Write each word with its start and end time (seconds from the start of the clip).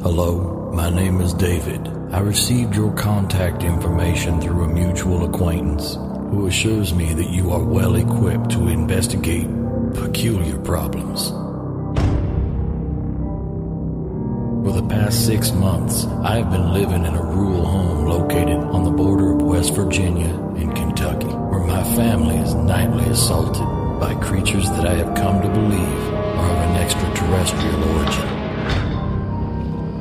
Hello, 0.00 0.70
my 0.72 0.90
name 0.90 1.20
is 1.20 1.34
David. 1.34 1.88
I 2.12 2.20
received 2.20 2.76
your 2.76 2.92
contact 2.92 3.64
information 3.64 4.40
through 4.40 4.62
a 4.62 4.68
mutual 4.68 5.24
acquaintance 5.24 5.96
who 6.30 6.46
assures 6.46 6.94
me 6.94 7.14
that 7.14 7.30
you 7.30 7.50
are 7.50 7.64
well 7.64 7.96
equipped 7.96 8.48
to 8.50 8.68
investigate 8.68 9.48
peculiar 9.94 10.56
problems. 10.60 11.30
For 14.64 14.72
the 14.72 14.86
past 14.88 15.26
six 15.26 15.50
months, 15.50 16.04
I 16.04 16.36
have 16.36 16.52
been 16.52 16.72
living 16.72 17.04
in 17.04 17.16
a 17.16 17.22
rural 17.22 17.66
home 17.66 18.06
located 18.06 18.58
on 18.70 18.84
the 18.84 18.92
border 18.92 19.32
of 19.32 19.42
West 19.42 19.74
Virginia 19.74 20.32
and 20.58 20.76
Kentucky, 20.76 21.26
where 21.26 21.66
my 21.66 21.82
family 21.96 22.36
is 22.36 22.54
nightly 22.54 23.04
assaulted 23.06 23.66
by 23.98 24.14
creatures 24.22 24.70
that 24.70 24.86
I 24.86 24.94
have 24.94 25.16
come 25.16 25.42
to 25.42 25.48
believe 25.48 26.12
are 26.38 26.50
of 26.52 26.70
an 26.70 26.76
extraterrestrial 26.76 27.82
origin. 27.96 28.37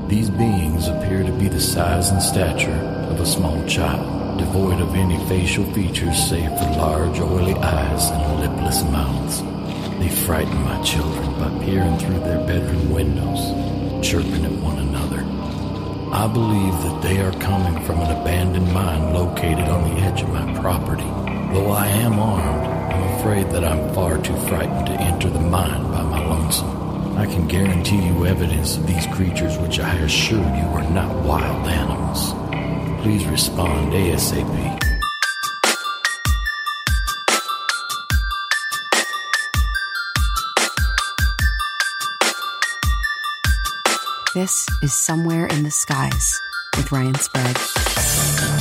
These 0.08 0.30
beings 0.30 0.88
appear 0.88 1.22
to 1.24 1.34
be 1.34 1.50
the 1.50 1.60
size 1.60 2.12
and 2.12 2.22
stature 2.22 2.80
of 3.12 3.20
a 3.20 3.26
small 3.26 3.62
child, 3.66 4.40
devoid 4.40 4.80
of 4.80 4.96
any 4.96 5.18
facial 5.28 5.66
features 5.74 6.30
save 6.30 6.50
for 6.58 6.72
large, 6.78 7.20
oily 7.20 7.54
eyes 7.56 8.10
and 8.12 8.40
lipless 8.40 8.84
mouths. 8.84 9.42
They 10.00 10.08
frighten 10.08 10.64
my 10.64 10.82
children 10.82 11.34
by 11.38 11.50
peering 11.66 11.98
through 11.98 12.20
their 12.20 12.40
bedroom 12.48 12.94
windows, 12.94 13.52
chirping 14.02 14.46
at 14.46 14.52
one 14.64 14.80
another. 14.80 15.26
I 16.16 16.26
believe 16.32 16.74
that 16.84 17.02
they 17.02 17.20
are 17.20 17.34
coming 17.42 17.84
from 17.84 18.00
an 18.00 18.22
abandoned 18.22 18.72
mine 18.74 19.14
located 19.14 19.68
on 19.68 19.90
the 19.90 20.02
edge 20.04 20.22
of 20.22 20.30
my 20.30 20.58
property. 20.62 21.04
Though 21.54 21.72
I 21.72 21.88
am 21.88 22.18
armed, 22.18 22.66
I'm 22.94 23.20
afraid 23.20 23.50
that 23.52 23.66
I'm 23.66 23.94
far 23.94 24.18
too 24.20 24.38
frightened 24.48 24.88
to 24.88 24.94
enter 24.94 25.30
the 25.30 25.42
mine 25.42 25.84
by 25.92 26.04
my 26.04 26.26
lonesome. 26.26 26.87
I 27.18 27.26
can 27.26 27.48
guarantee 27.48 28.06
you 28.06 28.28
evidence 28.28 28.78
of 28.78 28.86
these 28.86 29.08
creatures 29.08 29.58
which 29.58 29.80
I 29.80 29.92
assure 29.96 30.38
you 30.38 30.68
are 30.78 30.88
not 30.92 31.26
wild 31.26 31.68
animals. 31.68 32.32
Please 33.02 33.26
respond 33.26 33.92
ASAP. 33.92 34.84
This 44.36 44.68
is 44.84 44.94
Somewhere 44.94 45.48
in 45.48 45.64
the 45.64 45.72
Skies 45.72 46.40
with 46.76 46.92
Ryan 46.92 47.16
Sprague. 47.16 48.57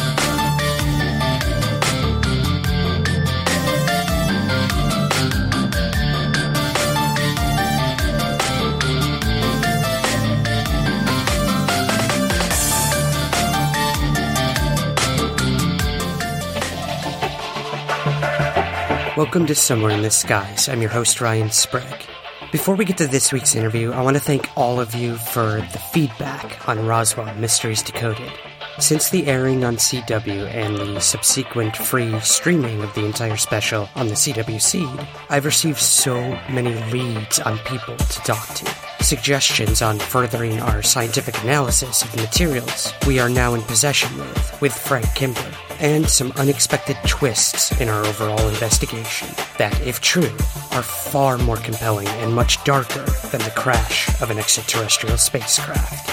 Welcome 19.16 19.46
to 19.46 19.54
Somewhere 19.54 19.92
in 19.92 20.02
the 20.02 20.10
Skies. 20.10 20.68
I'm 20.68 20.82
your 20.82 20.90
host, 20.90 21.22
Ryan 21.22 21.50
Sprague. 21.50 22.04
Before 22.52 22.74
we 22.74 22.84
get 22.84 22.98
to 22.98 23.06
this 23.06 23.32
week's 23.32 23.54
interview, 23.54 23.92
I 23.92 24.02
want 24.02 24.18
to 24.18 24.22
thank 24.22 24.46
all 24.58 24.78
of 24.78 24.94
you 24.94 25.16
for 25.16 25.66
the 25.72 25.78
feedback 25.78 26.68
on 26.68 26.84
Roswell 26.84 27.34
Mysteries 27.36 27.82
Decoded. 27.82 28.30
Since 28.78 29.08
the 29.08 29.26
airing 29.26 29.64
on 29.64 29.76
CW 29.76 30.52
and 30.52 30.76
the 30.76 31.00
subsequent 31.00 31.74
free 31.74 32.20
streaming 32.20 32.82
of 32.82 32.94
the 32.94 33.06
entire 33.06 33.38
special 33.38 33.88
on 33.96 34.08
the 34.08 34.14
CW 34.14 34.60
Seed, 34.60 35.08
I've 35.30 35.46
received 35.46 35.78
so 35.78 36.20
many 36.50 36.74
leads 36.92 37.40
on 37.40 37.58
people 37.60 37.96
to 37.96 38.20
talk 38.20 38.46
to. 38.48 38.74
Suggestions 39.02 39.80
on 39.80 39.98
furthering 39.98 40.60
our 40.60 40.82
scientific 40.82 41.42
analysis 41.42 42.02
of 42.02 42.12
the 42.12 42.20
materials 42.20 42.92
we 43.06 43.18
are 43.18 43.30
now 43.30 43.54
in 43.54 43.62
possession 43.62 44.20
of 44.20 44.60
with 44.60 44.74
Frank 44.74 45.06
Kimbler, 45.14 45.54
and 45.80 46.06
some 46.06 46.32
unexpected 46.32 46.98
twists 47.06 47.80
in 47.80 47.88
our 47.88 48.04
overall 48.04 48.48
investigation 48.48 49.28
that, 49.56 49.80
if 49.86 50.02
true, 50.02 50.34
are 50.72 50.82
far 50.82 51.38
more 51.38 51.56
compelling 51.56 52.08
and 52.08 52.34
much 52.34 52.62
darker 52.64 53.04
than 53.30 53.40
the 53.40 53.52
crash 53.56 54.08
of 54.20 54.30
an 54.30 54.38
extraterrestrial 54.38 55.16
spacecraft. 55.16 56.12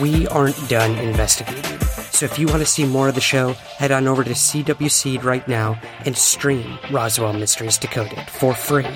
We 0.00 0.26
aren't 0.28 0.68
done 0.68 0.98
investigating, 0.98 1.78
so 2.14 2.26
if 2.26 2.38
you 2.38 2.46
want 2.46 2.60
to 2.60 2.66
see 2.66 2.86
more 2.86 3.08
of 3.08 3.16
the 3.16 3.20
show, 3.20 3.54
head 3.78 3.90
on 3.90 4.06
over 4.06 4.22
to 4.22 4.30
CW 4.30 4.88
Seed 4.88 5.24
right 5.24 5.46
now 5.48 5.80
and 6.04 6.16
stream 6.16 6.78
Roswell 6.92 7.32
Mysteries 7.32 7.76
Decoded 7.76 8.20
for 8.30 8.54
free. 8.54 8.86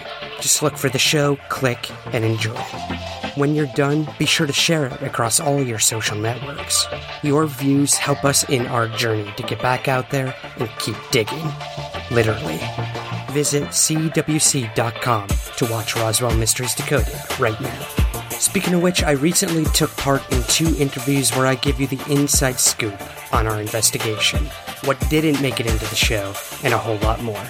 Just 0.40 0.62
look 0.62 0.76
for 0.76 0.88
the 0.88 1.00
show, 1.00 1.36
click, 1.48 1.90
and 2.12 2.24
enjoy. 2.24 2.54
When 3.34 3.56
you're 3.56 3.66
done, 3.74 4.08
be 4.18 4.26
sure 4.26 4.46
to 4.46 4.52
share 4.52 4.86
it 4.86 5.02
across 5.02 5.40
all 5.40 5.60
your 5.60 5.80
social 5.80 6.16
networks. 6.16 6.86
Your 7.24 7.46
views 7.46 7.94
help 7.94 8.24
us 8.24 8.48
in 8.48 8.66
our 8.68 8.86
journey 8.86 9.32
to 9.36 9.42
get 9.42 9.60
back 9.60 9.88
out 9.88 10.10
there 10.10 10.34
and 10.58 10.70
keep 10.78 10.96
digging. 11.10 11.52
Literally. 12.12 12.60
Visit 13.32 13.64
CWSeed.com 13.64 15.28
to 15.56 15.66
watch 15.66 15.96
Roswell 15.96 16.36
Mysteries 16.36 16.74
Decoded 16.74 17.14
right 17.40 17.60
now. 17.60 18.07
Speaking 18.38 18.74
of 18.74 18.82
which, 18.82 19.02
I 19.02 19.12
recently 19.12 19.64
took 19.66 19.94
part 19.96 20.22
in 20.32 20.42
two 20.44 20.74
interviews 20.78 21.34
where 21.34 21.46
I 21.46 21.56
give 21.56 21.80
you 21.80 21.88
the 21.88 22.00
inside 22.12 22.60
scoop 22.60 22.94
on 23.32 23.48
our 23.48 23.60
investigation, 23.60 24.44
what 24.84 24.98
didn't 25.10 25.42
make 25.42 25.58
it 25.58 25.66
into 25.66 25.86
the 25.86 25.96
show, 25.96 26.32
and 26.62 26.72
a 26.72 26.78
whole 26.78 26.98
lot 26.98 27.20
more. 27.22 27.42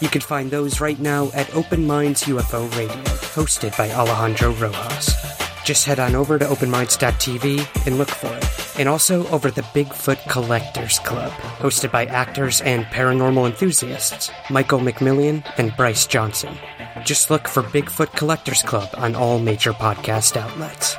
You 0.00 0.08
can 0.08 0.22
find 0.22 0.50
those 0.50 0.80
right 0.80 0.98
now 0.98 1.30
at 1.34 1.54
Open 1.54 1.86
Minds 1.86 2.24
UFO 2.24 2.70
Radio, 2.76 3.02
hosted 3.34 3.76
by 3.76 3.90
Alejandro 3.90 4.52
Rojas. 4.52 5.14
Just 5.62 5.84
head 5.84 6.00
on 6.00 6.14
over 6.14 6.38
to 6.38 6.46
openminds.tv 6.46 7.86
and 7.86 7.98
look 7.98 8.08
for 8.08 8.34
it. 8.34 8.80
And 8.80 8.88
also 8.88 9.28
over 9.28 9.50
the 9.50 9.62
Bigfoot 9.62 10.26
Collectors 10.26 10.98
Club, 11.00 11.30
hosted 11.58 11.92
by 11.92 12.06
actors 12.06 12.62
and 12.62 12.86
paranormal 12.86 13.46
enthusiasts 13.46 14.30
Michael 14.48 14.80
McMillian 14.80 15.44
and 15.58 15.76
Bryce 15.76 16.06
Johnson. 16.06 16.56
Just 17.04 17.30
look 17.30 17.48
for 17.48 17.62
Bigfoot 17.62 18.16
Collectors 18.16 18.62
Club 18.62 18.88
on 18.96 19.14
all 19.14 19.38
major 19.38 19.72
podcast 19.72 20.36
outlets. 20.36 20.96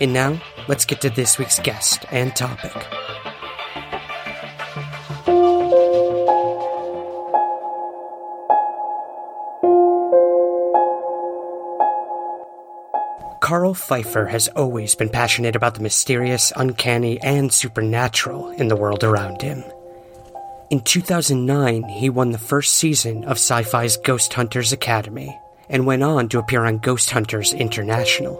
And 0.00 0.12
now, 0.12 0.40
let's 0.68 0.84
get 0.84 1.00
to 1.02 1.10
this 1.10 1.38
week's 1.38 1.58
guest 1.58 2.04
and 2.10 2.34
topic. 2.34 2.72
Carl 13.40 13.74
Pfeiffer 13.74 14.26
has 14.26 14.48
always 14.48 14.94
been 14.94 15.10
passionate 15.10 15.56
about 15.56 15.74
the 15.74 15.82
mysterious, 15.82 16.52
uncanny, 16.56 17.20
and 17.20 17.52
supernatural 17.52 18.50
in 18.50 18.68
the 18.68 18.76
world 18.76 19.04
around 19.04 19.42
him. 19.42 19.64
In 20.72 20.80
2009, 20.80 21.82
he 21.84 22.08
won 22.08 22.30
the 22.30 22.38
first 22.38 22.78
season 22.78 23.24
of 23.24 23.32
Sci 23.32 23.62
Fi's 23.62 23.98
Ghost 23.98 24.32
Hunters 24.32 24.72
Academy 24.72 25.38
and 25.68 25.84
went 25.84 26.02
on 26.02 26.30
to 26.30 26.38
appear 26.38 26.64
on 26.64 26.78
Ghost 26.78 27.10
Hunters 27.10 27.52
International. 27.52 28.36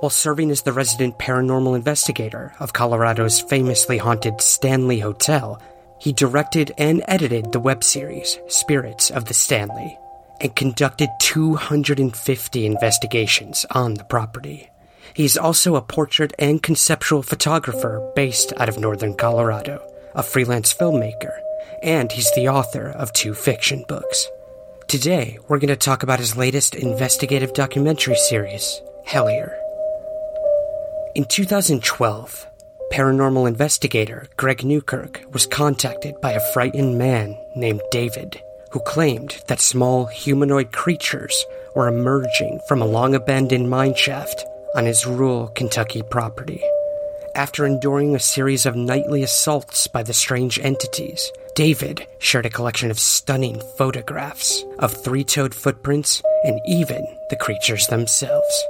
While 0.00 0.10
serving 0.10 0.50
as 0.50 0.60
the 0.60 0.74
resident 0.74 1.18
paranormal 1.18 1.74
investigator 1.74 2.52
of 2.60 2.74
Colorado's 2.74 3.40
famously 3.40 3.96
haunted 3.96 4.42
Stanley 4.42 4.98
Hotel, 4.98 5.58
he 5.98 6.12
directed 6.12 6.70
and 6.76 7.02
edited 7.08 7.50
the 7.50 7.60
web 7.60 7.82
series 7.82 8.38
Spirits 8.48 9.10
of 9.10 9.24
the 9.24 9.32
Stanley 9.32 9.98
and 10.38 10.54
conducted 10.54 11.08
250 11.20 12.66
investigations 12.66 13.64
on 13.70 13.94
the 13.94 14.04
property. 14.04 14.68
He's 15.14 15.38
also 15.38 15.76
a 15.76 15.80
portrait 15.80 16.34
and 16.38 16.62
conceptual 16.62 17.22
photographer 17.22 18.06
based 18.14 18.52
out 18.58 18.68
of 18.68 18.78
northern 18.78 19.14
Colorado, 19.14 19.82
a 20.14 20.22
freelance 20.22 20.74
filmmaker, 20.74 21.40
and 21.82 22.10
he's 22.10 22.30
the 22.34 22.48
author 22.48 22.88
of 22.88 23.12
two 23.12 23.34
fiction 23.34 23.84
books. 23.88 24.28
Today, 24.88 25.38
we're 25.48 25.58
going 25.58 25.68
to 25.68 25.76
talk 25.76 26.02
about 26.02 26.18
his 26.18 26.36
latest 26.36 26.74
investigative 26.74 27.52
documentary 27.52 28.16
series, 28.16 28.82
Hellier. 29.06 29.56
In 31.14 31.24
2012, 31.24 32.46
paranormal 32.92 33.46
investigator 33.46 34.26
Greg 34.36 34.64
Newkirk 34.64 35.22
was 35.32 35.46
contacted 35.46 36.20
by 36.20 36.32
a 36.32 36.52
frightened 36.52 36.98
man 36.98 37.38
named 37.54 37.82
David 37.90 38.40
who 38.70 38.80
claimed 38.80 39.42
that 39.48 39.60
small 39.60 40.06
humanoid 40.06 40.72
creatures 40.72 41.44
were 41.74 41.88
emerging 41.88 42.60
from 42.68 42.80
a 42.80 42.86
long 42.86 43.14
abandoned 43.14 43.66
mineshaft 43.66 44.42
on 44.74 44.86
his 44.86 45.06
rural 45.06 45.48
Kentucky 45.48 46.02
property. 46.02 46.62
After 47.34 47.64
enduring 47.64 48.14
a 48.14 48.20
series 48.20 48.66
of 48.66 48.76
nightly 48.76 49.22
assaults 49.22 49.86
by 49.86 50.02
the 50.02 50.12
strange 50.12 50.58
entities, 50.58 51.30
David 51.54 52.06
shared 52.18 52.46
a 52.46 52.50
collection 52.50 52.90
of 52.90 52.98
stunning 52.98 53.60
photographs 53.76 54.64
of 54.78 54.92
three 54.92 55.24
toed 55.24 55.54
footprints 55.54 56.22
and 56.44 56.60
even 56.66 57.06
the 57.28 57.36
creatures 57.36 57.86
themselves. 57.88 58.64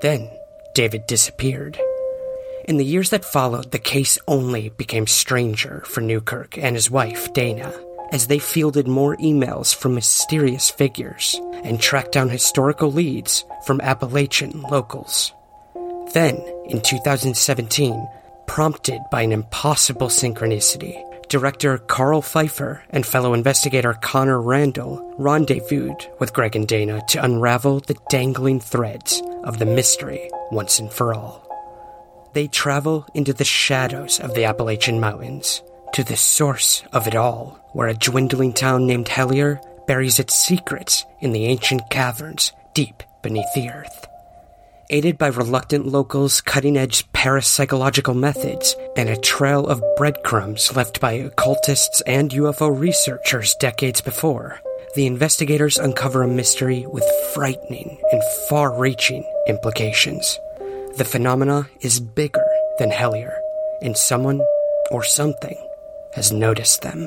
Then, 0.00 0.30
David 0.74 1.06
disappeared. 1.06 1.78
In 2.64 2.76
the 2.76 2.84
years 2.84 3.10
that 3.10 3.24
followed, 3.24 3.72
the 3.72 3.78
case 3.78 4.18
only 4.28 4.68
became 4.70 5.06
stranger 5.06 5.82
for 5.86 6.00
Newkirk 6.00 6.56
and 6.56 6.76
his 6.76 6.90
wife, 6.90 7.32
Dana, 7.32 7.72
as 8.12 8.26
they 8.26 8.38
fielded 8.38 8.86
more 8.86 9.16
emails 9.16 9.74
from 9.74 9.94
mysterious 9.94 10.70
figures 10.70 11.40
and 11.64 11.80
tracked 11.80 12.12
down 12.12 12.28
historical 12.28 12.92
leads 12.92 13.44
from 13.66 13.80
Appalachian 13.80 14.62
locals. 14.62 15.32
Then, 16.12 16.36
in 16.66 16.80
2017, 16.80 18.08
prompted 18.46 19.00
by 19.10 19.22
an 19.22 19.32
impossible 19.32 20.08
synchronicity, 20.08 21.00
director 21.30 21.78
Carl 21.78 22.22
Pfeiffer 22.22 22.82
and 22.90 23.06
fellow 23.06 23.32
investigator 23.32 23.94
Connor 23.94 24.42
Randall 24.42 25.14
rendezvoused 25.16 26.08
with 26.18 26.32
Greg 26.32 26.56
and 26.56 26.66
Dana 26.66 27.02
to 27.08 27.24
unravel 27.24 27.80
the 27.80 27.96
dangling 28.10 28.58
threads 28.58 29.22
of 29.44 29.58
the 29.58 29.64
mystery 29.64 30.28
once 30.50 30.80
and 30.80 30.92
for 30.92 31.14
all. 31.14 31.46
They 32.34 32.48
travel 32.48 33.06
into 33.14 33.32
the 33.32 33.44
shadows 33.44 34.18
of 34.18 34.34
the 34.34 34.44
Appalachian 34.44 34.98
Mountains 34.98 35.62
to 35.94 36.02
the 36.02 36.16
source 36.16 36.82
of 36.92 37.06
it 37.06 37.14
all, 37.14 37.60
where 37.72 37.88
a 37.88 37.94
dwindling 37.94 38.52
town 38.52 38.86
named 38.86 39.06
Hellier 39.06 39.60
buries 39.86 40.18
its 40.18 40.34
secrets 40.34 41.04
in 41.20 41.32
the 41.32 41.46
ancient 41.46 41.88
caverns 41.90 42.52
deep 42.74 43.02
beneath 43.22 43.52
the 43.54 43.70
earth 43.70 44.09
aided 44.90 45.16
by 45.16 45.28
reluctant 45.28 45.86
locals' 45.86 46.40
cutting 46.40 46.76
edge 46.76 47.10
parapsychological 47.12 48.14
methods 48.14 48.76
and 48.96 49.08
a 49.08 49.16
trail 49.16 49.66
of 49.66 49.82
breadcrumbs 49.96 50.76
left 50.76 51.00
by 51.00 51.12
occultists 51.12 52.02
and 52.02 52.30
UFO 52.32 52.78
researchers 52.78 53.54
decades 53.60 54.00
before. 54.00 54.60
The 54.94 55.06
investigators 55.06 55.78
uncover 55.78 56.22
a 56.22 56.28
mystery 56.28 56.84
with 56.86 57.04
frightening 57.32 57.98
and 58.12 58.22
far 58.48 58.78
reaching 58.78 59.24
implications. 59.46 60.38
The 60.96 61.06
phenomena 61.08 61.70
is 61.80 62.00
bigger 62.00 62.46
than 62.78 62.90
Hellier, 62.90 63.38
and 63.80 63.96
someone 63.96 64.40
or 64.90 65.04
something 65.04 65.56
has 66.14 66.32
noticed 66.32 66.82
them. 66.82 67.06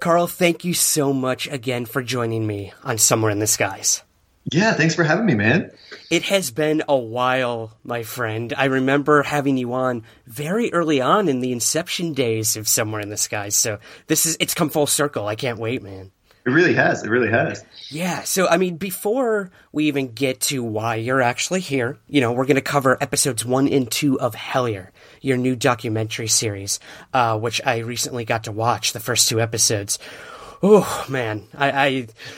Carl, 0.00 0.26
thank 0.26 0.64
you 0.64 0.74
so 0.74 1.12
much 1.12 1.48
again 1.48 1.86
for 1.86 2.02
joining 2.02 2.46
me 2.46 2.72
on 2.84 2.98
Somewhere 2.98 3.30
in 3.30 3.38
the 3.38 3.46
Skies. 3.46 4.02
Yeah, 4.52 4.74
thanks 4.74 4.94
for 4.94 5.02
having 5.02 5.26
me, 5.26 5.34
man. 5.34 5.72
It 6.10 6.24
has 6.24 6.52
been 6.52 6.84
a 6.88 6.96
while, 6.96 7.76
my 7.82 8.04
friend. 8.04 8.54
I 8.56 8.66
remember 8.66 9.22
having 9.22 9.56
you 9.56 9.72
on 9.72 10.04
very 10.26 10.72
early 10.72 11.00
on 11.00 11.28
in 11.28 11.40
the 11.40 11.50
inception 11.50 12.12
days 12.12 12.56
of 12.56 12.68
Somewhere 12.68 13.00
in 13.00 13.08
the 13.08 13.16
Skies. 13.16 13.56
So 13.56 13.78
this 14.06 14.24
is 14.24 14.36
it's 14.38 14.54
come 14.54 14.70
full 14.70 14.86
circle. 14.86 15.26
I 15.26 15.34
can't 15.34 15.58
wait, 15.58 15.82
man. 15.82 16.12
It 16.46 16.50
really 16.50 16.74
has. 16.74 17.02
It 17.02 17.10
really 17.10 17.30
has. 17.30 17.64
Yeah. 17.88 18.22
So, 18.22 18.46
I 18.46 18.56
mean, 18.56 18.76
before 18.76 19.50
we 19.72 19.86
even 19.86 20.12
get 20.12 20.40
to 20.42 20.62
why 20.62 20.94
you're 20.94 21.22
actually 21.22 21.58
here, 21.58 21.98
you 22.06 22.20
know, 22.20 22.30
we're 22.30 22.46
going 22.46 22.54
to 22.54 22.60
cover 22.60 22.96
episodes 23.00 23.44
one 23.44 23.66
and 23.66 23.90
two 23.90 24.20
of 24.20 24.36
Hellier, 24.36 24.90
your 25.20 25.36
new 25.36 25.56
documentary 25.56 26.28
series, 26.28 26.80
uh, 27.12 27.38
which 27.38 27.60
I 27.64 27.78
recently 27.78 28.24
got 28.24 28.44
to 28.44 28.52
watch 28.52 28.92
the 28.92 29.00
first 29.00 29.28
two 29.28 29.40
episodes. 29.40 29.98
Oh 30.62 31.04
man, 31.08 31.46
I, 31.54 31.70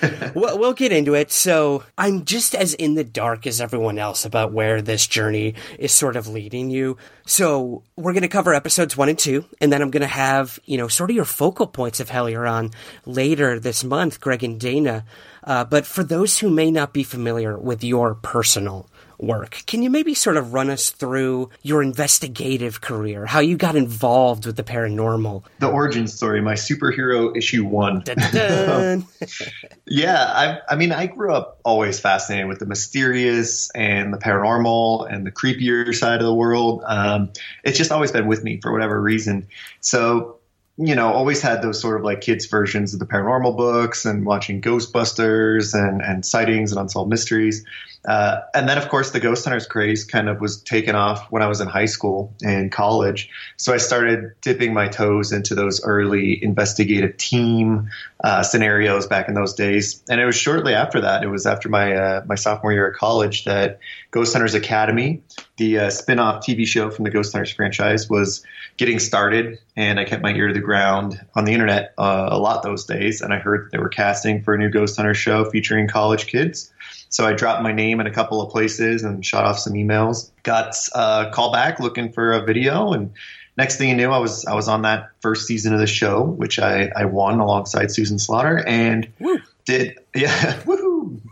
I 0.02 0.30
we'll, 0.34 0.58
we'll 0.58 0.72
get 0.72 0.92
into 0.92 1.14
it. 1.14 1.30
So 1.30 1.84
I'm 1.96 2.24
just 2.24 2.54
as 2.54 2.74
in 2.74 2.94
the 2.94 3.04
dark 3.04 3.46
as 3.46 3.60
everyone 3.60 3.98
else 3.98 4.24
about 4.24 4.52
where 4.52 4.82
this 4.82 5.06
journey 5.06 5.54
is 5.78 5.92
sort 5.92 6.16
of 6.16 6.26
leading 6.26 6.70
you. 6.70 6.96
So 7.26 7.84
we're 7.96 8.12
going 8.12 8.22
to 8.22 8.28
cover 8.28 8.54
episodes 8.54 8.96
one 8.96 9.08
and 9.08 9.18
two, 9.18 9.44
and 9.60 9.72
then 9.72 9.82
I'm 9.82 9.90
going 9.90 10.02
to 10.02 10.06
have 10.06 10.58
you 10.64 10.78
know 10.78 10.88
sort 10.88 11.10
of 11.10 11.16
your 11.16 11.24
focal 11.24 11.66
points 11.66 12.00
of 12.00 12.10
Hellier 12.10 12.72
later 13.06 13.60
this 13.60 13.84
month, 13.84 14.20
Greg 14.20 14.42
and 14.42 14.58
Dana. 14.58 15.04
Uh, 15.44 15.64
but 15.64 15.86
for 15.86 16.02
those 16.02 16.38
who 16.38 16.50
may 16.50 16.70
not 16.70 16.92
be 16.92 17.04
familiar 17.04 17.56
with 17.56 17.84
your 17.84 18.14
personal 18.14 18.88
work. 19.18 19.62
Can 19.66 19.82
you 19.82 19.90
maybe 19.90 20.14
sort 20.14 20.36
of 20.36 20.52
run 20.52 20.70
us 20.70 20.90
through 20.90 21.50
your 21.62 21.82
investigative 21.82 22.80
career, 22.80 23.26
how 23.26 23.40
you 23.40 23.56
got 23.56 23.76
involved 23.76 24.46
with 24.46 24.56
the 24.56 24.62
paranormal? 24.62 25.42
The 25.58 25.68
origin 25.68 26.06
story, 26.06 26.40
my 26.40 26.54
superhero 26.54 27.36
issue 27.36 27.64
one. 27.64 28.04
yeah, 29.86 30.24
I, 30.24 30.58
I 30.68 30.76
mean, 30.76 30.92
I 30.92 31.06
grew 31.06 31.32
up 31.32 31.60
always 31.64 32.00
fascinated 32.00 32.48
with 32.48 32.60
the 32.60 32.66
mysterious 32.66 33.70
and 33.72 34.12
the 34.12 34.18
paranormal 34.18 35.12
and 35.12 35.26
the 35.26 35.32
creepier 35.32 35.94
side 35.94 36.20
of 36.20 36.26
the 36.26 36.34
world. 36.34 36.82
Um, 36.86 37.32
it's 37.64 37.78
just 37.78 37.92
always 37.92 38.12
been 38.12 38.26
with 38.26 38.44
me 38.44 38.60
for 38.60 38.72
whatever 38.72 39.00
reason. 39.00 39.48
So 39.80 40.38
you 40.80 40.94
know, 40.94 41.12
always 41.12 41.42
had 41.42 41.60
those 41.60 41.80
sort 41.80 41.96
of 41.96 42.04
like 42.04 42.20
kids 42.20 42.46
versions 42.46 42.94
of 42.94 43.00
the 43.00 43.06
paranormal 43.06 43.56
books 43.56 44.04
and 44.04 44.24
watching 44.24 44.62
Ghostbusters 44.62 45.74
and, 45.74 46.00
and 46.00 46.24
sightings 46.24 46.70
and 46.70 46.80
unsolved 46.80 47.10
mysteries. 47.10 47.64
Uh, 48.06 48.40
and 48.54 48.68
then, 48.68 48.78
of 48.78 48.88
course, 48.88 49.10
the 49.10 49.20
ghost 49.20 49.44
hunters 49.44 49.66
craze 49.66 50.04
kind 50.04 50.28
of 50.28 50.40
was 50.40 50.62
taken 50.62 50.94
off 50.94 51.30
when 51.30 51.42
I 51.42 51.48
was 51.48 51.60
in 51.60 51.68
high 51.68 51.86
school 51.86 52.32
and 52.42 52.70
college. 52.70 53.28
So 53.56 53.74
I 53.74 53.78
started 53.78 54.32
dipping 54.40 54.72
my 54.72 54.88
toes 54.88 55.32
into 55.32 55.54
those 55.54 55.84
early 55.84 56.42
investigative 56.42 57.16
team 57.16 57.90
uh, 58.22 58.42
scenarios 58.42 59.06
back 59.06 59.28
in 59.28 59.34
those 59.34 59.54
days. 59.54 60.02
And 60.08 60.20
it 60.20 60.24
was 60.24 60.36
shortly 60.36 60.74
after 60.74 61.00
that, 61.02 61.22
it 61.22 61.28
was 61.28 61.46
after 61.46 61.68
my 61.68 61.94
uh, 61.94 62.24
my 62.26 62.34
sophomore 62.34 62.72
year 62.72 62.88
at 62.88 62.94
college, 62.94 63.44
that 63.44 63.80
Ghost 64.10 64.32
Hunters 64.32 64.54
Academy, 64.54 65.22
the 65.56 65.78
uh, 65.78 65.90
spin 65.90 66.18
off 66.18 66.44
TV 66.44 66.66
show 66.66 66.90
from 66.90 67.04
the 67.04 67.10
Ghost 67.10 67.32
Hunters 67.32 67.52
franchise, 67.52 68.08
was 68.08 68.44
getting 68.76 68.98
started. 68.98 69.58
And 69.76 70.00
I 70.00 70.04
kept 70.04 70.22
my 70.22 70.32
ear 70.32 70.48
to 70.48 70.54
the 70.54 70.60
ground 70.60 71.20
on 71.34 71.44
the 71.44 71.52
internet 71.52 71.94
uh, 71.98 72.28
a 72.30 72.38
lot 72.38 72.62
those 72.62 72.84
days. 72.84 73.20
And 73.20 73.34
I 73.34 73.38
heard 73.38 73.66
that 73.66 73.72
they 73.72 73.78
were 73.78 73.88
casting 73.88 74.42
for 74.42 74.54
a 74.54 74.58
new 74.58 74.70
Ghost 74.70 74.96
Hunter 74.96 75.14
show 75.14 75.44
featuring 75.50 75.88
college 75.88 76.26
kids. 76.26 76.72
So 77.08 77.26
I 77.26 77.32
dropped 77.32 77.62
my 77.62 77.72
name 77.72 78.00
in 78.00 78.06
a 78.06 78.12
couple 78.12 78.42
of 78.42 78.50
places 78.50 79.02
and 79.02 79.24
shot 79.24 79.44
off 79.44 79.58
some 79.58 79.72
emails. 79.74 80.30
Got 80.42 80.74
a 80.94 81.30
call 81.32 81.52
back 81.52 81.80
looking 81.80 82.12
for 82.12 82.32
a 82.32 82.44
video, 82.44 82.92
and 82.92 83.12
next 83.56 83.76
thing 83.76 83.90
you 83.90 83.96
knew, 83.96 84.10
I 84.10 84.18
was 84.18 84.46
I 84.46 84.54
was 84.54 84.68
on 84.68 84.82
that 84.82 85.10
first 85.20 85.46
season 85.46 85.74
of 85.74 85.80
the 85.80 85.86
show, 85.86 86.22
which 86.22 86.58
I, 86.58 86.90
I 86.94 87.06
won 87.06 87.40
alongside 87.40 87.90
Susan 87.90 88.18
Slaughter, 88.18 88.62
and 88.66 89.08
Woo. 89.18 89.40
did 89.64 89.98
yeah, 90.14 90.60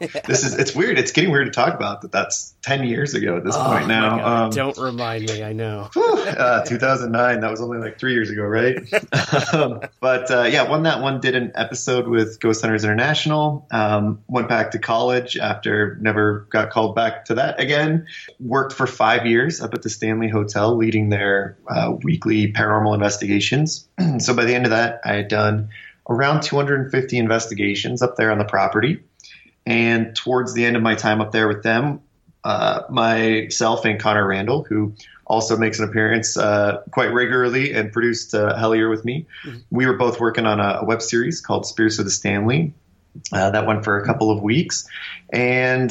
this 0.26 0.44
is 0.44 0.58
it's 0.58 0.75
weird. 0.75 0.98
It's 0.98 1.12
getting 1.12 1.31
weird 1.31 1.46
to 1.46 1.52
talk 1.52 1.75
about 1.75 2.02
that. 2.02 2.12
That's 2.12 2.54
ten 2.62 2.84
years 2.84 3.15
ago 3.15 3.36
at 3.36 3.44
this 3.44 3.55
oh, 3.56 3.65
point 3.65 3.88
now. 3.88 4.44
Um, 4.44 4.50
Don't 4.50 4.76
remind 4.76 5.26
me. 5.26 5.43
I 5.43 5.53
know. 5.53 5.88
uh, 5.96 6.65
2009. 6.65 7.41
That 7.41 7.50
was 7.50 7.60
only 7.60 7.79
like 7.79 7.98
three 7.98 8.12
years 8.12 8.31
ago, 8.31 8.43
right? 8.43 8.76
um, 9.55 9.81
but 10.00 10.31
uh, 10.31 10.43
yeah, 10.43 10.69
won 10.69 10.82
that 10.84 11.00
one. 11.00 11.20
Did 11.20 11.34
an 11.34 11.53
episode 11.55 12.08
with 12.08 12.41
Ghost 12.41 12.62
Hunters 12.62 12.84
International. 12.84 13.67
Um, 13.70 14.22
went 14.29 14.48
back 14.48 14.72
to 14.72 14.79
college 14.79 15.36
after 15.36 15.96
never 16.00 16.46
got 16.50 16.70
called 16.70 16.94
back 16.94 17.26
to 17.26 17.34
that 17.34 17.60
again. 17.60 18.06
Worked 18.41 18.72
for 18.72 18.86
five 18.86 19.26
years 19.26 19.60
up 19.60 19.74
at 19.74 19.82
the 19.82 19.91
Stanley 19.91 20.29
Hotel, 20.29 20.76
leading 20.76 21.08
their 21.08 21.56
uh, 21.69 21.93
weekly 22.03 22.53
paranormal 22.53 22.94
investigations. 22.94 23.88
so 24.19 24.34
by 24.34 24.44
the 24.44 24.55
end 24.55 24.65
of 24.65 24.70
that, 24.70 25.00
I 25.05 25.15
had 25.15 25.29
done 25.29 25.70
around 26.08 26.43
250 26.43 27.19
investigations 27.19 28.03
up 28.03 28.17
there 28.17 28.31
on 28.31 28.38
the 28.38 28.44
property. 28.44 29.00
And 29.67 30.15
towards 30.15 30.55
the 30.55 30.65
end 30.65 30.77
of 30.77 30.82
my 30.82 30.94
time 30.94 31.20
up 31.20 31.32
there 31.32 31.49
with 31.49 31.63
them, 31.63 32.01
uh, 32.44 32.82
myself 32.89 33.85
and 33.85 33.99
Connor 33.99 34.27
Randall, 34.27 34.63
who 34.63 34.94
also 35.27 35.56
makes 35.56 35.81
an 35.81 35.89
appearance 35.89 36.37
uh, 36.37 36.82
quite 36.93 37.13
regularly 37.13 37.73
and 37.73 37.93
produced 37.93 38.35
uh, 38.35 38.56
Hellier 38.56 38.89
with 38.89 39.05
me, 39.05 39.27
mm-hmm. 39.44 39.58
we 39.70 39.87
were 39.87 39.96
both 39.96 40.20
working 40.20 40.46
on 40.46 40.61
a, 40.61 40.79
a, 40.81 40.85
web 40.85 41.03
series 41.03 41.41
called 41.41 41.67
Spirits 41.67 41.99
of 41.99 42.05
the 42.05 42.11
Stanley. 42.13 42.73
Uh, 43.32 43.51
that 43.51 43.67
went 43.67 43.82
for 43.82 43.99
a 43.99 44.06
couple 44.06 44.31
of 44.31 44.43
weeks. 44.43 44.87
And 45.32 45.91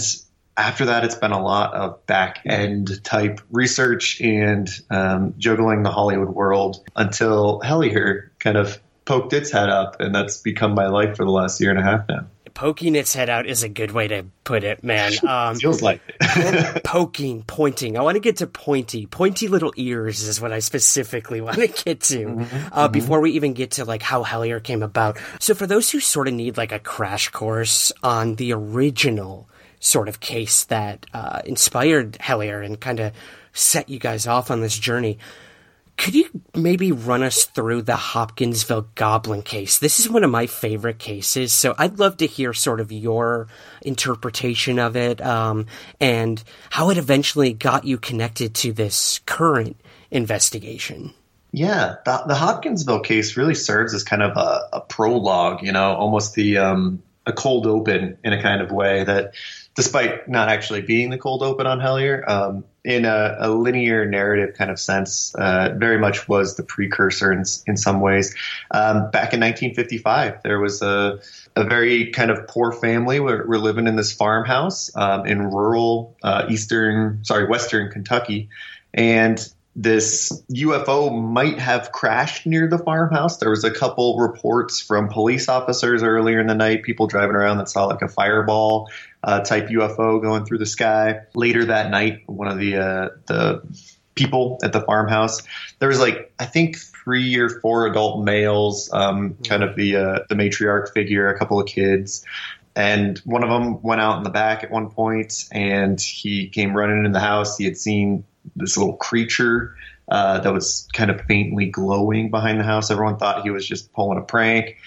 after 0.56 0.86
that, 0.86 1.04
it's 1.04 1.16
been 1.16 1.32
a 1.32 1.44
lot 1.44 1.74
of 1.74 2.06
back 2.06 2.40
end 2.46 3.04
type 3.04 3.42
research 3.52 4.22
and 4.22 4.70
um, 4.92 5.34
juggling 5.38 5.84
the 5.84 5.92
Hollywood 5.92 6.30
world 6.30 6.88
until 6.96 7.60
Hellier 7.62 8.30
kind 8.40 8.58
of 8.58 8.80
poked 9.04 9.34
its 9.34 9.52
head 9.52 9.70
up, 9.70 10.00
and 10.00 10.16
that's 10.16 10.38
become 10.38 10.76
my 10.76 10.88
life 10.88 11.18
for 11.18 11.26
the 11.26 11.32
last 11.32 11.60
year 11.60 11.72
and 11.72 11.80
a 11.80 11.84
half 11.84 12.08
now 12.08 12.28
poking 12.56 12.96
its 12.96 13.14
head 13.14 13.30
out 13.30 13.46
is 13.46 13.62
a 13.62 13.70
good 13.70 13.92
way 13.92 14.08
to 14.08 14.26
put 14.44 14.64
it, 14.64 14.84
man. 14.84 15.12
Um, 15.26 15.56
Feels 15.56 15.82
like 15.82 16.02
it. 16.22 16.84
poking, 16.84 17.44
pointing. 17.44 17.98
I 17.98 18.02
want 18.04 18.16
to 18.16 18.20
get 18.20 18.38
to 18.38 18.48
pointy, 18.48 19.06
pointy 19.06 19.48
little 19.48 19.74
ears 19.76 20.22
is 20.22 20.40
what 20.40 20.54
I 20.54 20.60
specifically 20.60 21.42
want 21.42 21.58
to 21.58 21.68
get 21.68 22.02
to 22.02 22.26
mm-hmm, 22.26 22.42
uh, 22.72 22.84
mm-hmm. 22.84 22.92
before 22.92 23.20
we 23.20 23.32
even 23.32 23.54
get 23.54 23.72
to 23.72 23.86
like 23.86 24.02
how 24.02 24.24
Hellier 24.24 24.64
came 24.64 24.82
about. 24.82 25.18
So 25.40 25.56
for 25.56 25.68
those 25.68 25.92
who 25.92 26.00
sort 26.00 26.28
of 26.28 26.36
need 26.36 26.58
like 26.58 26.72
a 26.72 26.80
crash 26.80 27.30
course 27.30 27.92
on 28.02 28.36
the 28.36 28.54
original 28.54 29.50
sort 29.80 30.08
of 30.08 30.20
case 30.20 30.66
that 30.66 31.06
uh, 31.14 31.42
inspired 31.44 32.14
Hellier 32.14 32.64
and 32.64 32.80
kind 32.80 33.00
of 33.00 33.12
set 33.52 33.90
you 33.90 34.00
guys 34.00 34.28
off 34.28 34.52
on 34.52 34.62
this 34.62 34.78
journey. 34.78 35.18
Could 35.98 36.14
you 36.14 36.30
maybe 36.54 36.92
run 36.92 37.24
us 37.24 37.46
through 37.46 37.84
the 37.84 37.96
Hopkinsville 37.96 38.90
Goblin 38.96 39.42
case? 39.42 39.80
This 39.80 40.00
is 40.00 40.10
one 40.10 40.24
of 40.24 40.32
my 40.32 40.46
favorite 40.46 41.00
cases, 41.00 41.54
so 41.54 41.74
I'd 41.78 42.00
love 42.00 42.18
to 42.18 42.28
hear 42.28 42.54
sort 42.54 42.80
of 42.80 42.92
your 42.92 43.48
interpretation 43.82 44.78
of 44.80 44.96
it 44.96 45.22
um, 45.22 45.68
and 46.00 46.44
how 46.70 46.90
it 46.90 46.98
eventually 46.98 47.54
got 47.54 47.86
you 47.86 47.98
connected 47.98 48.54
to 48.56 48.74
this 48.74 49.20
current 49.26 49.80
investigation. 50.12 51.14
Yeah, 51.52 51.96
the, 52.04 52.24
the 52.28 52.36
Hopkinsville 52.36 53.00
case 53.00 53.38
really 53.38 53.56
serves 53.56 53.94
as 53.94 54.04
kind 54.04 54.22
of 54.22 54.36
a, 54.36 54.68
a 54.74 54.82
prologue, 54.82 55.64
you 55.64 55.72
know, 55.72 55.94
almost 55.96 56.36
the 56.36 56.58
um, 56.58 57.02
a 57.26 57.32
cold 57.32 57.66
open 57.66 58.18
in 58.24 58.34
a 58.34 58.42
kind 58.42 58.62
of 58.62 58.72
way 58.72 59.04
that, 59.06 59.34
despite 59.76 60.28
not 60.30 60.48
actually 60.48 60.82
being 60.82 61.10
the 61.10 61.18
cold 61.18 61.44
open 61.44 61.68
on 61.68 61.80
Hellier, 61.80 62.28
um, 62.28 62.64
in 62.84 63.04
a, 63.04 63.36
a, 63.40 63.50
linear 63.50 64.06
narrative 64.06 64.56
kind 64.56 64.72
of 64.72 64.80
sense, 64.80 65.34
uh, 65.36 65.74
very 65.76 65.98
much 65.98 66.30
was 66.30 66.56
the 66.56 66.64
precursor 66.64 67.32
in, 67.32 67.44
in 67.68 67.76
some 67.76 68.00
ways. 68.00 68.34
Um, 68.72 69.12
back 69.12 69.34
in 69.34 69.42
1955, 69.42 70.44
there 70.44 70.60
was 70.60 70.82
a, 70.82 71.20
a 71.56 71.64
very 71.66 72.12
kind 72.12 72.32
of 72.32 72.48
poor 72.48 72.72
family. 72.72 73.20
We're, 73.20 73.46
we're 73.46 73.58
living 73.58 73.88
in 73.88 73.96
this 73.96 74.14
farmhouse 74.14 74.96
um, 74.96 75.26
in 75.26 75.42
rural 75.42 76.16
uh, 76.24 76.46
eastern, 76.50 77.26
sorry, 77.26 77.48
western 77.48 77.92
Kentucky, 77.92 78.50
and 78.94 79.46
this 79.76 80.42
UFO 80.54 81.22
might 81.22 81.60
have 81.60 81.92
crashed 81.92 82.46
near 82.46 82.70
the 82.70 82.78
farmhouse. 82.78 83.38
There 83.38 83.50
was 83.50 83.66
a 83.66 83.72
couple 83.72 84.18
reports 84.18 84.80
from 84.80 85.10
police 85.10 85.50
officers 85.50 86.02
earlier 86.02 86.40
in 86.40 86.48
the 86.48 86.56
night, 86.56 86.84
people 86.84 87.08
driving 87.08 87.36
around 87.36 87.58
that 87.58 87.68
saw 87.68 87.86
like 87.86 88.02
a 88.02 88.08
fireball 88.08 88.90
uh, 89.26 89.40
type 89.40 89.68
UFO 89.70 90.22
going 90.22 90.46
through 90.46 90.60
the 90.60 90.68
sky. 90.68 91.22
Later 91.34 91.66
that 91.66 91.90
night, 91.90 92.22
one 92.28 92.48
of 92.48 92.60
the 92.60 92.78
uh, 92.78 93.10
the 93.26 93.64
people 94.14 94.60
at 94.64 94.72
the 94.72 94.82
farmhouse, 94.82 95.42
there 95.80 95.90
was 95.90 96.00
like 96.00 96.32
I 96.38 96.46
think 96.46 96.78
three 96.78 97.36
or 97.38 97.50
four 97.50 97.88
adult 97.88 98.24
males, 98.24 98.90
um, 98.94 99.36
kind 99.44 99.64
of 99.64 99.76
the 99.76 99.96
uh, 99.96 100.20
the 100.30 100.36
matriarch 100.36 100.94
figure, 100.94 101.28
a 101.28 101.38
couple 101.38 101.60
of 101.60 101.68
kids. 101.68 102.24
And 102.76 103.18
one 103.20 103.44
of 103.44 103.50
them 103.50 103.82
went 103.82 104.02
out 104.02 104.18
in 104.18 104.24
the 104.24 104.30
back 104.30 104.64
at 104.64 104.70
one 104.70 104.92
point, 104.92 105.46
and 105.52 106.00
he 106.00 106.50
came 106.50 106.78
running 106.78 107.06
in 107.06 107.12
the 107.12 107.20
house. 107.20 107.58
He 107.58 107.66
had 107.66 107.78
seen 107.78 108.26
this 108.56 108.78
little 108.78 108.98
creature 108.98 109.76
uh, 110.08 110.42
that 110.42 110.54
was 110.54 110.88
kind 110.94 111.10
of 111.10 111.22
faintly 111.22 111.68
glowing 111.68 112.30
behind 112.30 112.60
the 112.60 112.64
house. 112.64 112.92
Everyone 112.92 113.18
thought 113.18 113.44
he 113.44 113.50
was 113.50 113.66
just 113.66 113.92
pulling 113.92 114.20
a 114.20 114.24
prank, 114.24 114.78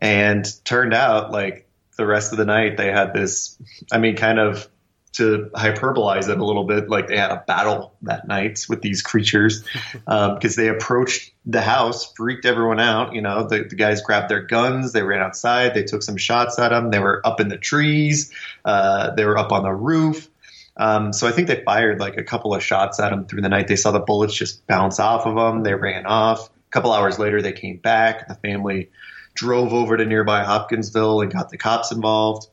and 0.00 0.46
turned 0.64 0.92
out 0.92 1.30
like 1.30 1.65
the 1.96 2.06
rest 2.06 2.32
of 2.32 2.38
the 2.38 2.44
night 2.44 2.76
they 2.76 2.90
had 2.90 3.12
this. 3.12 3.58
I 3.92 3.98
mean, 3.98 4.16
kind 4.16 4.38
of 4.38 4.68
to 5.16 5.50
hyperbolize 5.54 6.28
it 6.28 6.38
a 6.38 6.44
little 6.44 6.64
bit, 6.64 6.90
like 6.90 7.08
they 7.08 7.16
had 7.16 7.30
a 7.30 7.42
battle 7.46 7.94
that 8.02 8.28
night 8.28 8.66
with 8.68 8.82
these 8.82 9.00
creatures 9.00 9.64
because 10.04 10.06
um, 10.06 10.38
they 10.62 10.68
approached 10.68 11.32
the 11.46 11.62
house, 11.62 12.12
freaked 12.12 12.44
everyone 12.44 12.80
out. 12.80 13.14
You 13.14 13.22
know, 13.22 13.48
the, 13.48 13.64
the, 13.64 13.76
guys 13.76 14.02
grabbed 14.02 14.28
their 14.28 14.42
guns, 14.42 14.92
they 14.92 15.02
ran 15.02 15.22
outside, 15.22 15.74
they 15.74 15.84
took 15.84 16.02
some 16.02 16.18
shots 16.18 16.58
at 16.58 16.68
them. 16.68 16.90
They 16.90 16.98
were 16.98 17.22
up 17.24 17.40
in 17.40 17.48
the 17.48 17.56
trees, 17.56 18.32
uh, 18.64 19.14
they 19.14 19.24
were 19.24 19.38
up 19.38 19.52
on 19.52 19.62
the 19.62 19.72
roof. 19.72 20.28
Um, 20.76 21.14
so 21.14 21.26
I 21.26 21.32
think 21.32 21.48
they 21.48 21.62
fired 21.64 21.98
like 21.98 22.18
a 22.18 22.22
couple 22.22 22.54
of 22.54 22.62
shots 22.62 23.00
at 23.00 23.08
them 23.08 23.26
through 23.26 23.40
the 23.40 23.48
night. 23.48 23.68
They 23.68 23.76
saw 23.76 23.92
the 23.92 24.00
bullets 24.00 24.34
just 24.34 24.66
bounce 24.66 25.00
off 25.00 25.24
of 25.24 25.34
them. 25.34 25.62
They 25.62 25.74
ran 25.74 26.04
off. 26.04 26.50
A 26.50 26.70
couple 26.70 26.92
hours 26.92 27.18
later, 27.18 27.40
they 27.40 27.52
came 27.52 27.78
back. 27.78 28.28
The 28.28 28.34
family 28.34 28.90
drove 29.36 29.72
over 29.72 29.96
to 29.96 30.04
nearby 30.04 30.42
Hopkinsville 30.42 31.20
and 31.20 31.32
got 31.32 31.50
the 31.50 31.58
cops 31.58 31.92
involved. 31.92 32.48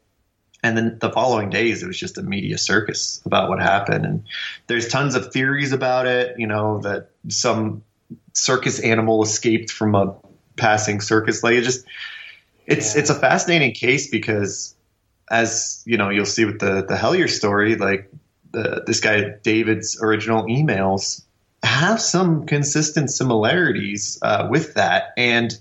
And 0.62 0.78
then 0.78 0.98
the 1.00 1.12
following 1.12 1.50
days, 1.50 1.84
it 1.84 1.88
was 1.88 2.00
just 2.00 2.18
a 2.18 2.22
media 2.22 2.58
circus 2.58 3.22
about 3.26 3.50
what 3.50 3.60
happened. 3.60 4.06
And 4.06 4.24
there's 4.68 4.88
tons 4.88 5.16
of 5.16 5.34
theories 5.34 5.74
about 5.74 6.06
it. 6.06 6.36
You 6.38 6.48
know 6.48 6.80
that 6.82 7.10
some 7.28 7.84
circus 8.34 8.80
animal 8.80 9.24
escaped 9.24 9.72
from 9.72 9.96
a 9.96 10.16
passing 10.56 11.02
circus. 11.02 11.44
Like 11.44 11.56
it 11.56 11.64
just, 11.64 11.86
it's 12.66 12.96
yeah. 12.96 13.02
it's 13.02 13.10
a 13.10 13.16
fascinating 13.16 13.74
case 13.74 14.10
because 14.10 14.76
as 15.30 15.84
you 15.86 15.98
know, 15.98 16.10
you'll 16.10 16.26
see 16.26 16.46
with 16.46 16.60
the 16.60 16.86
the 16.88 16.96
Hellier 16.96 17.30
story, 17.30 17.76
like 17.76 18.10
the, 18.52 18.84
this 18.86 19.02
guy 19.02 19.34
David's 19.44 20.02
original 20.02 20.46
emails 20.46 21.24
have 21.62 22.02
some 22.02 22.46
consistent 22.46 23.10
similarities 23.10 24.20
uh, 24.22 24.48
with 24.50 24.76
that, 24.76 25.14
and 25.18 25.58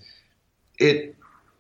it 0.79 1.12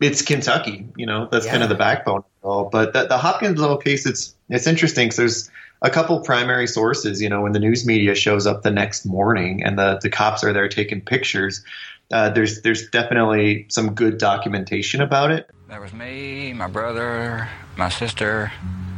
it's 0.03 0.23
Kentucky. 0.23 0.87
You 0.97 1.07
know, 1.07 1.29
that's 1.31 1.47
yeah. 1.47 1.53
kind 1.53 1.63
of 1.63 1.69
the 1.69 1.75
backbone 1.75 2.19
of 2.19 2.25
all. 2.43 2.65
But 2.71 2.93
the, 2.93 3.07
the 3.07 3.19
Hopkinsville 3.19 3.79
case, 3.79 4.07
it's 4.07 4.35
it's 4.49 4.67
interesting 4.67 5.07
because 5.07 5.17
there's 5.17 5.51
a 5.81 5.91
couple 5.91 6.21
primary 6.21 6.67
sources. 6.67 7.21
You 7.21 7.29
know, 7.29 7.43
when 7.43 7.53
the 7.53 7.59
news 7.59 7.87
media 7.87 8.15
shows 8.15 8.47
up 8.47 8.63
the 8.63 8.71
next 8.71 9.05
morning 9.07 9.63
and 9.65 9.79
the 9.79 9.99
the 10.03 10.11
cops 10.11 10.45
are 10.45 10.53
there 10.53 10.69
taking 10.69 11.01
pictures, 11.01 11.65
uh, 12.13 12.31
there's 12.31 12.63
there's 12.63 12.89
definitely 12.91 13.67
some 13.69 13.95
good 13.95 14.19
documentation 14.19 15.01
about 15.01 15.31
it. 15.31 15.51
There 15.69 15.81
was 15.81 15.93
me, 15.93 16.53
my 16.53 16.67
brother, 16.67 17.49
my 17.77 17.89
sister, 17.89 18.53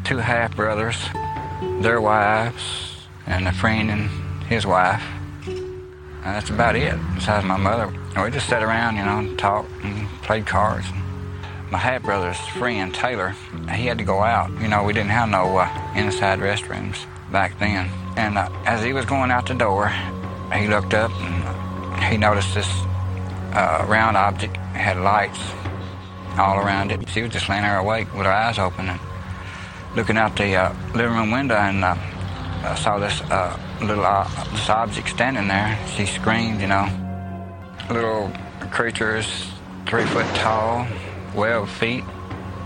two 0.04 0.18
half 0.18 0.56
brothers, 0.56 0.96
their 1.80 2.00
wives, 2.00 3.06
and 3.26 3.46
a 3.46 3.52
friend 3.52 3.90
and 3.90 4.10
his 4.44 4.66
wife. 4.66 5.02
And 6.24 6.34
that's 6.34 6.48
about 6.48 6.74
it, 6.74 6.98
besides 7.14 7.44
my 7.44 7.58
mother. 7.58 7.92
We 8.16 8.30
just 8.30 8.48
sat 8.48 8.62
around, 8.62 8.96
you 8.96 9.04
know, 9.04 9.18
and 9.18 9.38
talked 9.38 9.70
and 9.82 10.08
played 10.22 10.46
cards. 10.46 10.86
My 11.70 11.76
half 11.76 12.02
brother's 12.02 12.38
friend, 12.56 12.94
Taylor, 12.94 13.34
he 13.74 13.86
had 13.86 13.98
to 13.98 14.04
go 14.04 14.22
out. 14.22 14.50
You 14.58 14.68
know, 14.68 14.84
we 14.84 14.94
didn't 14.94 15.10
have 15.10 15.28
no 15.28 15.58
uh, 15.58 15.92
inside 15.94 16.38
restrooms 16.38 17.04
back 17.30 17.58
then. 17.58 17.90
And 18.16 18.38
uh, 18.38 18.48
as 18.64 18.82
he 18.82 18.94
was 18.94 19.04
going 19.04 19.30
out 19.30 19.46
the 19.46 19.54
door, 19.54 19.92
he 20.54 20.66
looked 20.66 20.94
up 20.94 21.10
and 21.20 22.04
he 22.04 22.16
noticed 22.16 22.54
this 22.54 22.70
uh, 23.52 23.84
round 23.86 24.16
object 24.16 24.56
had 24.56 24.96
lights 24.96 25.40
all 26.38 26.58
around 26.58 26.90
it. 26.90 27.06
She 27.10 27.20
was 27.20 27.32
just 27.32 27.50
laying 27.50 27.62
there 27.62 27.78
awake 27.78 28.12
with 28.14 28.24
her 28.24 28.32
eyes 28.32 28.58
open 28.58 28.88
and 28.88 29.00
looking 29.94 30.16
out 30.16 30.36
the 30.36 30.56
uh, 30.56 30.74
living 30.94 31.16
room 31.16 31.30
window 31.30 31.56
and 31.56 31.84
uh, 31.84 31.96
I 32.64 32.74
saw 32.76 32.98
this 32.98 33.20
uh, 33.22 33.58
little 33.80 34.04
uh, 34.04 34.28
object 34.68 35.08
standing 35.08 35.48
there. 35.48 35.78
She 35.96 36.06
screamed, 36.06 36.60
you 36.60 36.66
know. 36.66 36.88
Little 37.90 38.30
creatures, 38.70 39.26
three 39.86 40.04
foot 40.04 40.26
tall, 40.34 40.86
web 41.34 41.68
feet, 41.68 42.04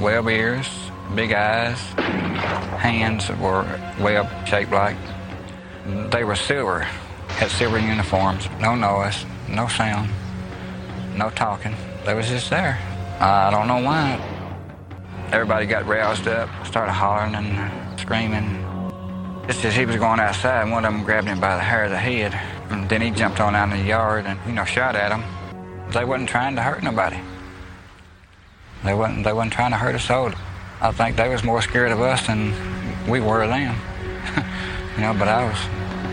web 0.00 0.29
ears, 0.29 0.69
big 1.15 1.33
eyes, 1.33 1.79
hands 2.79 3.29
were 3.41 3.67
web 4.00 4.29
shaped 4.47 4.73
like. 4.73 4.97
They 6.11 6.25
were 6.25 6.37
silver, 6.37 6.81
had 7.29 7.50
silver 7.50 7.79
uniforms, 7.79 8.49
no 8.61 8.75
noise, 8.75 9.25
no 9.49 9.67
sound, 9.69 10.11
no 11.17 11.31
talking. 11.31 11.75
They 12.05 12.15
was 12.15 12.29
just 12.29 12.50
there. 12.50 12.79
I 13.21 13.50
don't 13.50 13.67
know 13.67 13.83
why. 13.83 14.21
Everybody 15.33 15.67
got 15.67 15.87
roused 15.87 16.29
up, 16.29 16.49
started 16.67 16.93
hollering 16.93 17.35
and 17.35 18.00
screaming. 18.00 18.65
Just 19.49 19.64
as 19.64 19.75
he 19.75 19.87
was 19.87 19.97
going 19.97 20.21
outside, 20.21 20.61
and 20.61 20.71
one 20.71 20.85
of 20.85 20.93
them 20.93 21.05
grabbed 21.05 21.26
him 21.26 21.40
by 21.40 21.57
the 21.57 21.62
hair 21.62 21.85
of 21.85 21.90
the 21.90 21.97
head, 21.97 22.35
and 22.71 22.87
then 22.87 23.00
he 23.00 23.11
jumped 23.11 23.40
on 23.40 23.55
out 23.57 23.73
in 23.73 23.78
the 23.78 23.83
yard 23.83 24.26
and, 24.26 24.38
you 24.47 24.52
know, 24.52 24.67
shot 24.67 24.95
at 24.95 25.11
him. 25.11 25.25
They 25.90 26.05
wasn't 26.05 26.28
trying 26.28 26.55
to 26.57 26.62
hurt 26.62 26.83
nobody. 26.83 27.19
They 28.85 28.93
wasn't, 28.93 29.25
they 29.25 29.33
wasn't 29.33 29.55
trying 29.55 29.71
to 29.71 29.78
hurt 29.78 29.95
us 29.95 30.11
all. 30.11 30.33
I 30.83 30.93
think 30.93 31.17
they 31.17 31.31
was 31.31 31.43
more 31.43 31.62
scared 31.62 31.93
of 31.93 32.00
us 32.02 32.26
than 32.26 32.52
we 33.09 33.21
were 33.21 33.43
of 33.43 33.49
them. 33.49 33.75
you 34.97 35.00
know, 35.00 35.14
but 35.19 35.28
I 35.28 35.49
was, 35.49 35.59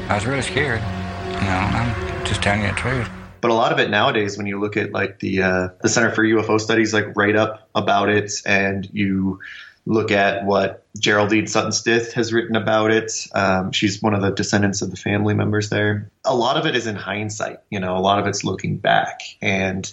I 0.10 0.15
was 0.15 0.25
really 0.25 0.42
scared. 0.42 0.80
You 0.80 1.42
know, 1.42 1.60
I'm 1.74 2.25
just 2.25 2.42
telling 2.42 2.62
you 2.62 2.70
the 2.70 2.75
truth. 2.75 3.10
But 3.42 3.51
a 3.51 3.54
lot 3.54 3.74
of 3.74 3.80
it 3.80 3.89
nowadays, 3.89 4.38
when 4.38 4.48
you 4.48 4.62
look 4.62 4.77
at 4.77 4.94
like 4.94 5.20
the 5.20 5.42
uh, 5.42 5.68
the 5.82 5.89
Center 5.89 6.10
for 6.12 6.24
UFO 6.24 6.60
Studies, 6.60 6.94
like 6.94 7.15
write 7.18 7.36
up 7.36 7.70
about 7.75 8.08
it, 8.08 8.32
and 8.46 8.89
you 8.94 9.42
look 9.86 10.12
at 10.12 10.46
what 10.46 10.86
Geraldine 10.98 11.48
Sutton 11.48 11.72
Stith 11.72 12.13
has 12.13 12.34
written 12.34 12.56
about 12.56 12.92
it. 12.92 13.12
Um, 13.34 13.72
she's 13.72 14.01
one 14.01 14.13
of 14.13 14.22
the 14.22 14.32
descendants 14.32 14.82
of 14.82 14.89
the 14.89 14.98
family 14.98 15.34
members 15.34 15.70
there. 15.70 16.10
A 16.24 16.36
lot 16.36 16.58
of 16.58 16.65
it 16.65 16.75
is 16.75 16.88
in 16.88 16.96
hindsight. 16.96 17.60
You 17.70 17.80
know, 17.80 17.98
a 17.98 18.00
lot 18.00 18.20
of 18.20 18.27
it's 18.27 18.44
looking 18.44 18.77
back, 18.77 19.22
and 19.42 19.92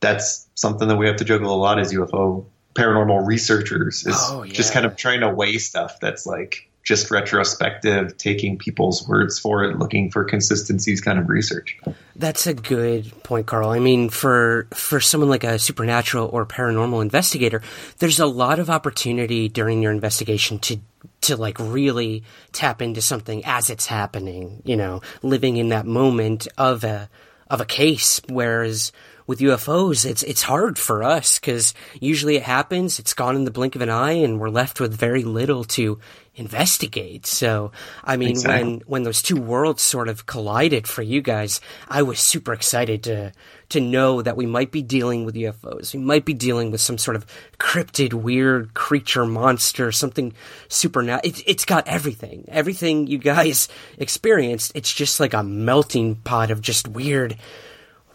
that's 0.00 0.46
something 0.54 0.88
that 0.88 0.96
we 0.96 1.06
have 1.06 1.16
to 1.16 1.24
juggle 1.24 1.54
a 1.54 1.56
lot 1.56 1.78
as 1.78 1.92
UFO 1.92 2.46
paranormal 2.74 3.26
researchers 3.26 4.06
is 4.06 4.16
oh, 4.16 4.44
yeah. 4.44 4.52
just 4.52 4.72
kind 4.72 4.86
of 4.86 4.96
trying 4.96 5.20
to 5.20 5.28
weigh 5.28 5.58
stuff 5.58 5.98
that's 6.00 6.26
like 6.26 6.67
just 6.88 7.10
retrospective, 7.10 8.16
taking 8.16 8.56
people's 8.56 9.06
words 9.06 9.38
for 9.38 9.62
it, 9.62 9.78
looking 9.78 10.10
for 10.10 10.24
consistencies 10.24 11.02
kind 11.02 11.18
of 11.18 11.28
research. 11.28 11.78
That's 12.16 12.46
a 12.46 12.54
good 12.54 13.12
point, 13.22 13.46
Carl. 13.46 13.68
I 13.68 13.78
mean, 13.78 14.08
for 14.08 14.66
for 14.72 14.98
someone 14.98 15.28
like 15.28 15.44
a 15.44 15.58
supernatural 15.58 16.30
or 16.32 16.46
paranormal 16.46 17.02
investigator, 17.02 17.60
there's 17.98 18.20
a 18.20 18.26
lot 18.26 18.58
of 18.58 18.70
opportunity 18.70 19.50
during 19.50 19.82
your 19.82 19.92
investigation 19.92 20.58
to 20.60 20.78
to 21.20 21.36
like 21.36 21.58
really 21.58 22.24
tap 22.52 22.80
into 22.80 23.02
something 23.02 23.44
as 23.44 23.68
it's 23.68 23.84
happening, 23.84 24.62
you 24.64 24.76
know, 24.76 25.02
living 25.22 25.58
in 25.58 25.68
that 25.68 25.84
moment 25.84 26.48
of 26.56 26.84
a 26.84 27.10
of 27.50 27.60
a 27.60 27.66
case 27.66 28.18
whereas 28.30 28.92
with 29.28 29.40
UFOs, 29.40 30.06
it's 30.06 30.22
it's 30.22 30.42
hard 30.42 30.78
for 30.78 31.04
us 31.04 31.38
because 31.38 31.74
usually 32.00 32.36
it 32.36 32.42
happens, 32.42 32.98
it's 32.98 33.12
gone 33.12 33.36
in 33.36 33.44
the 33.44 33.50
blink 33.50 33.76
of 33.76 33.82
an 33.82 33.90
eye, 33.90 34.12
and 34.12 34.40
we're 34.40 34.48
left 34.48 34.80
with 34.80 34.94
very 34.94 35.22
little 35.22 35.64
to 35.64 36.00
investigate. 36.34 37.26
So, 37.26 37.70
I 38.02 38.16
mean, 38.16 38.30
exactly. 38.30 38.64
when 38.64 38.80
when 38.86 39.02
those 39.02 39.20
two 39.20 39.36
worlds 39.36 39.82
sort 39.82 40.08
of 40.08 40.24
collided 40.24 40.88
for 40.88 41.02
you 41.02 41.20
guys, 41.20 41.60
I 41.88 42.02
was 42.02 42.20
super 42.20 42.54
excited 42.54 43.02
to 43.04 43.32
to 43.68 43.80
know 43.82 44.22
that 44.22 44.38
we 44.38 44.46
might 44.46 44.72
be 44.72 44.80
dealing 44.80 45.26
with 45.26 45.34
UFOs. 45.34 45.92
We 45.92 46.00
might 46.00 46.24
be 46.24 46.32
dealing 46.32 46.70
with 46.70 46.80
some 46.80 46.96
sort 46.96 47.14
of 47.14 47.26
cryptid, 47.58 48.14
weird 48.14 48.72
creature, 48.72 49.26
monster, 49.26 49.92
something 49.92 50.32
supernatural. 50.68 51.28
It, 51.28 51.42
it's 51.46 51.66
got 51.66 51.86
everything, 51.86 52.46
everything 52.48 53.08
you 53.08 53.18
guys 53.18 53.68
experienced. 53.98 54.72
It's 54.74 54.90
just 54.90 55.20
like 55.20 55.34
a 55.34 55.42
melting 55.42 56.16
pot 56.16 56.50
of 56.50 56.62
just 56.62 56.88
weird 56.88 57.36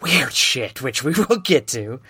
weird 0.04 0.32
shit, 0.32 0.82
which 0.82 1.02
we 1.02 1.12
will 1.28 1.38
get 1.38 1.68
to. 1.68 2.00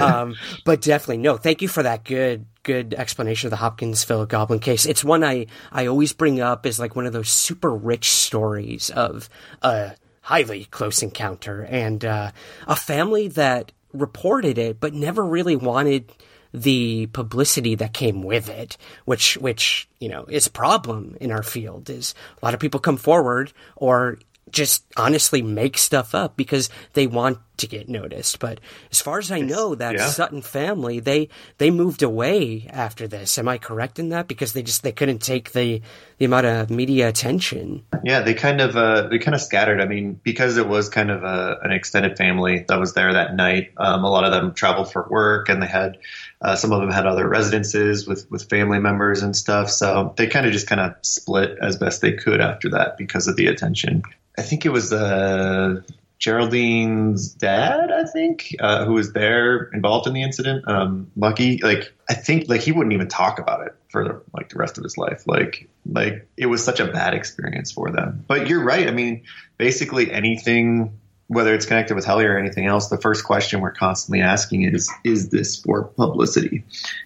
Um, 0.00 0.34
but 0.64 0.80
definitely, 0.80 1.18
no, 1.18 1.36
thank 1.36 1.62
you 1.62 1.68
for 1.68 1.82
that 1.82 2.04
good, 2.04 2.46
good 2.62 2.94
explanation 2.94 3.48
of 3.48 3.50
the 3.50 3.56
Hopkinsville 3.56 4.26
Goblin 4.26 4.58
case. 4.58 4.86
It's 4.86 5.04
one 5.04 5.22
I, 5.22 5.46
I 5.70 5.86
always 5.86 6.12
bring 6.12 6.40
up 6.40 6.66
as 6.66 6.80
like 6.80 6.96
one 6.96 7.06
of 7.06 7.12
those 7.12 7.28
super 7.28 7.72
rich 7.72 8.10
stories 8.10 8.90
of 8.90 9.28
a 9.60 9.92
highly 10.22 10.64
close 10.64 11.02
encounter 11.02 11.62
and 11.62 12.04
uh, 12.04 12.30
a 12.66 12.76
family 12.76 13.28
that 13.28 13.72
reported 13.92 14.56
it, 14.56 14.80
but 14.80 14.94
never 14.94 15.24
really 15.24 15.56
wanted 15.56 16.10
the 16.54 17.06
publicity 17.06 17.74
that 17.76 17.94
came 17.94 18.22
with 18.22 18.48
it, 18.48 18.76
which, 19.04 19.36
which, 19.38 19.88
you 20.00 20.08
know, 20.08 20.24
is 20.28 20.46
a 20.46 20.50
problem 20.50 21.16
in 21.20 21.32
our 21.32 21.42
field 21.42 21.88
is 21.88 22.14
a 22.40 22.44
lot 22.44 22.52
of 22.52 22.60
people 22.60 22.78
come 22.78 22.98
forward 22.98 23.52
or 23.74 24.18
just 24.52 24.84
honestly 24.96 25.42
make 25.42 25.78
stuff 25.78 26.14
up 26.14 26.36
because 26.36 26.70
they 26.92 27.06
want 27.06 27.38
to 27.58 27.66
get 27.66 27.88
noticed. 27.88 28.38
But 28.38 28.60
as 28.90 29.00
far 29.00 29.18
as 29.18 29.30
I 29.30 29.40
know, 29.40 29.74
that 29.74 29.94
yeah. 29.94 30.06
Sutton 30.06 30.42
family 30.42 31.00
they 31.00 31.28
they 31.58 31.70
moved 31.70 32.02
away 32.02 32.66
after 32.70 33.08
this. 33.08 33.38
Am 33.38 33.48
I 33.48 33.58
correct 33.58 33.98
in 33.98 34.10
that? 34.10 34.28
Because 34.28 34.52
they 34.52 34.62
just 34.62 34.82
they 34.82 34.92
couldn't 34.92 35.20
take 35.20 35.52
the 35.52 35.80
the 36.18 36.24
amount 36.24 36.46
of 36.46 36.70
media 36.70 37.08
attention. 37.08 37.84
Yeah, 38.04 38.20
they 38.20 38.34
kind 38.34 38.60
of 38.60 38.76
uh, 38.76 39.08
they 39.08 39.18
kind 39.18 39.34
of 39.34 39.40
scattered. 39.40 39.80
I 39.80 39.86
mean, 39.86 40.20
because 40.22 40.56
it 40.56 40.68
was 40.68 40.88
kind 40.88 41.10
of 41.10 41.24
a, 41.24 41.58
an 41.62 41.72
extended 41.72 42.16
family 42.16 42.64
that 42.68 42.78
was 42.78 42.94
there 42.94 43.12
that 43.12 43.34
night. 43.34 43.72
Um, 43.76 44.04
a 44.04 44.10
lot 44.10 44.24
of 44.24 44.32
them 44.32 44.54
traveled 44.54 44.92
for 44.92 45.06
work, 45.08 45.48
and 45.48 45.62
they 45.62 45.66
had 45.66 45.98
uh, 46.40 46.56
some 46.56 46.72
of 46.72 46.80
them 46.80 46.90
had 46.90 47.06
other 47.06 47.28
residences 47.28 48.06
with 48.06 48.30
with 48.30 48.48
family 48.48 48.78
members 48.78 49.22
and 49.22 49.36
stuff. 49.36 49.70
So 49.70 50.14
they 50.16 50.26
kind 50.26 50.46
of 50.46 50.52
just 50.52 50.66
kind 50.66 50.80
of 50.80 50.94
split 51.02 51.58
as 51.60 51.76
best 51.76 52.00
they 52.00 52.12
could 52.12 52.40
after 52.40 52.70
that 52.70 52.96
because 52.98 53.28
of 53.28 53.36
the 53.36 53.46
attention. 53.46 54.02
I 54.38 54.42
think 54.42 54.64
it 54.64 54.70
was 54.70 54.92
uh, 54.92 55.82
Geraldine's 56.18 57.34
dad, 57.34 57.90
I 57.90 58.04
think, 58.04 58.54
uh, 58.60 58.84
who 58.84 58.94
was 58.94 59.12
there 59.12 59.64
involved 59.74 60.06
in 60.06 60.14
the 60.14 60.22
incident. 60.22 60.66
Um, 60.68 61.10
Lucky, 61.16 61.58
like 61.62 61.92
I 62.08 62.14
think, 62.14 62.48
like 62.48 62.60
he 62.60 62.72
wouldn't 62.72 62.92
even 62.92 63.08
talk 63.08 63.38
about 63.38 63.66
it 63.66 63.74
for 63.88 64.22
like 64.32 64.48
the 64.48 64.58
rest 64.58 64.78
of 64.78 64.84
his 64.84 64.96
life. 64.96 65.24
Like, 65.26 65.68
like 65.84 66.28
it 66.36 66.46
was 66.46 66.64
such 66.64 66.80
a 66.80 66.86
bad 66.86 67.14
experience 67.14 67.72
for 67.72 67.90
them. 67.90 68.24
But 68.26 68.46
you're 68.46 68.62
right. 68.62 68.86
I 68.86 68.92
mean, 68.92 69.24
basically 69.58 70.12
anything, 70.12 70.98
whether 71.26 71.54
it's 71.54 71.66
connected 71.66 71.94
with 71.94 72.06
Hellier 72.06 72.30
or 72.30 72.38
anything 72.38 72.66
else, 72.66 72.88
the 72.88 72.98
first 72.98 73.24
question 73.24 73.60
we're 73.60 73.72
constantly 73.72 74.20
asking 74.20 74.62
is, 74.62 74.90
is 75.02 75.30
this 75.30 75.56
for 75.56 75.84
publicity? 75.84 76.64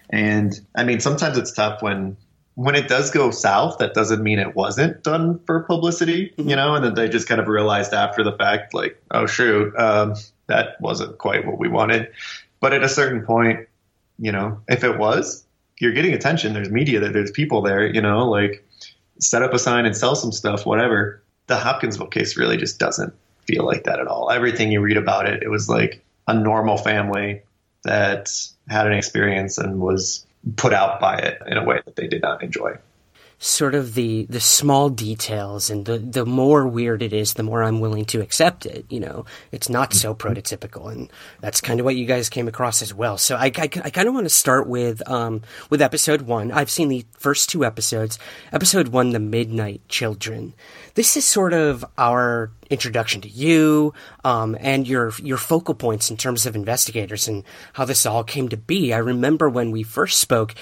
And 0.09 0.53
I 0.75 0.83
mean, 0.83 0.99
sometimes 0.99 1.37
it's 1.37 1.51
tough 1.51 1.81
when 1.81 2.17
when 2.57 2.73
it 2.73 2.87
does 2.87 3.11
go 3.11 3.29
south, 3.29 3.77
that 3.77 3.93
doesn't 3.93 4.23
mean 4.23 4.39
it 4.39 4.55
wasn't 4.55 5.03
done 5.03 5.37
for 5.45 5.61
publicity, 5.61 6.33
you 6.37 6.55
know, 6.55 6.73
and 6.73 6.83
then 6.83 6.95
they 6.95 7.07
just 7.07 7.27
kind 7.27 7.39
of 7.39 7.47
realized 7.47 7.93
after 7.93 8.23
the 8.23 8.31
fact, 8.31 8.73
like, 8.73 8.99
oh, 9.11 9.27
shoot, 9.27 9.75
um, 9.77 10.15
that 10.47 10.69
wasn't 10.81 11.19
quite 11.19 11.45
what 11.45 11.59
we 11.59 11.67
wanted. 11.67 12.11
But 12.59 12.73
at 12.73 12.81
a 12.81 12.89
certain 12.89 13.23
point, 13.23 13.67
you 14.17 14.31
know, 14.31 14.59
if 14.67 14.83
it 14.83 14.97
was, 14.97 15.45
you're 15.77 15.91
getting 15.91 16.15
attention. 16.15 16.53
There's 16.53 16.71
media 16.71 16.99
there, 16.99 17.11
there's 17.11 17.29
people 17.29 17.61
there, 17.61 17.85
you 17.85 18.01
know, 18.01 18.27
like 18.27 18.67
set 19.19 19.43
up 19.43 19.53
a 19.53 19.59
sign 19.59 19.85
and 19.85 19.95
sell 19.95 20.15
some 20.15 20.31
stuff, 20.31 20.65
whatever. 20.65 21.21
The 21.45 21.57
Hopkinsville 21.57 22.07
case 22.07 22.37
really 22.37 22.57
just 22.57 22.79
doesn't 22.79 23.13
feel 23.41 23.67
like 23.67 23.83
that 23.83 23.99
at 23.99 24.07
all. 24.07 24.31
Everything 24.31 24.71
you 24.71 24.81
read 24.81 24.97
about 24.97 25.29
it, 25.29 25.43
it 25.43 25.49
was 25.49 25.69
like 25.69 26.03
a 26.27 26.33
normal 26.33 26.77
family 26.77 27.43
that 27.83 28.31
had 28.67 28.87
an 28.87 28.93
experience 28.93 29.59
and 29.59 29.79
was 29.79 30.25
put 30.55 30.73
out 30.73 30.99
by 30.99 31.17
it 31.17 31.41
in 31.47 31.57
a 31.57 31.63
way 31.63 31.81
that 31.85 31.95
they 31.95 32.07
did 32.07 32.21
not 32.21 32.43
enjoy 32.43 32.77
sort 33.39 33.75
of 33.75 33.93
the 33.93 34.25
the 34.29 34.39
small 34.39 34.89
details 34.89 35.69
and 35.69 35.85
the 35.85 35.99
the 35.99 36.25
more 36.25 36.67
weird 36.67 37.03
it 37.03 37.13
is 37.13 37.35
the 37.35 37.43
more 37.43 37.61
I'm 37.61 37.79
willing 37.79 38.05
to 38.05 38.21
accept 38.21 38.65
it 38.65 38.85
you 38.89 38.99
know? 38.99 39.25
It's 39.51 39.69
not 39.69 39.93
so 39.93 40.13
mm-hmm. 40.13 40.27
prototypical 40.27 40.91
and 40.91 41.11
that's 41.39 41.61
kind 41.61 41.79
of 41.79 41.85
what 41.85 41.95
you 41.95 42.05
guys 42.05 42.29
came 42.29 42.47
across 42.47 42.81
as 42.81 42.93
well. 42.93 43.17
So 43.17 43.35
I, 43.35 43.51
I, 43.55 43.69
I 43.83 43.89
kind 43.91 44.07
of 44.07 44.15
want 44.15 44.25
to 44.25 44.29
start 44.29 44.67
with 44.67 45.07
um 45.07 45.41
with 45.69 45.81
episode 45.81 46.23
one. 46.23 46.51
I've 46.51 46.71
seen 46.71 46.89
the 46.89 47.05
first 47.17 47.49
two 47.49 47.63
episodes. 47.63 48.17
Episode 48.51 48.87
one 48.87 49.11
the 49.11 49.19
midnight 49.19 49.81
children. 49.87 50.53
This 50.95 51.15
is 51.15 51.25
sort 51.25 51.53
of 51.53 51.85
our 51.97 52.51
introduction 52.71 53.21
to 53.21 53.29
you 53.29 53.93
um, 54.23 54.57
and 54.59 54.87
your 54.87 55.13
your 55.21 55.37
focal 55.37 55.75
points 55.75 56.09
in 56.09 56.17
terms 56.17 56.47
of 56.47 56.55
investigators 56.55 57.27
and 57.27 57.43
how 57.73 57.85
this 57.85 58.05
all 58.07 58.23
came 58.23 58.49
to 58.49 58.57
be. 58.57 58.93
I 58.93 58.97
remember 58.97 59.47
when 59.47 59.69
we 59.69 59.83
first 59.83 60.19
spoke 60.19 60.55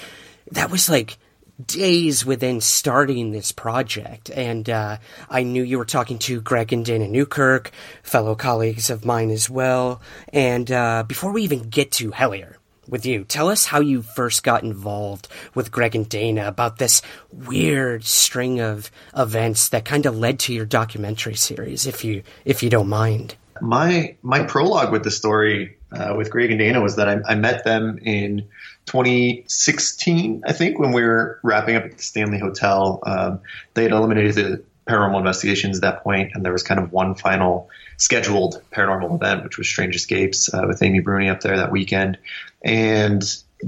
that 0.51 0.69
was 0.69 0.89
like 0.89 1.17
days 1.63 2.25
within 2.25 2.61
starting 2.61 3.31
this 3.31 3.51
project. 3.51 4.29
And 4.29 4.69
uh, 4.69 4.97
I 5.29 5.43
knew 5.43 5.63
you 5.63 5.77
were 5.77 5.85
talking 5.85 6.19
to 6.19 6.41
Greg 6.41 6.73
and 6.73 6.85
Dana 6.85 7.07
Newkirk, 7.07 7.71
fellow 8.03 8.35
colleagues 8.35 8.89
of 8.89 9.05
mine 9.05 9.29
as 9.29 9.49
well. 9.49 10.01
And 10.33 10.71
uh, 10.71 11.03
before 11.07 11.31
we 11.31 11.43
even 11.43 11.69
get 11.69 11.91
to 11.93 12.11
Hellier, 12.11 12.55
with 12.87 13.05
you. 13.05 13.23
Tell 13.23 13.49
us 13.49 13.65
how 13.65 13.79
you 13.79 14.01
first 14.01 14.43
got 14.43 14.63
involved 14.63 15.27
with 15.53 15.71
Greg 15.71 15.95
and 15.95 16.07
Dana 16.07 16.47
about 16.47 16.77
this 16.77 17.01
weird 17.31 18.03
string 18.03 18.61
of 18.61 18.91
events 19.15 19.69
that 19.69 19.85
kind 19.85 20.05
of 20.05 20.17
led 20.17 20.39
to 20.41 20.53
your 20.53 20.65
documentary 20.65 21.35
series, 21.35 21.87
if 21.87 22.03
you 22.03 22.23
if 22.43 22.63
you 22.63 22.69
don't 22.69 22.89
mind. 22.89 23.35
My 23.61 24.15
my 24.21 24.43
prologue 24.43 24.91
with 24.91 25.03
the 25.03 25.11
story 25.11 25.77
uh, 25.95 26.15
with 26.15 26.29
Greg 26.29 26.51
and 26.51 26.59
Dana 26.59 26.81
was 26.81 26.97
that 26.97 27.07
I, 27.07 27.19
I 27.27 27.35
met 27.35 27.63
them 27.63 27.99
in 28.01 28.47
2016, 28.85 30.43
I 30.45 30.53
think, 30.53 30.79
when 30.79 30.91
we 30.91 31.03
were 31.03 31.39
wrapping 31.43 31.75
up 31.75 31.83
at 31.85 31.97
the 31.97 32.03
Stanley 32.03 32.39
Hotel. 32.39 32.99
Um, 33.05 33.39
they 33.73 33.83
had 33.83 33.91
eliminated 33.91 34.35
the 34.35 34.63
paranormal 34.87 35.17
investigations 35.17 35.77
at 35.77 35.81
that 35.81 36.03
point, 36.03 36.31
and 36.33 36.45
there 36.45 36.51
was 36.51 36.63
kind 36.63 36.79
of 36.79 36.91
one 36.91 37.15
final 37.15 37.69
scheduled 37.97 38.61
paranormal 38.71 39.15
event, 39.15 39.43
which 39.43 39.57
was 39.57 39.67
Strange 39.67 39.95
Escapes 39.95 40.53
uh, 40.53 40.63
with 40.67 40.83
Amy 40.83 40.99
Bruni 40.99 41.29
up 41.29 41.41
there 41.41 41.57
that 41.57 41.71
weekend. 41.71 42.17
And 42.63 43.23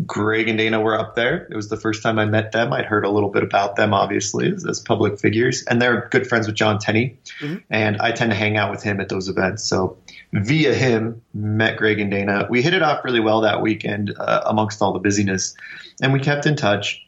Greg 0.05 0.47
and 0.47 0.57
Dana 0.57 0.79
were 0.79 0.99
up 0.99 1.15
there. 1.15 1.47
It 1.49 1.55
was 1.55 1.69
the 1.69 1.77
first 1.77 2.03
time 2.03 2.19
I 2.19 2.25
met 2.25 2.51
them. 2.51 2.73
I'd 2.73 2.85
heard 2.85 3.05
a 3.05 3.09
little 3.09 3.29
bit 3.29 3.43
about 3.43 3.77
them, 3.77 3.93
obviously, 3.93 4.51
as, 4.51 4.65
as 4.65 4.79
public 4.79 5.19
figures, 5.19 5.63
and 5.63 5.81
they're 5.81 6.07
good 6.11 6.27
friends 6.27 6.45
with 6.45 6.55
John 6.55 6.77
Tenney. 6.77 7.17
Mm-hmm. 7.39 7.57
And 7.69 7.97
I 7.97 8.11
tend 8.11 8.31
to 8.31 8.37
hang 8.37 8.57
out 8.57 8.69
with 8.69 8.83
him 8.83 8.99
at 8.99 9.09
those 9.09 9.29
events. 9.29 9.63
So 9.63 9.97
via 10.33 10.73
him, 10.73 11.21
met 11.33 11.77
Greg 11.77 11.99
and 11.99 12.11
Dana. 12.11 12.47
We 12.49 12.61
hit 12.61 12.73
it 12.73 12.81
off 12.81 13.03
really 13.03 13.19
well 13.19 13.41
that 13.41 13.61
weekend 13.61 14.13
uh, 14.17 14.41
amongst 14.45 14.81
all 14.81 14.93
the 14.93 14.99
busyness, 14.99 15.55
and 16.01 16.13
we 16.13 16.19
kept 16.19 16.45
in 16.45 16.55
touch. 16.55 17.05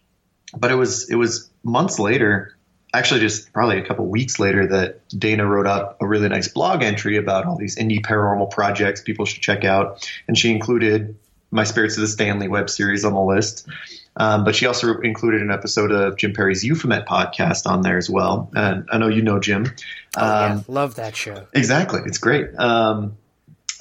But 0.57 0.71
it 0.71 0.75
was 0.75 1.09
it 1.09 1.15
was 1.15 1.49
months 1.63 1.99
later, 1.99 2.57
actually 2.93 3.19
just 3.19 3.53
probably 3.53 3.77
a 3.77 3.85
couple 3.85 4.05
weeks 4.07 4.39
later, 4.39 4.65
that 4.67 5.07
Dana 5.09 5.45
wrote 5.45 5.67
up 5.67 5.97
a 6.01 6.07
really 6.07 6.29
nice 6.29 6.47
blog 6.47 6.81
entry 6.81 7.17
about 7.17 7.45
all 7.45 7.57
these 7.57 7.75
indie 7.75 8.01
paranormal 8.01 8.49
projects 8.51 9.01
people 9.01 9.25
should 9.25 9.41
check 9.41 9.63
out, 9.63 10.09
and 10.27 10.37
she 10.37 10.51
included 10.51 11.15
my 11.51 11.63
Spirits 11.63 11.97
of 11.97 12.01
the 12.01 12.07
Stanley 12.07 12.47
web 12.47 12.69
series 12.69 13.03
on 13.03 13.13
the 13.13 13.21
list. 13.21 13.67
Um, 14.19 14.43
but 14.43 14.53
she 14.53 14.65
also 14.65 14.99
included 14.99 15.41
an 15.41 15.49
episode 15.49 15.91
of 15.91 16.17
Jim 16.17 16.33
Perry's 16.33 16.63
Euphemet 16.63 17.05
podcast 17.07 17.65
on 17.65 17.81
there 17.81 17.97
as 17.97 18.09
well. 18.09 18.51
And 18.53 18.87
I 18.91 18.97
know 18.97 19.07
you 19.07 19.21
know 19.21 19.39
Jim. 19.39 19.73
Oh, 20.17 20.21
um, 20.21 20.57
yeah. 20.57 20.61
Love 20.67 20.95
that 20.95 21.15
show. 21.15 21.47
Exactly. 21.53 22.01
It's 22.05 22.17
great. 22.17 22.53
Um, 22.59 23.17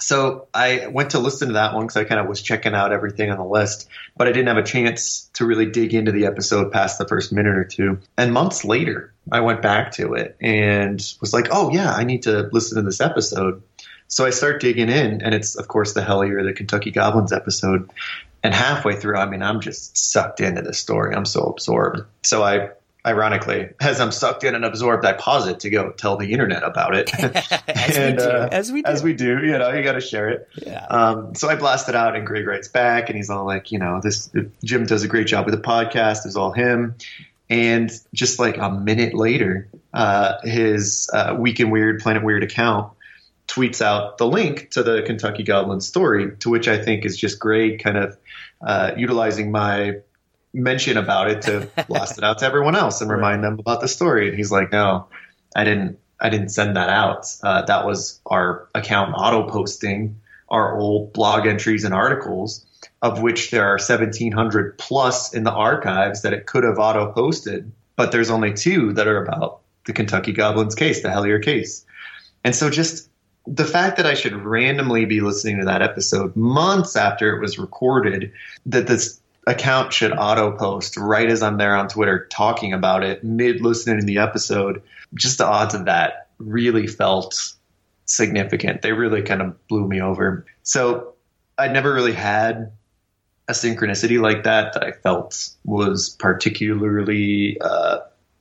so 0.00 0.46
I 0.54 0.86
went 0.86 1.10
to 1.10 1.18
listen 1.18 1.48
to 1.48 1.54
that 1.54 1.74
one 1.74 1.86
because 1.86 1.96
I 1.96 2.04
kind 2.04 2.20
of 2.20 2.28
was 2.28 2.40
checking 2.40 2.72
out 2.72 2.92
everything 2.92 3.32
on 3.32 3.38
the 3.38 3.44
list, 3.44 3.88
but 4.16 4.28
I 4.28 4.32
didn't 4.32 4.46
have 4.46 4.56
a 4.56 4.62
chance 4.62 5.28
to 5.34 5.44
really 5.44 5.66
dig 5.66 5.92
into 5.92 6.12
the 6.12 6.26
episode 6.26 6.70
past 6.70 6.98
the 6.98 7.08
first 7.08 7.32
minute 7.32 7.56
or 7.56 7.64
two. 7.64 7.98
And 8.16 8.32
months 8.32 8.64
later, 8.64 9.12
I 9.32 9.40
went 9.40 9.60
back 9.60 9.92
to 9.92 10.14
it 10.14 10.36
and 10.40 11.02
was 11.20 11.32
like, 11.32 11.48
oh, 11.50 11.72
yeah, 11.72 11.92
I 11.92 12.04
need 12.04 12.22
to 12.22 12.48
listen 12.52 12.76
to 12.76 12.82
this 12.82 13.00
episode. 13.00 13.62
So 14.06 14.24
I 14.24 14.30
start 14.30 14.62
digging 14.62 14.88
in, 14.88 15.20
and 15.20 15.34
it's, 15.34 15.56
of 15.56 15.68
course, 15.68 15.92
the 15.92 16.00
Hellier, 16.00 16.42
the 16.42 16.54
Kentucky 16.54 16.90
Goblins 16.92 17.32
episode. 17.32 17.90
And 18.42 18.54
halfway 18.54 18.96
through, 18.96 19.16
I 19.16 19.26
mean, 19.26 19.42
I'm 19.42 19.60
just 19.60 20.12
sucked 20.12 20.40
into 20.40 20.62
the 20.62 20.72
story. 20.72 21.14
I'm 21.14 21.24
so 21.24 21.42
absorbed. 21.42 22.02
So 22.22 22.44
I, 22.44 22.70
ironically, 23.04 23.70
as 23.80 24.00
I'm 24.00 24.12
sucked 24.12 24.44
in 24.44 24.54
and 24.54 24.64
absorbed, 24.64 25.04
I 25.04 25.14
pause 25.14 25.48
it 25.48 25.60
to 25.60 25.70
go 25.70 25.90
tell 25.90 26.16
the 26.16 26.32
internet 26.32 26.62
about 26.62 26.94
it. 26.94 27.12
as, 27.68 27.96
and, 27.96 28.16
we 28.16 28.22
do, 28.22 28.28
uh, 28.28 28.48
as 28.52 28.72
we 28.72 28.82
do. 28.82 28.88
As 28.88 29.02
we 29.02 29.12
do. 29.14 29.44
You 29.44 29.58
know, 29.58 29.72
you 29.72 29.82
got 29.82 29.92
to 29.92 30.00
share 30.00 30.28
it. 30.28 30.48
Yeah. 30.64 30.86
Um, 30.86 31.34
so 31.34 31.48
I 31.48 31.56
blast 31.56 31.88
it 31.88 31.96
out, 31.96 32.14
and 32.14 32.26
Greg 32.26 32.46
writes 32.46 32.68
back, 32.68 33.08
and 33.08 33.16
he's 33.16 33.30
all 33.30 33.44
like, 33.44 33.72
you 33.72 33.78
know, 33.78 34.00
this 34.00 34.30
Jim 34.62 34.86
does 34.86 35.02
a 35.02 35.08
great 35.08 35.26
job 35.26 35.44
with 35.44 35.54
the 35.54 35.60
podcast. 35.60 36.24
It's 36.24 36.36
all 36.36 36.52
him. 36.52 36.94
And 37.50 37.90
just 38.12 38.38
like 38.38 38.58
a 38.58 38.70
minute 38.70 39.14
later, 39.14 39.68
uh, 39.94 40.34
his 40.44 41.08
uh, 41.12 41.34
Week 41.38 41.58
in 41.60 41.70
Weird, 41.70 42.00
Planet 42.00 42.22
Weird 42.22 42.42
account 42.42 42.92
tweets 43.48 43.80
out 43.80 44.18
the 44.18 44.26
link 44.26 44.70
to 44.70 44.82
the 44.82 45.02
Kentucky 45.02 45.42
Goblin 45.42 45.80
story, 45.80 46.36
to 46.40 46.50
which 46.50 46.68
I 46.68 46.82
think 46.82 47.04
is 47.04 47.16
just 47.16 47.40
great, 47.40 47.82
kind 47.82 47.96
of 47.96 48.18
uh, 48.60 48.92
utilizing 48.96 49.50
my 49.50 49.96
mention 50.52 50.96
about 50.96 51.30
it 51.30 51.42
to 51.42 51.68
blast 51.88 52.18
it 52.18 52.24
out 52.24 52.38
to 52.38 52.46
everyone 52.46 52.76
else 52.76 53.00
and 53.00 53.10
remind 53.10 53.42
them 53.42 53.58
about 53.58 53.80
the 53.80 53.88
story. 53.88 54.28
And 54.28 54.36
he's 54.36 54.52
like, 54.52 54.70
no, 54.70 55.08
I 55.56 55.64
didn't. 55.64 55.98
I 56.20 56.30
didn't 56.30 56.48
send 56.48 56.76
that 56.76 56.88
out. 56.88 57.32
Uh, 57.44 57.62
that 57.66 57.86
was 57.86 58.20
our 58.26 58.68
account 58.74 59.14
auto 59.16 59.48
posting 59.48 60.20
our 60.48 60.76
old 60.76 61.12
blog 61.12 61.46
entries 61.46 61.84
and 61.84 61.94
articles, 61.94 62.66
of 63.02 63.22
which 63.22 63.52
there 63.52 63.64
are 63.64 63.76
1,700 63.76 64.78
plus 64.78 65.32
in 65.32 65.44
the 65.44 65.52
archives 65.52 66.22
that 66.22 66.32
it 66.32 66.46
could 66.46 66.64
have 66.64 66.80
auto 66.80 67.12
posted, 67.12 67.70
but 67.94 68.10
there's 68.10 68.30
only 68.30 68.52
two 68.52 68.92
that 68.94 69.06
are 69.06 69.22
about 69.22 69.60
the 69.86 69.92
Kentucky 69.92 70.32
Goblins 70.32 70.74
case, 70.74 71.02
the 71.02 71.08
Hellier 71.08 71.40
case. 71.40 71.84
And 72.44 72.54
so 72.54 72.70
just 72.70 73.07
the 73.54 73.64
fact 73.64 73.96
that 73.96 74.06
I 74.06 74.14
should 74.14 74.34
randomly 74.44 75.06
be 75.06 75.20
listening 75.20 75.58
to 75.58 75.64
that 75.64 75.80
episode 75.80 76.36
months 76.36 76.96
after 76.96 77.34
it 77.34 77.40
was 77.40 77.58
recorded, 77.58 78.32
that 78.66 78.86
this 78.86 79.20
account 79.46 79.92
should 79.92 80.12
auto 80.12 80.52
post 80.52 80.96
right 80.98 81.28
as 81.28 81.42
I'm 81.42 81.56
there 81.56 81.74
on 81.74 81.88
Twitter 81.88 82.26
talking 82.30 82.74
about 82.74 83.02
it 83.02 83.24
mid 83.24 83.62
listening 83.62 84.00
to 84.00 84.06
the 84.06 84.18
episode. 84.18 84.82
Just 85.14 85.38
the 85.38 85.46
odds 85.46 85.74
of 85.74 85.86
that 85.86 86.28
really 86.38 86.86
felt 86.86 87.54
significant. 88.04 88.82
They 88.82 88.92
really 88.92 89.22
kind 89.22 89.40
of 89.40 89.66
blew 89.68 89.88
me 89.88 90.02
over. 90.02 90.44
So 90.62 91.14
I'd 91.56 91.72
never 91.72 91.92
really 91.94 92.12
had 92.12 92.72
a 93.48 93.52
synchronicity 93.52 94.20
like 94.20 94.44
that 94.44 94.74
that 94.74 94.84
I 94.84 94.92
felt 94.92 95.48
was 95.64 96.10
particularly, 96.10 97.58
uh, 97.62 98.00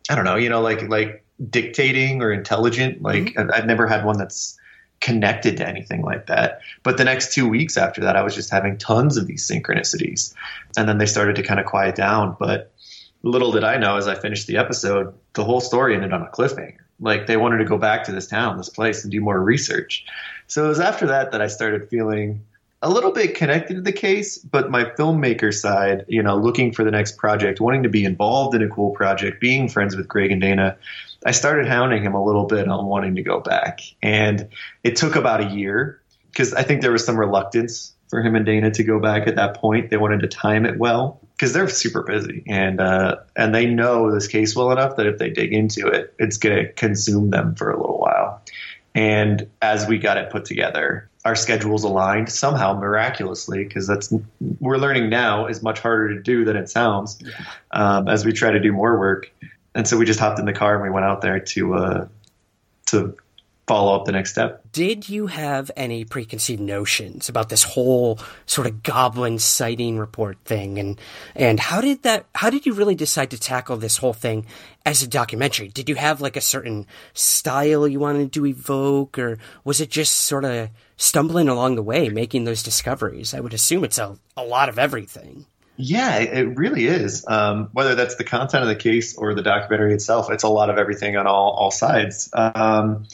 I 0.09 0.15
don't 0.15 0.25
know, 0.25 0.35
you 0.35 0.49
know, 0.49 0.61
like 0.61 0.81
like 0.89 1.23
dictating 1.49 2.21
or 2.21 2.33
intelligent. 2.33 3.01
Like 3.01 3.23
mm-hmm. 3.23 3.39
I've, 3.39 3.61
I've 3.61 3.65
never 3.65 3.87
had 3.87 4.03
one 4.03 4.17
that's 4.17 4.57
connected 4.99 5.57
to 5.57 5.67
anything 5.67 6.01
like 6.01 6.27
that. 6.27 6.61
But 6.83 6.97
the 6.97 7.03
next 7.03 7.33
two 7.33 7.47
weeks 7.47 7.77
after 7.77 8.01
that, 8.01 8.15
I 8.15 8.23
was 8.23 8.35
just 8.35 8.49
having 8.49 8.77
tons 8.77 9.17
of 9.17 9.27
these 9.27 9.47
synchronicities. 9.47 10.33
And 10.75 10.87
then 10.87 10.97
they 10.97 11.05
started 11.05 11.35
to 11.35 11.43
kind 11.43 11.59
of 11.59 11.65
quiet 11.65 11.95
down. 11.95 12.35
But 12.39 12.71
little 13.23 13.51
did 13.51 13.63
I 13.63 13.77
know 13.77 13.97
as 13.97 14.07
I 14.07 14.15
finished 14.15 14.47
the 14.47 14.57
episode, 14.57 15.13
the 15.33 15.43
whole 15.43 15.61
story 15.61 15.95
ended 15.95 16.13
on 16.13 16.21
a 16.21 16.27
cliffhanger. 16.27 16.77
Like 16.99 17.27
they 17.27 17.37
wanted 17.37 17.59
to 17.59 17.65
go 17.65 17.77
back 17.77 18.05
to 18.05 18.11
this 18.11 18.27
town, 18.27 18.57
this 18.57 18.69
place, 18.69 19.03
and 19.03 19.11
do 19.11 19.21
more 19.21 19.39
research. 19.39 20.05
So 20.47 20.65
it 20.65 20.69
was 20.69 20.79
after 20.79 21.07
that 21.07 21.31
that 21.31 21.41
I 21.41 21.47
started 21.47 21.89
feeling 21.89 22.43
a 22.81 22.89
little 22.89 23.11
bit 23.11 23.35
connected 23.35 23.75
to 23.75 23.81
the 23.81 23.91
case, 23.91 24.37
but 24.37 24.69
my 24.69 24.83
filmmaker 24.83 25.53
side, 25.53 26.05
you 26.07 26.21
know, 26.21 26.37
looking 26.37 26.71
for 26.71 26.83
the 26.83 26.91
next 26.91 27.17
project, 27.17 27.59
wanting 27.59 27.83
to 27.83 27.89
be 27.89 28.05
involved 28.05 28.55
in 28.55 28.61
a 28.61 28.69
cool 28.69 28.91
project, 28.91 29.41
being 29.41 29.67
friends 29.67 29.95
with 29.95 30.07
Greg 30.07 30.31
and 30.31 30.41
Dana, 30.41 30.77
I 31.25 31.31
started 31.31 31.67
hounding 31.67 32.03
him 32.03 32.13
a 32.13 32.23
little 32.23 32.45
bit 32.45 32.67
on 32.67 32.85
wanting 32.85 33.15
to 33.15 33.23
go 33.23 33.39
back. 33.39 33.81
And 34.01 34.49
it 34.83 34.95
took 34.95 35.15
about 35.15 35.41
a 35.41 35.55
year 35.55 36.01
because 36.31 36.53
I 36.53 36.63
think 36.63 36.81
there 36.81 36.91
was 36.91 37.05
some 37.05 37.17
reluctance 37.17 37.93
for 38.09 38.21
him 38.21 38.35
and 38.35 38.45
Dana 38.45 38.71
to 38.71 38.83
go 38.83 38.99
back 38.99 39.27
at 39.27 39.35
that 39.35 39.55
point. 39.57 39.89
They 39.89 39.97
wanted 39.97 40.21
to 40.21 40.27
time 40.27 40.65
it 40.65 40.77
well 40.77 41.19
because 41.33 41.53
they're 41.53 41.67
super 41.67 42.03
busy 42.03 42.43
and 42.47 42.79
uh, 42.79 43.17
and 43.35 43.53
they 43.53 43.65
know 43.65 44.11
this 44.11 44.27
case 44.27 44.55
well 44.55 44.71
enough 44.71 44.95
that 44.97 45.05
if 45.05 45.17
they 45.17 45.29
dig 45.29 45.53
into 45.53 45.87
it, 45.87 46.13
it's 46.19 46.37
going 46.37 46.55
to 46.55 46.73
consume 46.73 47.29
them 47.29 47.55
for 47.55 47.71
a 47.71 47.79
little 47.79 47.99
while. 47.99 48.41
And 48.95 49.47
as 49.61 49.87
we 49.87 49.99
got 49.99 50.17
it 50.17 50.31
put 50.31 50.45
together, 50.45 51.09
our 51.23 51.35
schedules 51.35 51.83
aligned 51.83 52.29
somehow 52.29 52.79
miraculously 52.79 53.63
because 53.63 53.85
that's 53.85 54.13
we're 54.59 54.77
learning 54.77 55.09
now 55.09 55.47
is 55.47 55.61
much 55.61 55.79
harder 55.79 56.15
to 56.15 56.21
do 56.21 56.45
than 56.45 56.55
it 56.55 56.69
sounds 56.69 57.21
um, 57.71 58.07
as 58.07 58.25
we 58.25 58.31
try 58.31 58.49
to 58.49 58.59
do 58.59 58.71
more 58.71 58.97
work 58.97 59.29
and 59.77 59.87
so 59.87 59.95
we 59.95 60.05
just 60.05 60.19
hopped 60.19 60.39
in 60.39 60.45
the 60.45 60.53
car 60.53 60.73
and 60.73 60.81
we 60.81 60.89
went 60.89 61.05
out 61.05 61.21
there 61.21 61.39
to 61.39 61.73
uh, 61.75 62.07
to 62.87 63.15
follow 63.67 63.95
up 63.95 64.05
the 64.05 64.11
next 64.11 64.31
step. 64.31 64.63
Did 64.71 65.07
you 65.07 65.27
have 65.27 65.69
any 65.75 66.03
preconceived 66.03 66.61
notions 66.61 67.29
about 67.29 67.49
this 67.49 67.61
whole 67.61 68.17
sort 68.47 68.65
of 68.65 68.81
goblin 68.81 69.37
sighting 69.37 69.99
report 69.99 70.39
thing 70.45 70.79
and 70.79 70.99
and 71.35 71.59
how 71.59 71.81
did 71.81 72.01
that 72.03 72.25
how 72.33 72.49
did 72.49 72.65
you 72.65 72.73
really 72.73 72.95
decide 72.95 73.29
to 73.29 73.39
tackle 73.39 73.77
this 73.77 73.97
whole 73.97 74.13
thing 74.13 74.47
as 74.83 75.03
a 75.03 75.07
documentary? 75.07 75.67
Did 75.67 75.89
you 75.89 75.95
have 75.95 76.21
like 76.21 76.37
a 76.37 76.41
certain 76.41 76.87
style 77.13 77.87
you 77.87 77.99
wanted 77.99 78.33
to 78.33 78.47
evoke 78.47 79.19
or 79.19 79.37
was 79.63 79.79
it 79.79 79.91
just 79.91 80.13
sort 80.13 80.43
of 80.43 80.69
stumbling 80.95 81.49
along 81.49 81.75
the 81.75 81.83
way 81.83 82.09
making 82.09 82.45
those 82.45 82.63
discoveries? 82.63 83.35
I 83.35 83.41
would 83.41 83.53
assume 83.53 83.83
it's 83.83 83.99
a, 83.99 84.17
a 84.35 84.43
lot 84.43 84.69
of 84.69 84.79
everything. 84.79 85.45
Yeah, 85.77 86.17
it 86.17 86.57
really 86.57 86.87
is. 86.87 87.23
Um, 87.27 87.69
whether 87.71 87.93
that's 87.93 88.15
the 88.15 88.23
content 88.23 88.63
of 88.63 88.67
the 88.67 88.75
case 88.75 89.15
or 89.15 89.35
the 89.35 89.43
documentary 89.43 89.93
itself, 89.93 90.31
it's 90.31 90.43
a 90.43 90.49
lot 90.49 90.69
of 90.69 90.77
everything 90.77 91.15
on 91.17 91.27
all 91.27 91.51
all 91.51 91.71
sides. 91.71 92.29
Um, 92.33 93.05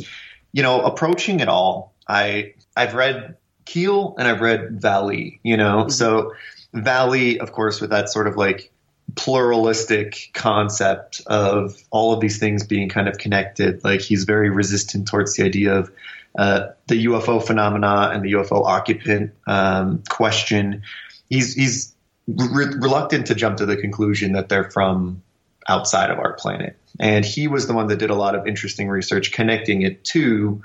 you 0.54 0.64
know, 0.64 0.82
approaching 0.82 1.42
it 1.42 1.50
all, 1.50 1.94
I 2.08 2.54
I've 2.76 2.94
read 2.94 3.36
Keel 3.66 4.16
and 4.18 4.28
I've 4.28 4.42
read 4.42 4.80
Vallée. 4.80 5.40
You 5.44 5.58
know, 5.58 5.82
mm-hmm. 5.82 5.90
so 5.90 6.34
Vallée, 6.74 7.38
of 7.38 7.52
course, 7.52 7.82
with 7.82 7.90
that 7.90 8.10
sort 8.10 8.28
of 8.28 8.38
like 8.38 8.72
pluralistic 9.16 10.32
concept 10.34 11.22
of 11.28 11.76
all 11.92 12.14
of 12.14 12.20
these 12.20 12.40
things 12.40 12.66
being 12.66 12.88
kind 12.88 13.08
of 13.08 13.18
connected. 13.18 13.84
Like 13.84 14.02
he's 14.02 14.24
very 14.24 14.50
resistant 14.50 15.08
towards 15.08 15.36
the 15.36 15.44
idea 15.44 15.76
of 15.76 15.92
uh, 16.38 16.68
the 16.88 17.06
UFO 17.06 17.46
phenomena 17.46 18.10
and 18.14 18.24
the 18.24 18.34
UFO 18.34 18.66
occupant 18.66 19.34
um, 19.46 20.04
question. 20.10 20.84
He's 21.30 21.54
he's 21.54 21.94
re- 22.28 22.76
reluctant 22.76 23.28
to 23.28 23.36
jump 23.36 23.58
to 23.58 23.66
the 23.66 23.78
conclusion 23.78 24.34
that 24.34 24.50
they're 24.50 24.70
from 24.70 25.22
outside 25.68 26.10
of 26.10 26.20
our 26.20 26.34
planet. 26.34 26.78
And 27.00 27.26
he 27.26 27.48
was 27.48 27.68
the 27.68 27.74
one 27.74 27.88
that 27.88 27.98
did 27.98 28.10
a 28.10 28.16
lot 28.16 28.36
of 28.36 28.48
interesting 28.48 28.90
research 28.90 29.32
connecting 29.32 29.82
it 29.82 30.04
to 30.06 30.62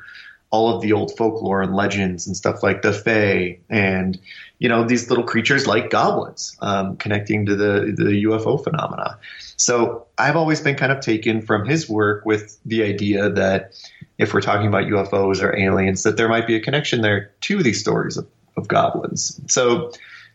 all 0.51 0.75
of 0.75 0.83
the 0.83 0.92
old 0.92 1.14
folklore 1.16 1.61
and 1.61 1.75
legends 1.75 2.27
and 2.27 2.37
stuff 2.37 2.62
like 2.62 2.81
the 2.83 2.92
Fae 2.92 3.59
and 3.68 4.18
you 4.59 4.68
know 4.68 4.85
these 4.85 5.09
little 5.09 5.25
creatures 5.25 5.66
like 5.66 5.90
goblins, 5.90 6.57
um, 6.61 6.97
connecting 6.97 7.47
to 7.47 7.55
the 7.55 7.94
the 7.97 8.25
UFO 8.25 8.62
phenomena. 8.62 9.18
So 9.57 10.07
I've 10.16 10.37
always 10.37 10.61
been 10.61 10.75
kind 10.75 10.90
of 10.90 11.01
taken 11.01 11.42
from 11.42 11.66
his 11.66 11.88
work 11.88 12.25
with 12.25 12.59
the 12.64 12.83
idea 12.83 13.31
that 13.31 13.73
if 14.16 14.35
we're 14.35 14.40
talking 14.40 14.66
about 14.66 14.85
UFOs 14.85 15.42
or 15.42 15.57
aliens, 15.57 16.03
that 16.03 16.16
there 16.16 16.29
might 16.29 16.47
be 16.47 16.57
a 16.57 16.61
connection 16.61 17.03
there 17.03 17.31
to 17.42 17.62
these 17.62 17.81
stories 17.81 18.16
of, 18.16 18.27
of 18.57 18.66
goblins. 18.68 19.40
So 19.47 19.92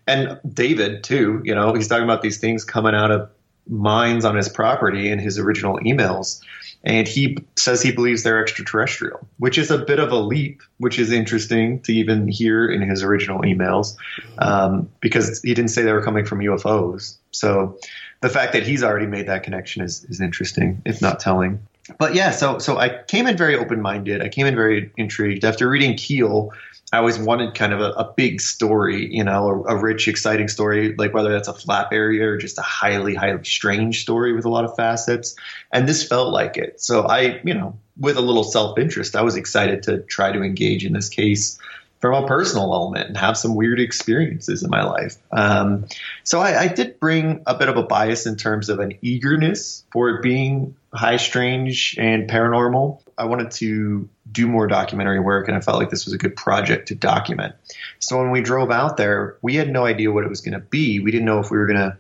and 0.08 0.40
David 0.48 1.04
too. 1.04 1.42
You 1.44 1.56
know, 1.56 1.74
he's 1.74 1.88
talking 1.88 2.04
about 2.04 2.22
these 2.22 2.38
things 2.40 2.64
coming 2.64 2.96
out 2.96 3.12
of 3.12 3.30
mines 3.68 4.26
on 4.26 4.36
his 4.36 4.50
property 4.50 5.10
in 5.10 5.20
his 5.20 5.40
original 5.40 5.80
emails. 5.80 6.42
And 6.84 7.08
he 7.08 7.38
says 7.56 7.82
he 7.82 7.94
believes 7.94 8.24
they're 8.24 8.42
extraterrestrial, 8.42 9.26
which 9.38 9.58
is 9.58 9.72
a 9.72 9.78
bit 9.78 10.00
of 10.00 10.12
a 10.12 10.18
leap, 10.18 10.62
which 10.80 11.00
is 11.00 11.14
interesting 11.14 11.80
to 11.84 11.94
even 11.94 12.28
hear 12.28 12.70
in 12.70 12.82
his 12.82 13.04
original 13.04 13.42
emails, 13.42 13.96
um, 14.38 14.90
because 15.00 15.42
he 15.42 15.54
didn't 15.54 15.70
say 15.70 15.84
they 15.84 15.94
were 15.94 16.04
coming 16.04 16.26
from 16.26 16.40
UFOs. 16.40 17.18
So 17.32 17.80
the 18.20 18.28
fact 18.28 18.52
that 18.52 18.64
he's 18.64 18.84
already 18.84 19.06
made 19.06 19.28
that 19.28 19.44
connection 19.44 19.82
is, 19.82 20.04
is 20.06 20.20
interesting, 20.20 20.82
if 20.84 21.02
not 21.02 21.22
telling. 21.22 21.66
But 21.98 22.16
yeah, 22.16 22.32
so 22.32 22.60
so 22.60 22.78
I 22.78 23.04
came 23.08 23.28
in 23.28 23.36
very 23.36 23.56
open 23.56 23.82
minded. 23.82 24.22
I 24.22 24.30
came 24.30 24.46
in 24.46 24.56
very 24.56 24.92
intrigued 24.98 25.44
after 25.44 25.68
reading 25.68 25.98
Keel. 25.98 26.52
I 26.94 26.98
always 26.98 27.18
wanted 27.18 27.56
kind 27.56 27.74
of 27.74 27.82
a, 27.82 27.90
a 27.94 28.14
big 28.16 28.40
story, 28.40 29.14
you 29.14 29.24
know, 29.24 29.66
a, 29.68 29.76
a, 29.76 29.82
rich, 29.82 30.08
exciting 30.08 30.48
story, 30.48 30.94
like 30.96 31.12
whether 31.12 31.32
that's 31.32 31.48
a 31.48 31.54
flap 31.54 31.92
area 31.92 32.28
or 32.28 32.38
just 32.38 32.60
a 32.60 32.62
highly, 32.62 33.16
highly 33.16 33.44
strange 33.44 34.04
story 34.04 34.32
with 34.32 34.46
a 34.46 34.50
lot 34.50 34.64
of 34.64 34.76
facets. 34.76 35.36
And 35.72 35.90
this 35.90 36.08
felt 36.08 36.32
like 36.32 36.56
it. 36.56 36.80
So 36.80 37.08
I, 37.08 37.42
you 37.44 37.56
know, 37.56 37.80
with 37.98 38.18
a 38.18 38.22
little 38.22 38.44
self 38.44 38.78
interest, 38.78 39.16
I 39.16 39.24
was 39.24 39.36
excited 39.36 39.84
to 39.84 40.02
try 40.02 40.32
to 40.32 40.44
engage 40.44 40.86
in 40.86 40.94
this 40.94 41.10
case 41.10 41.58
from 42.00 42.24
a 42.24 42.28
personal 42.28 42.74
element 42.74 43.08
and 43.08 43.18
have 43.18 43.38
some 43.38 43.56
weird 43.56 43.80
experiences 43.80 44.62
in 44.62 44.70
my 44.70 44.84
life. 44.84 45.16
Um, 45.32 45.88
so 46.24 46.42
I, 46.42 46.64
I, 46.64 46.68
did 46.68 47.00
bring 47.00 47.42
a 47.48 47.56
bit 47.56 47.70
of 47.70 47.78
a 47.78 47.84
bias 47.84 48.28
in 48.28 48.36
terms 48.36 48.68
of 48.68 48.80
an 48.80 49.00
eagerness 49.02 49.86
for 49.90 50.10
it 50.10 50.22
being 50.22 50.76
high 50.94 51.18
strange 51.18 51.96
and 51.98 52.30
paranormal. 52.30 53.02
I 53.18 53.26
wanted 53.26 53.52
to 53.52 54.10
do 54.32 54.48
more 54.48 54.68
documentary 54.68 55.20
work, 55.20 55.48
and 55.48 55.58
I 55.58 55.60
felt 55.62 55.80
like 55.80 55.90
this 55.90 56.06
was 56.06 56.14
a 56.14 56.18
good 56.18 56.36
project 56.36 56.90
to 56.90 56.96
document. 56.96 57.56
So 58.00 58.20
when 58.20 58.32
we 58.32 58.42
drove 58.42 58.72
out 58.72 58.98
there, 58.98 59.38
we 59.42 59.56
had 59.56 59.70
no 59.70 59.86
idea 59.86 60.12
what 60.12 60.24
it 60.24 60.30
was 60.30 60.42
going 60.42 60.54
to 60.54 60.60
be. 60.60 61.00
We 61.00 61.12
didn't 61.12 61.26
know 61.26 61.40
if 61.40 61.52
we 61.52 61.58
were 61.58 61.68
going 61.68 61.80
to 61.80 61.98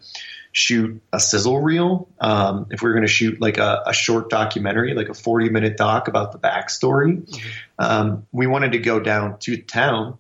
shoot 0.51 1.01
a 1.12 1.19
sizzle 1.19 1.60
reel, 1.60 2.08
um, 2.19 2.67
if 2.69 2.82
we 2.82 2.88
were 2.88 2.93
going 2.93 3.06
to 3.06 3.12
shoot 3.12 3.41
like 3.41 3.58
a, 3.58 3.84
a, 3.88 3.93
short 3.93 4.29
documentary, 4.29 4.93
like 4.93 5.10
a 5.10 5.13
40 5.15 5.49
minute 5.49 5.77
doc 5.77 6.08
about 6.08 6.32
the 6.32 6.38
backstory. 6.38 7.25
Mm-hmm. 7.25 7.49
Um, 7.79 8.27
we 8.32 8.45
wanted 8.45 8.73
to 8.73 8.77
go 8.77 8.99
down 8.99 9.39
to 9.39 9.58
town, 9.58 10.19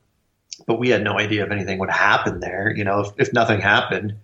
but 0.65 0.79
we 0.79 0.89
had 0.89 1.03
no 1.03 1.19
idea 1.19 1.45
if 1.45 1.51
anything 1.51 1.77
would 1.79 1.91
happen 1.91 2.39
there. 2.39 2.73
You 2.75 2.83
know, 2.83 3.01
if, 3.01 3.27
if 3.27 3.33
nothing 3.33 3.61
happened, 3.61 4.15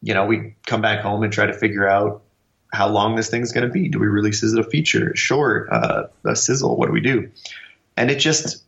you 0.00 0.14
know, 0.14 0.24
we'd 0.24 0.54
come 0.66 0.80
back 0.80 1.00
home 1.00 1.22
and 1.22 1.32
try 1.32 1.44
to 1.44 1.54
figure 1.54 1.86
out 1.86 2.23
how 2.74 2.88
long 2.88 3.16
this 3.16 3.30
thing's 3.30 3.52
going 3.52 3.66
to 3.66 3.72
be. 3.72 3.88
Do 3.88 3.98
we 3.98 4.06
release 4.06 4.42
as 4.42 4.54
a 4.54 4.64
feature, 4.64 5.14
short, 5.16 5.68
uh, 5.70 6.04
a 6.26 6.36
sizzle? 6.36 6.76
What 6.76 6.86
do 6.86 6.92
we 6.92 7.00
do? 7.00 7.30
And 7.96 8.10
it 8.10 8.18
just 8.18 8.62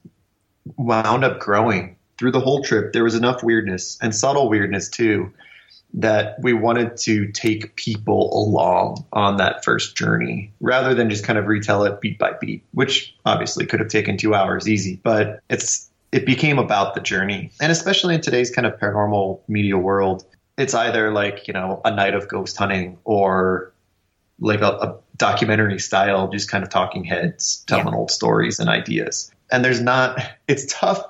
wound 0.77 1.25
up 1.25 1.41
growing 1.41 1.97
through 2.19 2.33
the 2.33 2.41
whole 2.41 2.63
trip. 2.63 2.93
There 2.93 3.05
was 3.05 3.15
enough 3.15 3.43
weirdness 3.43 3.99
and 4.01 4.15
subtle 4.15 4.49
weirdness 4.49 4.89
too 4.89 5.33
that 5.95 6.37
we 6.43 6.53
wanted 6.53 6.97
to 6.97 7.31
take 7.33 7.75
people 7.77 8.31
along 8.33 9.05
on 9.13 9.37
that 9.39 9.65
first 9.65 9.97
journey 9.97 10.53
rather 10.61 10.95
than 10.95 11.09
just 11.09 11.25
kind 11.25 11.39
of 11.39 11.47
retell 11.47 11.85
it 11.85 12.01
beat 12.01 12.19
by 12.19 12.33
beat, 12.41 12.63
which 12.73 13.15
obviously 13.25 13.65
could 13.67 13.81
have 13.81 13.89
taken 13.89 14.17
two 14.17 14.35
hours 14.35 14.69
easy, 14.69 15.01
but 15.03 15.41
it's 15.49 15.91
it 16.13 16.27
became 16.27 16.59
about 16.59 16.95
the 16.95 17.01
journey. 17.01 17.51
And 17.61 17.73
especially 17.73 18.15
in 18.15 18.21
today's 18.21 18.51
kind 18.51 18.67
of 18.67 18.79
paranormal 18.79 19.41
media 19.49 19.77
world, 19.77 20.25
it's 20.57 20.75
either 20.75 21.13
like, 21.13 21.49
you 21.49 21.55
know, 21.55 21.81
a 21.85 21.91
night 21.91 22.15
of 22.15 22.29
ghost 22.29 22.57
hunting 22.57 22.99
or 23.05 23.73
like 24.39 24.61
a, 24.61 24.67
a 24.67 24.99
documentary 25.17 25.79
style, 25.79 26.29
just 26.29 26.51
kind 26.51 26.63
of 26.65 26.71
talking 26.71 27.05
heads, 27.05 27.65
telling 27.67 27.89
yeah. 27.89 27.95
old 27.95 28.11
stories 28.11 28.59
and 28.59 28.69
ideas. 28.69 29.31
And 29.51 29.65
there's 29.65 29.81
not, 29.81 30.21
it's 30.49 30.67
tough 30.69 31.03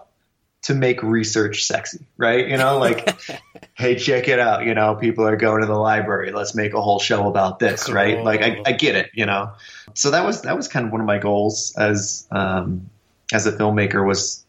to 0.67 0.75
make 0.75 1.03
research 1.03 1.65
sexy, 1.65 2.07
right? 2.17 2.49
You 2.49 2.57
know, 2.57 2.79
like, 2.79 3.17
hey, 3.75 3.95
check 3.97 4.27
it 4.27 4.41
out. 4.41 4.65
You 4.67 4.75
know, 4.75 4.97
people 4.97 5.27
are 5.27 5.37
going 5.37 5.61
to 5.61 5.67
the 5.67 5.79
library. 5.79 6.33
Let's 6.33 6.57
make 6.57 6.75
a 6.75 6.83
whole 6.83 6.99
show 6.99 7.29
about 7.29 7.61
this, 7.61 7.89
right? 7.89 8.23
Like, 8.23 8.43
I, 8.43 8.63
I 8.67 8.73
get 8.73 8.97
it. 8.97 9.11
You 9.15 9.27
know, 9.27 9.53
so 9.95 10.11
that 10.11 10.25
was 10.25 10.43
that 10.43 10.57
was 10.57 10.67
kind 10.67 10.87
of 10.87 10.93
one 10.93 11.01
of 11.01 11.07
my 11.07 11.19
goals 11.19 11.75
as 11.77 12.27
um, 12.33 12.91
as 13.33 13.47
a 13.47 13.53
filmmaker 13.53 14.05
was 14.05 14.45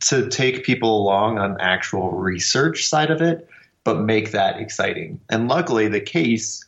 to 0.00 0.28
take 0.28 0.64
people 0.64 1.00
along 1.00 1.38
on 1.38 1.60
actual 1.60 2.12
research 2.12 2.86
side 2.86 3.10
of 3.10 3.22
it, 3.22 3.48
but 3.82 3.98
make 3.98 4.32
that 4.32 4.58
exciting. 4.58 5.20
And 5.30 5.48
luckily, 5.48 5.88
the 5.88 6.00
case 6.00 6.64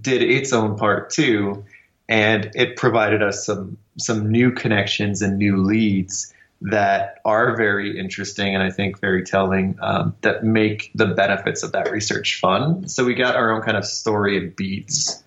did 0.00 0.22
its 0.22 0.52
own 0.52 0.76
part 0.76 1.10
too, 1.10 1.64
and 2.08 2.50
it 2.54 2.76
provided 2.76 3.22
us 3.22 3.44
some 3.44 3.78
some 3.98 4.30
new 4.30 4.52
connections 4.52 5.22
and 5.22 5.38
new 5.38 5.56
leads 5.56 6.32
that 6.62 7.18
are 7.24 7.56
very 7.56 7.98
interesting 7.98 8.54
and 8.54 8.62
I 8.62 8.70
think 8.70 9.00
very 9.00 9.24
telling 9.24 9.76
um, 9.82 10.14
that 10.20 10.44
make 10.44 10.92
the 10.94 11.06
benefits 11.06 11.64
of 11.64 11.72
that 11.72 11.90
research 11.90 12.38
fun. 12.38 12.88
So 12.88 13.04
we 13.04 13.14
got 13.14 13.34
our 13.34 13.50
own 13.50 13.62
kind 13.62 13.76
of 13.76 13.84
story 13.84 14.38
and 14.38 14.54
beats 14.54 15.22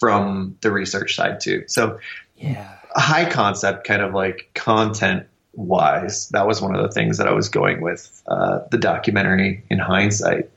from 0.00 0.56
the 0.60 0.72
research 0.72 1.14
side 1.14 1.40
too. 1.40 1.64
So 1.68 2.00
yeah, 2.36 2.78
high 2.90 3.30
concept 3.30 3.86
kind 3.86 4.02
of 4.02 4.12
like 4.12 4.50
content 4.54 5.28
wise, 5.54 6.28
that 6.30 6.46
was 6.46 6.60
one 6.60 6.74
of 6.74 6.82
the 6.82 6.90
things 6.90 7.18
that 7.18 7.28
I 7.28 7.32
was 7.32 7.48
going 7.48 7.80
with 7.80 8.22
uh, 8.26 8.60
the 8.70 8.78
documentary 8.78 9.64
in 9.70 9.78
hindsight. 9.78 10.50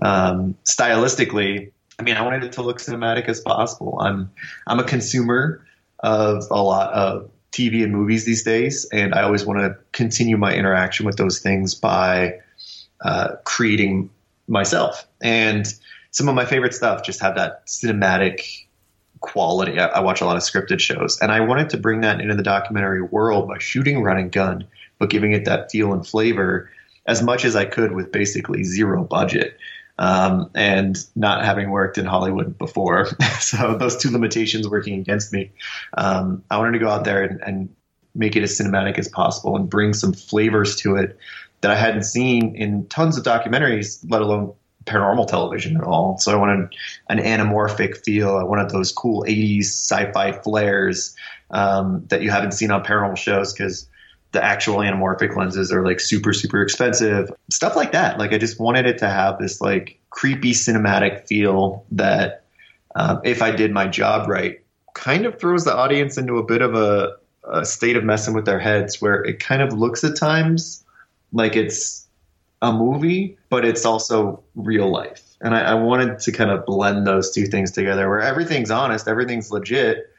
Um, 0.00 0.56
stylistically, 0.64 1.72
I 1.98 2.04
mean, 2.04 2.16
I 2.16 2.22
wanted 2.22 2.44
it 2.44 2.52
to 2.52 2.62
look 2.62 2.78
cinematic 2.78 3.28
as 3.28 3.40
possible. 3.40 3.98
I'm 4.00 4.30
I'm 4.66 4.78
a 4.78 4.84
consumer 4.84 5.64
of 6.00 6.44
a 6.50 6.62
lot 6.62 6.92
of 6.92 7.28
TV 7.50 7.82
and 7.82 7.92
movies 7.92 8.24
these 8.24 8.44
days, 8.44 8.84
and 8.92 9.14
I 9.14 9.22
always 9.22 9.44
want 9.44 9.60
to 9.60 9.76
continue 9.92 10.36
my 10.36 10.54
interaction 10.54 11.06
with 11.06 11.16
those 11.16 11.40
things 11.40 11.74
by 11.74 12.38
uh, 13.00 13.36
creating 13.44 14.10
myself. 14.46 15.06
And 15.20 15.66
some 16.12 16.28
of 16.28 16.36
my 16.36 16.44
favorite 16.44 16.74
stuff 16.74 17.02
just 17.02 17.20
have 17.20 17.34
that 17.34 17.66
cinematic 17.66 18.66
quality. 19.20 19.80
I, 19.80 19.86
I, 19.86 20.00
watch 20.00 20.20
a 20.20 20.24
lot 20.24 20.36
of 20.36 20.42
scripted 20.42 20.78
shows, 20.78 21.18
and 21.20 21.32
I 21.32 21.40
wanted 21.40 21.70
to 21.70 21.78
bring 21.78 22.02
that 22.02 22.20
into 22.20 22.36
the 22.36 22.42
documentary 22.44 23.02
world 23.02 23.48
by 23.48 23.58
shooting 23.58 24.02
run 24.02 24.18
and 24.18 24.30
gun, 24.30 24.64
but 24.98 25.10
giving 25.10 25.32
it 25.32 25.44
that 25.46 25.72
feel 25.72 25.92
and 25.92 26.06
flavor 26.06 26.70
as 27.06 27.22
much 27.22 27.44
as 27.44 27.56
I 27.56 27.64
could 27.64 27.92
with 27.92 28.12
basically 28.12 28.62
zero 28.62 29.02
budget 29.02 29.56
um, 29.98 30.50
and 30.54 30.96
not 31.16 31.44
having 31.44 31.70
worked 31.70 31.98
in 31.98 32.06
Hollywood 32.06 32.56
before. 32.56 33.06
so 33.40 33.76
those 33.76 33.96
two 33.96 34.10
limitations 34.10 34.68
working 34.68 35.00
against 35.00 35.32
me. 35.32 35.50
Um, 35.96 36.44
I 36.50 36.58
wanted 36.58 36.72
to 36.72 36.78
go 36.78 36.88
out 36.88 37.04
there 37.04 37.22
and, 37.22 37.40
and, 37.42 37.74
make 38.14 38.34
it 38.34 38.42
as 38.42 38.58
cinematic 38.58 38.98
as 38.98 39.06
possible 39.06 39.54
and 39.54 39.70
bring 39.70 39.92
some 39.92 40.12
flavors 40.12 40.74
to 40.74 40.96
it 40.96 41.16
that 41.60 41.70
I 41.70 41.76
hadn't 41.76 42.02
seen 42.02 42.56
in 42.56 42.86
tons 42.88 43.16
of 43.16 43.22
documentaries, 43.22 44.04
let 44.08 44.22
alone 44.22 44.54
paranormal 44.86 45.28
television 45.28 45.76
at 45.76 45.84
all. 45.84 46.18
So 46.18 46.32
I 46.32 46.36
wanted 46.36 46.74
an 47.08 47.18
anamorphic 47.18 47.98
feel. 48.04 48.36
I 48.36 48.42
wanted 48.42 48.70
those 48.70 48.90
cool 48.90 49.22
80s 49.22 49.66
sci-fi 49.66 50.32
flares 50.32 51.14
um, 51.50 52.06
that 52.08 52.22
you 52.22 52.30
haven't 52.30 52.52
seen 52.52 52.70
on 52.72 52.82
paranormal 52.82 53.18
shows 53.18 53.52
because 53.52 53.88
the 54.32 54.44
actual 54.44 54.76
anamorphic 54.76 55.34
lenses 55.36 55.72
are 55.72 55.84
like 55.84 56.00
super 56.00 56.32
super 56.32 56.62
expensive 56.62 57.30
stuff 57.50 57.76
like 57.76 57.92
that. 57.92 58.18
Like 58.18 58.32
i 58.32 58.38
just 58.38 58.60
wanted 58.60 58.86
it 58.86 58.98
to 58.98 59.08
have 59.08 59.38
this 59.38 59.60
like 59.60 59.98
creepy 60.10 60.52
cinematic 60.52 61.26
feel 61.26 61.84
that 61.92 62.44
um, 62.96 63.20
if 63.24 63.42
i 63.42 63.50
did 63.50 63.70
my 63.70 63.86
job 63.86 64.28
right 64.28 64.60
kind 64.94 65.26
of 65.26 65.38
throws 65.38 65.64
the 65.64 65.74
audience 65.74 66.18
into 66.18 66.38
a 66.38 66.42
bit 66.42 66.60
of 66.60 66.74
a, 66.74 67.16
a 67.52 67.64
state 67.64 67.96
of 67.96 68.02
messing 68.02 68.34
with 68.34 68.44
their 68.44 68.58
heads 68.58 69.00
where 69.00 69.22
it 69.22 69.38
kind 69.38 69.62
of 69.62 69.72
looks 69.72 70.02
at 70.02 70.16
times 70.16 70.84
like 71.32 71.54
it's 71.54 72.06
a 72.62 72.72
movie 72.72 73.38
but 73.48 73.64
it's 73.64 73.84
also 73.84 74.42
real 74.56 74.90
life. 74.90 75.22
And 75.40 75.54
I, 75.54 75.60
I 75.60 75.74
wanted 75.74 76.18
to 76.18 76.32
kind 76.32 76.50
of 76.50 76.66
blend 76.66 77.06
those 77.06 77.30
two 77.30 77.46
things 77.46 77.70
together 77.70 78.08
where 78.08 78.20
everything's 78.20 78.72
honest 78.72 79.06
everything's 79.06 79.52
legit 79.52 80.12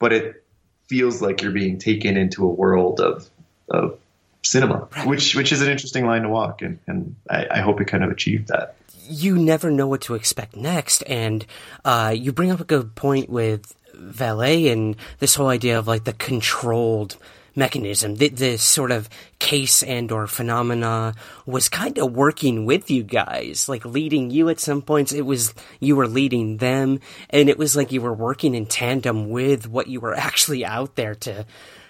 but 0.00 0.12
it 0.12 0.41
feels 0.88 1.22
like 1.22 1.42
you're 1.42 1.52
being 1.52 1.78
taken 1.78 2.16
into 2.16 2.44
a 2.44 2.48
world 2.48 3.00
of 3.00 3.28
of 3.68 3.98
cinema, 4.42 4.88
right. 4.96 5.06
which 5.06 5.34
which 5.34 5.52
is 5.52 5.62
an 5.62 5.70
interesting 5.70 6.06
line 6.06 6.22
to 6.22 6.28
walk, 6.28 6.62
and 6.62 6.78
and 6.86 7.16
I, 7.30 7.46
I, 7.50 7.60
hope 7.60 7.80
it 7.80 7.86
kind 7.86 8.04
of 8.04 8.10
achieved 8.10 8.48
that. 8.48 8.76
You 9.08 9.38
never 9.38 9.70
know 9.70 9.86
what 9.86 10.02
to 10.02 10.14
expect 10.14 10.56
next, 10.56 11.02
and 11.06 11.46
uh, 11.84 12.14
you 12.16 12.32
bring 12.32 12.50
up 12.50 12.60
a 12.60 12.64
good 12.64 12.94
point 12.94 13.30
with 13.30 13.74
Vallée 13.96 14.70
and 14.70 14.96
this 15.18 15.34
whole 15.34 15.48
idea 15.48 15.78
of 15.78 15.86
like 15.86 16.04
the 16.04 16.12
controlled 16.12 17.16
mechanism. 17.54 18.16
This 18.16 18.62
sort 18.62 18.90
of 18.90 19.08
case 19.38 19.82
and 19.82 20.10
or 20.12 20.26
phenomena 20.26 21.14
was 21.46 21.68
kind 21.68 21.98
of 21.98 22.12
working 22.12 22.66
with 22.66 22.90
you 22.90 23.02
guys, 23.02 23.68
like 23.68 23.84
leading 23.84 24.30
you 24.30 24.48
at 24.48 24.60
some 24.60 24.82
points. 24.82 25.12
It 25.12 25.26
was 25.26 25.54
you 25.80 25.96
were 25.96 26.08
leading 26.08 26.58
them, 26.58 27.00
and 27.30 27.48
it 27.48 27.58
was 27.58 27.76
like 27.76 27.92
you 27.92 28.00
were 28.00 28.14
working 28.14 28.54
in 28.54 28.66
tandem 28.66 29.30
with 29.30 29.68
what 29.68 29.88
you 29.88 30.00
were 30.00 30.14
actually 30.14 30.64
out 30.64 30.96
there 30.96 31.14
to 31.16 31.46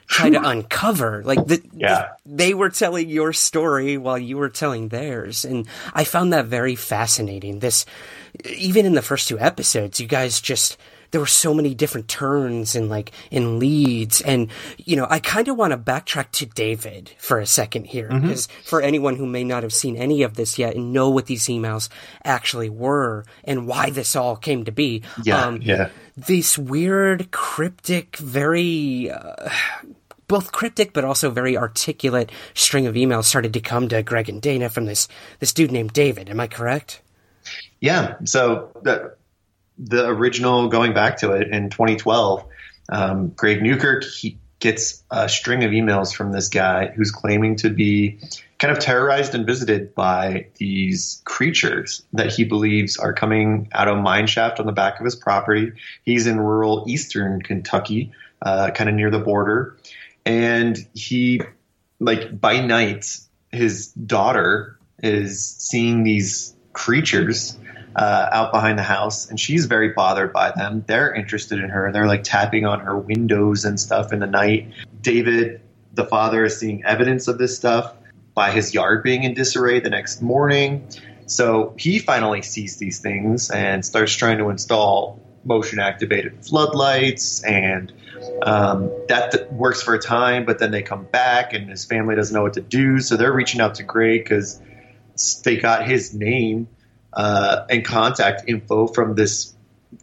try 0.07 0.31
to 0.31 0.49
uncover. 0.49 1.23
Like 1.25 1.47
the, 1.47 1.63
yeah. 1.75 2.11
the, 2.27 2.37
they 2.37 2.55
were 2.55 2.71
telling 2.71 3.09
your 3.09 3.33
story 3.33 3.97
while 3.97 4.19
you 4.19 4.37
were 4.37 4.51
telling 4.51 4.89
theirs, 4.89 5.45
and 5.45 5.67
I 5.93 6.05
found 6.05 6.33
that 6.33 6.47
very 6.47 6.75
fascinating. 6.75 7.61
This 7.61 7.87
even 8.45 8.87
in 8.87 8.95
the 8.95 9.03
first 9.03 9.29
two 9.29 9.39
episodes, 9.39 10.01
you 10.01 10.07
guys 10.07 10.41
just 10.41 10.77
there 11.13 11.21
were 11.21 11.27
so 11.27 11.55
many 11.55 11.75
different 11.75 12.09
turns 12.09 12.75
and 12.75 12.89
like 12.89 13.13
in 13.31 13.59
leads. 13.59 14.21
And, 14.23 14.51
you 14.79 14.97
know, 14.97 15.07
I 15.09 15.21
kind 15.21 15.47
of 15.49 15.57
want 15.57 15.71
to 15.73 15.77
backtrack 15.79 16.33
to 16.33 16.47
David 16.47 17.13
for 17.19 17.39
a 17.39 17.47
second 17.47 17.85
here 17.85 18.09
mm-hmm. 18.09 18.23
because 18.23 18.49
for 18.65 18.83
anyone 18.83 19.17
who 19.17 19.27
may 19.27 19.45
not 19.45 19.63
have 19.63 19.75
seen 19.75 19.97
any 19.97 20.23
of 20.23 20.35
this 20.35 20.59
yet 20.59 20.75
and 20.75 20.93
know 20.93 21.11
what 21.11 21.27
these 21.27 21.45
emails 21.45 21.89
actually 22.25 22.71
were 22.71 23.25
and 23.45 23.69
why 23.69 23.91
this 23.91 24.17
all 24.17 24.37
came 24.37 24.65
to 24.65 24.73
be. 24.73 25.03
Yeah. 25.23 25.45
Um, 25.45 25.61
yeah. 25.63 25.91
This 26.17 26.59
weird, 26.59 27.31
cryptic, 27.31 28.17
very, 28.17 29.11
uh, 29.11 29.51
both 30.29 30.51
cryptic 30.51 30.95
but 30.95 31.05
also 31.05 31.31
very 31.31 31.59
articulate 31.59 32.33
string 32.55 32.87
of 32.87 32.95
emails 32.95 33.25
started 33.25 33.53
to 33.53 33.61
come 33.61 33.89
to 33.89 34.03
Greg 34.03 34.31
and 34.31 34.41
Dana 34.41 34.71
from 34.71 34.87
this 34.87 35.07
this 35.41 35.53
dude 35.53 35.71
named 35.71 35.93
David. 35.93 36.31
Am 36.31 36.41
I 36.41 36.47
correct? 36.47 37.03
Yeah. 37.81 38.15
So 38.25 38.71
that 38.83 39.19
the 39.79 40.07
original, 40.07 40.69
going 40.69 40.95
back 40.95 41.19
to 41.19 41.33
it 41.33 41.49
in 41.49 41.71
2012, 41.71 42.45
um, 42.91 43.29
Greg 43.31 43.63
Newkirk 43.63 44.05
he 44.05 44.39
gets 44.63 45.03
a 45.11 45.29
string 45.29 45.65
of 45.65 45.73
emails 45.73 46.15
from 46.15 46.31
this 46.31 46.49
guy 46.49 46.87
who's 46.87 47.11
claiming 47.11 47.57
to 47.57 47.69
be 47.69 48.21
kind 48.61 48.71
of 48.71 48.79
terrorized 48.79 49.35
and 49.35 49.45
visited 49.45 49.93
by 49.93 50.47
these 50.55 51.21
creatures 51.25 52.05
that 52.13 52.33
he 52.33 52.45
believes 52.45 52.97
are 52.97 53.13
coming 53.13 53.69
out 53.73 53.89
of 53.89 53.99
mine 53.99 54.29
shaft 54.29 54.61
on 54.61 54.67
the 54.67 54.73
back 54.73 55.01
of 55.01 55.05
his 55.05 55.17
property. 55.17 55.73
He's 56.05 56.29
in 56.29 56.39
rural 56.39 56.85
eastern 56.87 57.43
Kentucky, 57.43 58.13
uh, 58.41 58.71
kind 58.71 58.89
of 58.89 58.95
near 58.95 59.11
the 59.11 59.19
border, 59.19 59.77
and 60.25 60.79
he 60.95 61.43
like 61.99 62.41
by 62.41 62.65
night 62.65 63.19
his 63.51 63.89
daughter 63.89 64.79
is 65.03 65.45
seeing 65.45 66.05
these 66.05 66.55
creatures 66.73 67.59
uh, 67.97 68.29
out 68.33 68.53
behind 68.53 68.79
the 68.79 68.83
house, 68.83 69.29
and 69.29 69.39
she's 69.39 69.67
very 69.67 69.91
bothered 69.91 70.33
by 70.33 70.53
them. 70.53 70.85
They're 70.87 71.15
interested 71.15 71.59
in 71.59 71.71
her. 71.71 71.91
They're 71.93 72.07
like 72.07 72.25
tapping 72.25 72.65
on 72.65 72.81
her 72.81 72.97
windows 72.99 73.65
and 73.65 73.79
stuff 73.79 74.13
in 74.13 74.19
the 74.19 74.27
night. 74.27 74.73
David, 75.01 75.61
the 75.93 76.07
father, 76.07 76.45
is 76.45 76.59
seeing 76.59 76.85
evidence 76.85 77.29
of 77.29 77.39
this 77.39 77.57
stuff 77.57 77.95
by 78.35 78.51
his 78.51 78.73
yard 78.73 79.03
being 79.03 79.25
in 79.25 79.35
disarray 79.35 79.81
the 79.81 79.91
next 79.91 80.23
morning. 80.23 80.87
So 81.27 81.75
he 81.79 81.99
finally 81.99 82.43
sees 82.43 82.77
these 82.79 83.01
things 83.01 83.51
and 83.51 83.85
starts 83.85 84.13
trying 84.15 84.39
to 84.39 84.49
install 84.49 85.21
motion 85.45 85.79
activated 85.79 86.45
floodlights 86.45 87.43
and 87.43 87.93
um, 88.43 88.91
that 89.09 89.53
works 89.53 89.83
for 89.83 89.95
a 89.95 89.99
time, 89.99 90.45
but 90.45 90.59
then 90.59 90.71
they 90.71 90.83
come 90.83 91.05
back 91.05 91.53
and 91.53 91.69
his 91.69 91.85
family 91.85 92.15
doesn't 92.15 92.35
know 92.35 92.43
what 92.43 92.55
to 92.55 92.61
do. 92.61 93.01
So 93.01 93.17
they're 93.17 93.33
reaching 93.33 93.61
out 93.61 93.77
to 93.77 93.83
Greg 93.83 94.25
because 94.25 94.61
they 95.45 95.57
got 95.57 95.87
his 95.87 96.15
name 96.15 96.69
uh, 97.13 97.67
and 97.69 97.85
contact 97.85 98.45
info 98.49 98.87
from 98.87 99.15
this 99.15 99.55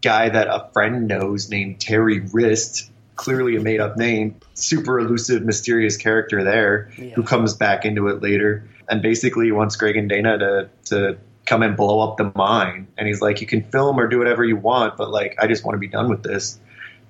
guy 0.01 0.29
that 0.29 0.47
a 0.47 0.69
friend 0.73 1.07
knows 1.07 1.49
named 1.49 1.79
Terry 1.79 2.19
Wriste, 2.19 2.89
clearly 3.15 3.55
a 3.55 3.59
made 3.59 3.79
up 3.79 3.97
name, 3.97 4.35
super 4.53 4.99
elusive, 4.99 5.43
mysterious 5.43 5.97
character 5.97 6.43
there 6.43 6.91
yeah. 6.97 7.09
who 7.09 7.23
comes 7.23 7.53
back 7.53 7.85
into 7.85 8.07
it 8.07 8.21
later 8.21 8.67
and 8.87 9.01
basically 9.01 9.51
wants 9.51 9.75
Greg 9.75 9.97
and 9.97 10.09
Dana 10.09 10.37
to, 10.37 10.69
to 10.85 11.17
come 11.45 11.63
and 11.63 11.75
blow 11.75 11.99
up 11.99 12.17
the 12.17 12.31
mine. 12.35 12.87
And 12.97 13.07
he's 13.07 13.21
like, 13.21 13.41
you 13.41 13.47
can 13.47 13.63
film 13.63 13.99
or 13.99 14.07
do 14.07 14.19
whatever 14.19 14.43
you 14.43 14.55
want, 14.55 14.97
but 14.97 15.09
like, 15.09 15.35
I 15.39 15.47
just 15.47 15.65
want 15.65 15.75
to 15.75 15.79
be 15.79 15.87
done 15.87 16.09
with 16.09 16.23
this. 16.23 16.59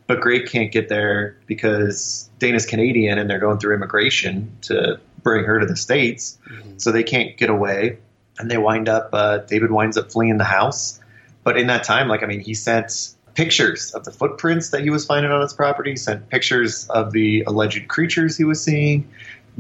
But 0.08 0.22
Greg 0.22 0.48
can't 0.48 0.72
get 0.72 0.90
there 0.90 1.38
because 1.46 2.30
Dana's 2.40 2.66
Canadian 2.66 3.20
and 3.20 3.30
they're 3.30 3.40
going 3.40 3.60
through 3.60 3.76
immigration 3.76 4.58
to 4.64 5.00
bring 5.22 5.44
her 5.44 5.60
to 5.60 5.66
the 5.68 5.76
States. 5.76 6.40
Mm-hmm. 6.50 6.78
So 6.78 6.92
they 6.92 7.04
can't 7.04 7.38
get 7.38 7.50
away. 7.50 8.00
And 8.40 8.50
they 8.50 8.58
wind 8.58 8.90
up, 8.90 9.10
uh, 9.14 9.40
David 9.40 9.70
winds 9.70 9.98
up 9.98 10.12
fleeing 10.12 10.38
the 10.38 10.46
house. 10.46 11.00
But 11.44 11.58
in 11.58 11.68
that 11.68 11.84
time, 11.84 12.08
like, 12.08 12.24
I 12.24 12.26
mean, 12.26 12.40
he 12.40 12.54
sent 12.54 13.14
pictures 13.34 13.92
of 13.92 14.04
the 14.04 14.12
footprints 14.12 14.70
that 14.70 14.82
he 14.82 14.90
was 14.90 15.06
finding 15.06 15.32
on 15.32 15.42
his 15.42 15.54
property, 15.54 15.96
sent 15.96 16.30
pictures 16.30 16.90
of 16.90 17.12
the 17.12 17.44
alleged 17.48 17.88
creatures 17.88 18.38
he 18.38 18.44
was 18.44 18.64
seeing, 18.64 19.08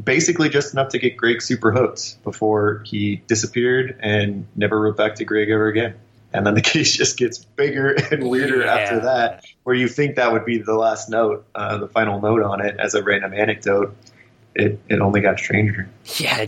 basically 0.03 0.49
just 0.49 0.73
enough 0.73 0.89
to 0.89 0.99
get 0.99 1.17
Greg 1.17 1.41
super 1.41 1.71
hooked 1.71 2.21
before 2.23 2.83
he 2.85 3.21
disappeared 3.27 3.97
and 4.01 4.47
never 4.55 4.79
wrote 4.79 4.97
back 4.97 5.15
to 5.15 5.25
Greg 5.25 5.49
ever 5.49 5.67
again. 5.67 5.95
And 6.33 6.45
then 6.45 6.53
the 6.53 6.61
case 6.73 6.95
just 6.95 7.17
gets 7.17 7.39
bigger 7.39 7.91
and 8.11 8.29
weirder 8.29 8.61
yeah. 8.61 8.75
after 8.75 8.99
that, 9.01 9.45
where 9.63 9.75
you 9.75 9.87
think 9.87 10.15
that 10.15 10.31
would 10.31 10.45
be 10.45 10.57
the 10.59 10.75
last 10.75 11.09
note, 11.09 11.45
uh, 11.55 11.77
the 11.77 11.87
final 11.87 12.21
note 12.21 12.43
on 12.43 12.63
it 12.65 12.77
as 12.79 12.95
a 12.95 13.03
random 13.03 13.33
anecdote. 13.33 13.95
It, 14.55 14.79
it 14.89 14.99
only 14.99 15.21
got 15.21 15.39
stranger. 15.39 15.89
Yeah. 16.17 16.47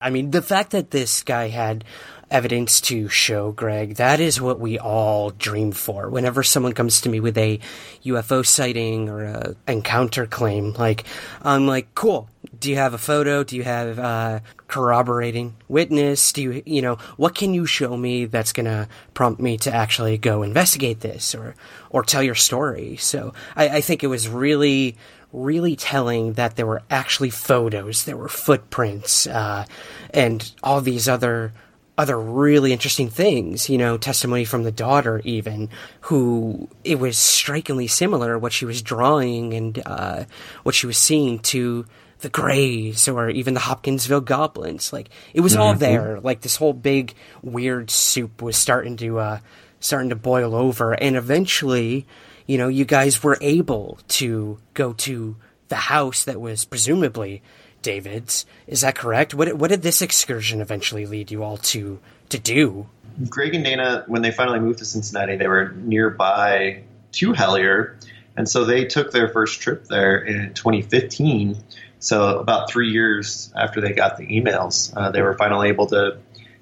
I 0.00 0.10
mean, 0.10 0.30
the 0.30 0.42
fact 0.42 0.72
that 0.72 0.90
this 0.90 1.22
guy 1.22 1.48
had 1.48 1.84
evidence 2.30 2.80
to 2.80 3.08
show, 3.08 3.52
Greg. 3.52 3.96
That 3.96 4.20
is 4.20 4.40
what 4.40 4.58
we 4.58 4.78
all 4.78 5.30
dream 5.30 5.72
for. 5.72 6.08
Whenever 6.10 6.42
someone 6.42 6.72
comes 6.72 7.00
to 7.02 7.08
me 7.08 7.20
with 7.20 7.38
a 7.38 7.60
UFO 8.04 8.44
sighting 8.44 9.08
or 9.08 9.24
a 9.24 9.56
encounter 9.68 10.26
claim, 10.26 10.72
like 10.72 11.04
I'm 11.42 11.66
like, 11.66 11.94
cool. 11.94 12.28
Do 12.58 12.70
you 12.70 12.76
have 12.76 12.94
a 12.94 12.98
photo? 12.98 13.44
Do 13.44 13.56
you 13.56 13.64
have 13.64 13.98
uh, 13.98 14.40
corroborating 14.66 15.56
witness? 15.68 16.32
Do 16.32 16.42
you, 16.42 16.62
you 16.64 16.80
know, 16.80 16.96
what 17.16 17.34
can 17.34 17.52
you 17.52 17.66
show 17.66 17.96
me 17.96 18.24
that's 18.24 18.52
gonna 18.52 18.88
prompt 19.14 19.40
me 19.40 19.58
to 19.58 19.74
actually 19.74 20.16
go 20.16 20.42
investigate 20.42 21.00
this 21.00 21.34
or 21.34 21.54
or 21.90 22.02
tell 22.02 22.22
your 22.22 22.34
story? 22.34 22.96
So 22.96 23.34
I, 23.54 23.68
I 23.68 23.80
think 23.80 24.02
it 24.02 24.08
was 24.08 24.28
really 24.28 24.96
really 25.32 25.76
telling 25.76 26.34
that 26.34 26.56
there 26.56 26.66
were 26.66 26.82
actually 26.90 27.30
photos, 27.30 28.04
there 28.04 28.16
were 28.16 28.28
footprints, 28.28 29.26
uh, 29.26 29.64
and 30.10 30.52
all 30.62 30.80
these 30.80 31.08
other 31.08 31.52
other 31.98 32.18
really 32.18 32.72
interesting 32.72 33.08
things, 33.08 33.70
you 33.70 33.78
know, 33.78 33.96
testimony 33.96 34.44
from 34.44 34.64
the 34.64 34.72
daughter, 34.72 35.22
even, 35.24 35.70
who 36.02 36.68
it 36.84 36.98
was 36.98 37.16
strikingly 37.16 37.86
similar 37.86 38.38
what 38.38 38.52
she 38.52 38.66
was 38.66 38.82
drawing 38.82 39.54
and 39.54 39.82
uh, 39.86 40.24
what 40.62 40.74
she 40.74 40.86
was 40.86 40.98
seeing 40.98 41.38
to 41.38 41.86
the 42.20 42.28
Greys 42.28 43.08
or 43.08 43.30
even 43.30 43.54
the 43.54 43.60
Hopkinsville 43.60 44.20
Goblins. 44.20 44.92
Like, 44.92 45.08
it 45.32 45.40
was 45.40 45.52
mm-hmm. 45.52 45.62
all 45.62 45.74
there. 45.74 46.20
Like, 46.20 46.42
this 46.42 46.56
whole 46.56 46.74
big, 46.74 47.14
weird 47.42 47.90
soup 47.90 48.42
was 48.42 48.56
starting 48.56 48.96
to, 48.98 49.18
uh, 49.18 49.38
starting 49.80 50.10
to 50.10 50.16
boil 50.16 50.54
over. 50.54 50.92
And 50.92 51.16
eventually, 51.16 52.06
you 52.46 52.58
know, 52.58 52.68
you 52.68 52.84
guys 52.84 53.22
were 53.22 53.38
able 53.40 53.98
to 54.08 54.58
go 54.74 54.92
to 54.94 55.36
the 55.68 55.76
house 55.76 56.24
that 56.24 56.40
was 56.40 56.64
presumably 56.64 57.42
David's. 57.82 58.46
Is 58.66 58.80
that 58.80 58.94
correct? 58.94 59.34
What 59.34 59.54
what 59.54 59.70
did 59.70 59.82
this 59.82 60.02
excursion 60.02 60.60
eventually 60.60 61.06
lead 61.06 61.30
you 61.30 61.42
all 61.42 61.56
to 61.58 62.00
to 62.30 62.38
do? 62.38 62.88
Greg 63.28 63.54
and 63.54 63.64
Dana, 63.64 64.04
when 64.06 64.22
they 64.22 64.30
finally 64.30 64.60
moved 64.60 64.80
to 64.80 64.84
Cincinnati, 64.84 65.36
they 65.36 65.48
were 65.48 65.72
nearby 65.72 66.82
to 67.12 67.32
Hellier, 67.32 67.94
and 68.36 68.48
so 68.48 68.64
they 68.64 68.84
took 68.84 69.10
their 69.10 69.28
first 69.28 69.60
trip 69.60 69.86
there 69.86 70.18
in 70.18 70.52
2015. 70.52 71.56
So 71.98 72.38
about 72.38 72.70
three 72.70 72.90
years 72.90 73.52
after 73.56 73.80
they 73.80 73.92
got 73.92 74.18
the 74.18 74.26
emails, 74.26 74.92
uh, 74.94 75.10
they 75.10 75.22
were 75.22 75.34
finally 75.34 75.68
able 75.68 75.86
to 75.88 76.18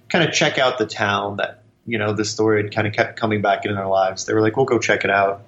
kind 0.09 0.27
of 0.27 0.33
check 0.33 0.59
out 0.59 0.79
the 0.79 0.87
town 0.87 1.37
that 1.39 1.63
you 1.87 1.99
know 1.99 2.13
the 2.13 2.25
story 2.25 2.63
had 2.63 2.75
kind 2.75 2.87
of 2.87 2.95
kept 2.95 3.19
coming 3.19 3.43
back 3.43 3.65
into 3.65 3.75
their 3.75 3.89
lives. 3.89 4.27
They 4.27 4.35
were 4.35 4.41
like, 4.41 4.57
"We'll 4.57 4.67
go 4.67 4.79
check 4.79 5.05
it 5.05 5.11
out." 5.11 5.43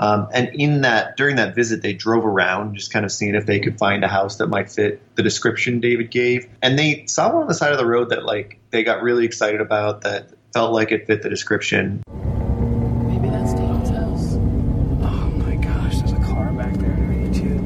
Um, 0.00 0.28
and 0.32 0.48
in 0.54 0.80
that, 0.80 1.18
during 1.18 1.36
that 1.36 1.54
visit, 1.54 1.82
they 1.82 1.92
drove 1.92 2.24
around, 2.24 2.74
just 2.74 2.90
kind 2.90 3.04
of 3.04 3.12
seeing 3.12 3.34
if 3.34 3.44
they 3.44 3.60
could 3.60 3.78
find 3.78 4.02
a 4.02 4.08
house 4.08 4.36
that 4.36 4.46
might 4.46 4.70
fit 4.70 5.02
the 5.14 5.22
description 5.22 5.78
David 5.78 6.10
gave. 6.10 6.48
And 6.62 6.78
they 6.78 7.04
saw 7.06 7.30
one 7.30 7.42
on 7.42 7.48
the 7.48 7.54
side 7.54 7.70
of 7.70 7.76
the 7.76 7.84
road 7.84 8.08
that, 8.08 8.24
like, 8.24 8.58
they 8.70 8.82
got 8.82 9.02
really 9.02 9.26
excited 9.26 9.60
about 9.60 10.00
that 10.00 10.30
felt 10.54 10.72
like 10.72 10.90
it 10.90 11.06
fit 11.06 11.22
the 11.22 11.28
description. 11.28 12.02
Maybe 12.08 13.28
that's 13.28 13.52
David's 13.52 13.90
house. 13.90 14.36
Oh 15.02 15.30
my 15.44 15.56
gosh, 15.56 15.98
there's 15.98 16.12
a 16.12 16.20
car 16.24 16.50
back 16.54 16.72
there 16.78 16.96
already 16.96 17.30
too. 17.38 17.58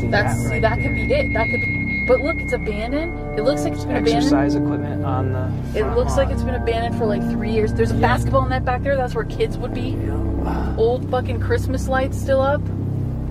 See 0.00 0.08
that's 0.08 0.42
that 0.42 0.48
right 0.48 0.54
see 0.54 0.60
that 0.60 0.76
there. 0.76 0.88
could 0.88 0.94
be 0.94 1.12
it. 1.12 1.32
That 1.34 1.46
could 1.50 1.60
be 1.60 1.83
but 2.06 2.20
look, 2.20 2.36
it's 2.38 2.52
abandoned. 2.52 3.38
It 3.38 3.42
looks 3.42 3.64
like 3.64 3.72
it's 3.72 3.84
been 3.84 3.96
Exercise 3.96 4.54
abandoned. 4.54 4.66
equipment 4.66 5.04
on 5.04 5.32
the. 5.32 5.78
It 5.78 5.94
looks 5.94 6.16
like 6.16 6.30
it's 6.30 6.42
been 6.42 6.54
abandoned 6.54 6.96
for 6.96 7.06
like 7.06 7.22
three 7.30 7.52
years. 7.52 7.72
There's 7.72 7.90
a 7.90 7.94
yeah. 7.94 8.00
basketball 8.00 8.46
net 8.46 8.64
back 8.64 8.82
there. 8.82 8.96
That's 8.96 9.14
where 9.14 9.24
kids 9.24 9.56
would 9.58 9.74
be. 9.74 9.90
Yeah. 9.90 10.76
Old 10.76 11.10
fucking 11.10 11.40
Christmas 11.40 11.88
lights 11.88 12.18
still 12.18 12.40
up. 12.40 12.60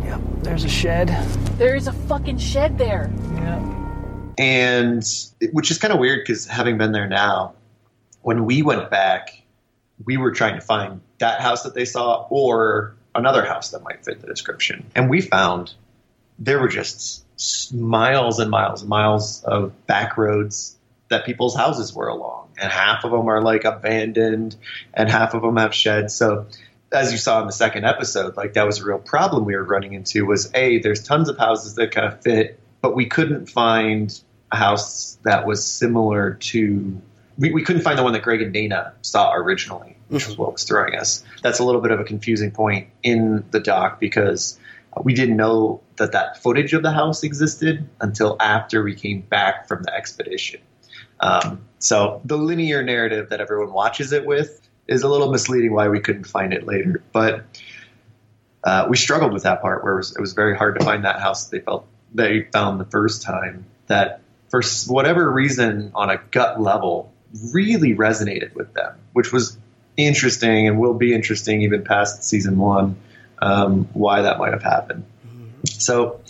Yep. 0.03 0.21
There's 0.41 0.63
a 0.63 0.69
shed. 0.69 1.09
There 1.57 1.75
is 1.75 1.87
a 1.87 1.93
fucking 1.93 2.37
shed 2.37 2.77
there. 2.77 3.11
Yeah. 3.35 3.69
And 4.37 5.03
which 5.51 5.69
is 5.69 5.77
kind 5.77 5.93
of 5.93 5.99
weird 5.99 6.21
because 6.21 6.47
having 6.47 6.77
been 6.77 6.91
there 6.91 7.07
now, 7.07 7.53
when 8.21 8.45
we 8.45 8.63
went 8.63 8.89
back, 8.89 9.41
we 10.05 10.17
were 10.17 10.31
trying 10.31 10.55
to 10.55 10.61
find 10.61 11.01
that 11.19 11.39
house 11.39 11.63
that 11.63 11.75
they 11.75 11.85
saw 11.85 12.25
or 12.29 12.95
another 13.15 13.45
house 13.45 13.69
that 13.71 13.83
might 13.83 14.03
fit 14.03 14.21
the 14.21 14.27
description. 14.27 14.85
And 14.95 15.09
we 15.09 15.21
found 15.21 15.73
there 16.39 16.59
were 16.59 16.67
just 16.67 17.22
miles 17.73 18.39
and 18.39 18.49
miles 18.51 18.81
and 18.81 18.89
miles 18.89 19.43
of 19.43 19.85
back 19.87 20.17
roads 20.17 20.75
that 21.09 21.25
people's 21.25 21.55
houses 21.55 21.93
were 21.93 22.07
along, 22.07 22.49
and 22.59 22.71
half 22.71 23.03
of 23.03 23.11
them 23.11 23.27
are 23.27 23.41
like 23.41 23.63
abandoned, 23.63 24.55
and 24.93 25.09
half 25.09 25.33
of 25.33 25.41
them 25.41 25.57
have 25.57 25.73
sheds. 25.73 26.13
So, 26.13 26.47
as 26.91 27.11
you 27.11 27.17
saw 27.17 27.39
in 27.41 27.47
the 27.47 27.53
second 27.53 27.85
episode, 27.85 28.37
like 28.37 28.53
that 28.53 28.65
was 28.65 28.79
a 28.79 28.85
real 28.85 28.99
problem 28.99 29.45
we 29.45 29.55
were 29.55 29.63
running 29.63 29.93
into. 29.93 30.25
Was 30.25 30.51
a 30.53 30.79
there's 30.79 31.03
tons 31.03 31.29
of 31.29 31.37
houses 31.37 31.75
that 31.75 31.91
kind 31.91 32.11
of 32.11 32.21
fit, 32.21 32.59
but 32.81 32.95
we 32.95 33.05
couldn't 33.05 33.47
find 33.47 34.19
a 34.51 34.57
house 34.57 35.17
that 35.23 35.45
was 35.45 35.65
similar 35.65 36.35
to. 36.35 37.01
We, 37.37 37.51
we 37.51 37.63
couldn't 37.63 37.81
find 37.81 37.97
the 37.97 38.03
one 38.03 38.13
that 38.13 38.21
Greg 38.21 38.43
and 38.43 38.53
Dana 38.53 38.93
saw 39.01 39.33
originally, 39.33 39.97
which 40.07 40.23
mm-hmm. 40.23 40.31
was 40.31 40.37
what 40.37 40.53
was 40.53 40.63
throwing 40.65 40.95
us. 40.95 41.23
That's 41.41 41.59
a 41.59 41.63
little 41.63 41.81
bit 41.81 41.91
of 41.91 41.99
a 41.99 42.03
confusing 42.03 42.51
point 42.51 42.89
in 43.01 43.43
the 43.49 43.59
doc 43.59 43.99
because 43.99 44.59
we 45.01 45.13
didn't 45.13 45.37
know 45.37 45.81
that 45.97 46.11
that 46.11 46.41
footage 46.41 46.73
of 46.73 46.83
the 46.83 46.91
house 46.91 47.23
existed 47.23 47.87
until 48.01 48.35
after 48.39 48.83
we 48.83 48.95
came 48.95 49.21
back 49.21 49.67
from 49.67 49.83
the 49.83 49.93
expedition. 49.93 50.61
Um, 51.19 51.61
so 51.79 52.21
the 52.25 52.37
linear 52.37 52.83
narrative 52.83 53.29
that 53.29 53.41
everyone 53.41 53.73
watches 53.73 54.11
it 54.11 54.25
with 54.25 54.59
is 54.87 55.03
a 55.03 55.09
little 55.09 55.31
misleading 55.31 55.73
why 55.73 55.87
we 55.87 55.99
couldn't 55.99 56.25
find 56.25 56.53
it 56.53 56.65
later. 56.65 57.01
But 57.11 57.45
uh, 58.63 58.87
we 58.89 58.97
struggled 58.97 59.33
with 59.33 59.43
that 59.43 59.61
part 59.61 59.83
where 59.83 59.93
it 59.93 59.97
was, 59.97 60.15
it 60.15 60.21
was 60.21 60.33
very 60.33 60.55
hard 60.55 60.79
to 60.79 60.85
find 60.85 61.05
that 61.05 61.19
house 61.19 61.47
they 61.47 61.59
felt 61.59 61.87
they 62.13 62.43
found 62.53 62.79
the 62.79 62.85
first 62.85 63.23
time 63.23 63.65
that 63.87 64.21
for 64.49 64.61
whatever 64.87 65.29
reason 65.31 65.91
on 65.95 66.09
a 66.09 66.17
gut 66.31 66.61
level 66.61 67.11
really 67.51 67.95
resonated 67.95 68.53
with 68.53 68.73
them, 68.73 68.95
which 69.13 69.31
was 69.31 69.57
interesting 69.97 70.67
and 70.67 70.79
will 70.79 70.93
be 70.93 71.13
interesting 71.13 71.63
even 71.63 71.83
past 71.83 72.23
season 72.23 72.57
one 72.57 72.95
um, 73.43 73.89
why 73.93 74.21
that 74.21 74.39
might 74.39 74.53
have 74.53 74.63
happened. 74.63 75.05
So 75.65 76.21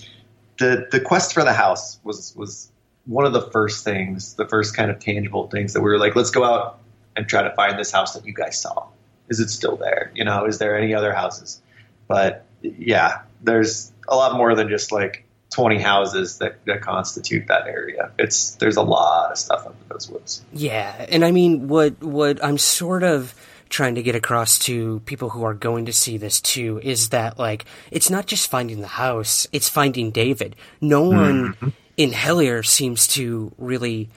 the 0.57 0.88
the 0.91 0.99
quest 0.99 1.34
for 1.34 1.43
the 1.43 1.53
house 1.53 1.99
was 2.03 2.36
was 2.36 2.72
one 3.05 3.26
of 3.26 3.34
the 3.34 3.41
first 3.41 3.84
things, 3.84 4.34
the 4.34 4.47
first 4.47 4.76
kind 4.76 4.89
of 4.89 4.99
tangible 4.99 5.47
things 5.47 5.74
that 5.74 5.82
we 5.82 5.89
were 5.89 5.99
like, 5.99 6.16
let's 6.16 6.32
go 6.32 6.43
out 6.43 6.80
and 7.16 7.28
try 7.28 7.43
to 7.43 7.51
find 7.51 7.78
this 7.78 7.91
house 7.91 8.14
that 8.14 8.26
you 8.26 8.34
guys 8.34 8.59
saw. 8.59 8.88
Is 9.30 9.39
it 9.39 9.49
still 9.49 9.76
there? 9.76 10.11
You 10.16 10.26
know, 10.26 10.45
is 10.45 10.57
there 10.57 10.78
any 10.78 10.95
other 10.95 11.14
houses? 11.14 11.61
But 12.07 12.45
yeah, 12.61 13.22
there's 13.41 13.91
a 14.07 14.16
lot 14.16 14.36
more 14.36 14.55
than 14.55 14.70
just 14.70 14.91
like 14.91 15.26
20 15.51 15.80
houses 15.80 16.39
that, 16.39 16.66
that 16.66 16.82
constitute 16.82 17.47
that 17.47 17.68
area. 17.68 18.11
It's 18.18 18.55
there's 18.55 18.78
a 18.78 18.82
lot 18.82 19.32
of 19.32 19.38
stuff 19.38 19.66
up 19.68 19.76
in 19.82 19.88
those 19.89 20.09
woods. 20.09 20.41
Yeah, 20.51 21.05
and 21.09 21.24
I 21.24 21.32
mean, 21.32 21.68
what 21.68 22.01
what 22.01 22.43
I'm 22.43 22.57
sort 22.57 23.03
of 23.03 23.36
trying 23.74 23.95
to 23.95 24.03
get 24.03 24.13
across 24.13 24.59
to 24.59 24.99
people 25.01 25.32
who 25.32 25.43
are 25.43 25.55
going 25.55 25.88
to 25.88 25.91
see 25.91 26.15
this 26.15 26.39
too 26.39 26.80
is 26.84 27.09
that 27.09 27.39
like 27.39 27.65
it's 27.89 28.09
not 28.09 28.28
just 28.28 28.49
finding 28.49 28.82
the 28.82 28.88
house, 28.88 29.47
it's 29.51 29.67
finding 29.67 30.11
David. 30.11 30.55
No 30.80 31.09
one 31.09 31.53
mm-hmm. 31.53 31.69
in 31.97 32.11
Hellier 32.11 32.63
seems 32.63 33.07
to 33.09 33.51
really 33.57 34.09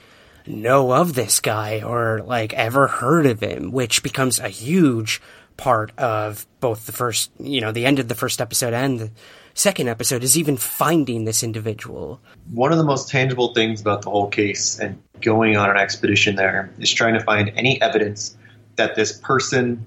know 0.45 0.93
of 0.93 1.15
this 1.15 1.39
guy 1.39 1.81
or 1.81 2.21
like 2.23 2.53
ever 2.53 2.85
heard 2.85 3.25
of 3.25 3.41
him, 3.41 3.71
which 3.71 4.03
becomes 4.03 4.37
a 4.39 4.47
huge 4.47 5.19
part 5.57 5.91
of 5.97 6.45
both 6.59 6.85
the 6.85 6.91
first, 6.91 7.31
you 7.39 7.59
know, 7.59 7.71
the 7.71 7.87
end 7.87 7.97
of 7.97 8.07
the 8.07 8.15
first 8.15 8.39
episode 8.39 8.75
and 8.75 8.99
the 8.99 9.11
second 9.55 9.87
episode 9.87 10.23
is 10.23 10.37
even 10.37 10.55
finding 10.55 11.25
this 11.25 11.41
individual. 11.41 12.21
One 12.51 12.71
of 12.71 12.77
the 12.77 12.83
most 12.83 13.09
tangible 13.09 13.55
things 13.55 13.81
about 13.81 14.03
the 14.03 14.11
whole 14.11 14.29
case 14.29 14.77
and 14.77 15.01
going 15.19 15.57
on 15.57 15.71
an 15.71 15.77
expedition 15.77 16.35
there 16.35 16.71
is 16.77 16.93
trying 16.93 17.15
to 17.15 17.21
find 17.21 17.51
any 17.55 17.81
evidence 17.81 18.37
that 18.77 18.95
this 18.95 19.11
person, 19.11 19.85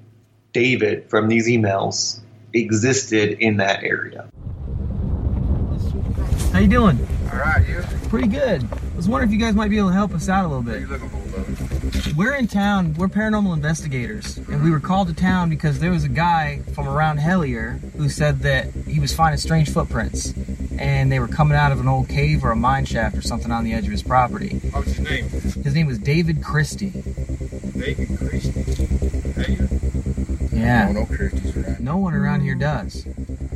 David, 0.53 1.09
from 1.09 1.29
these 1.29 1.49
emails 1.49 2.21
existed 2.53 3.39
in 3.41 3.57
that 3.59 3.83
area. 3.83 4.29
How 6.53 6.59
you 6.59 6.69
doing? 6.69 6.99
All 7.33 7.39
right, 7.39 7.67
you? 7.69 7.83
Pretty 8.09 8.29
good. 8.29 8.65
I 8.65 8.97
was 8.97 9.09
wondering 9.09 9.31
if 9.31 9.33
you 9.33 9.45
guys 9.45 9.55
might 9.55 9.71
be 9.71 9.79
able 9.79 9.89
to 9.89 9.95
help 9.95 10.13
us 10.15 10.29
out 10.29 10.45
a 10.45 10.49
little 10.49 10.63
bit. 10.63 10.83
What 11.91 11.97
are 11.97 11.99
you 11.99 12.03
looking 12.07 12.13
for, 12.13 12.19
We're 12.19 12.35
in 12.37 12.47
town. 12.47 12.95
We're 12.95 13.09
paranormal 13.09 13.53
investigators, 13.55 14.37
and 14.39 14.63
we 14.63 14.71
were 14.71 14.81
called 14.81 15.09
to 15.09 15.15
town 15.15 15.49
because 15.51 15.81
there 15.81 15.91
was 15.91 16.05
a 16.05 16.09
guy 16.09 16.61
from 16.75 16.89
around 16.89 17.19
Hellier 17.19 17.81
who 17.97 18.09
said 18.09 18.41
that 18.41 18.69
he 18.87 19.01
was 19.01 19.13
finding 19.15 19.39
strange 19.39 19.71
footprints, 19.71 20.33
and 20.79 21.11
they 21.11 21.19
were 21.19 21.27
coming 21.29 21.57
out 21.57 21.73
of 21.73 21.81
an 21.81 21.89
old 21.89 22.09
cave 22.09 22.45
or 22.45 22.53
a 22.53 22.57
mine 22.57 22.85
shaft 22.85 23.17
or 23.17 23.23
something 23.23 23.51
on 23.51 23.65
the 23.65 23.73
edge 23.73 23.87
of 23.87 23.91
his 23.91 24.03
property. 24.03 24.59
What's 24.71 24.93
his 24.93 25.01
name? 25.01 25.29
His 25.29 25.75
name 25.75 25.87
was 25.87 25.99
David 25.99 26.43
Christie. 26.45 26.91
David 27.77 28.17
Christie. 28.19 28.85
Hey, 29.41 29.59
Yeah. 30.53 30.87
no, 30.93 31.01
no 31.01 31.07
Christies 31.07 31.57
around. 31.57 31.81
No 31.81 31.97
one 31.97 32.15
around 32.15 32.43
here 32.43 32.55
does. 32.55 33.05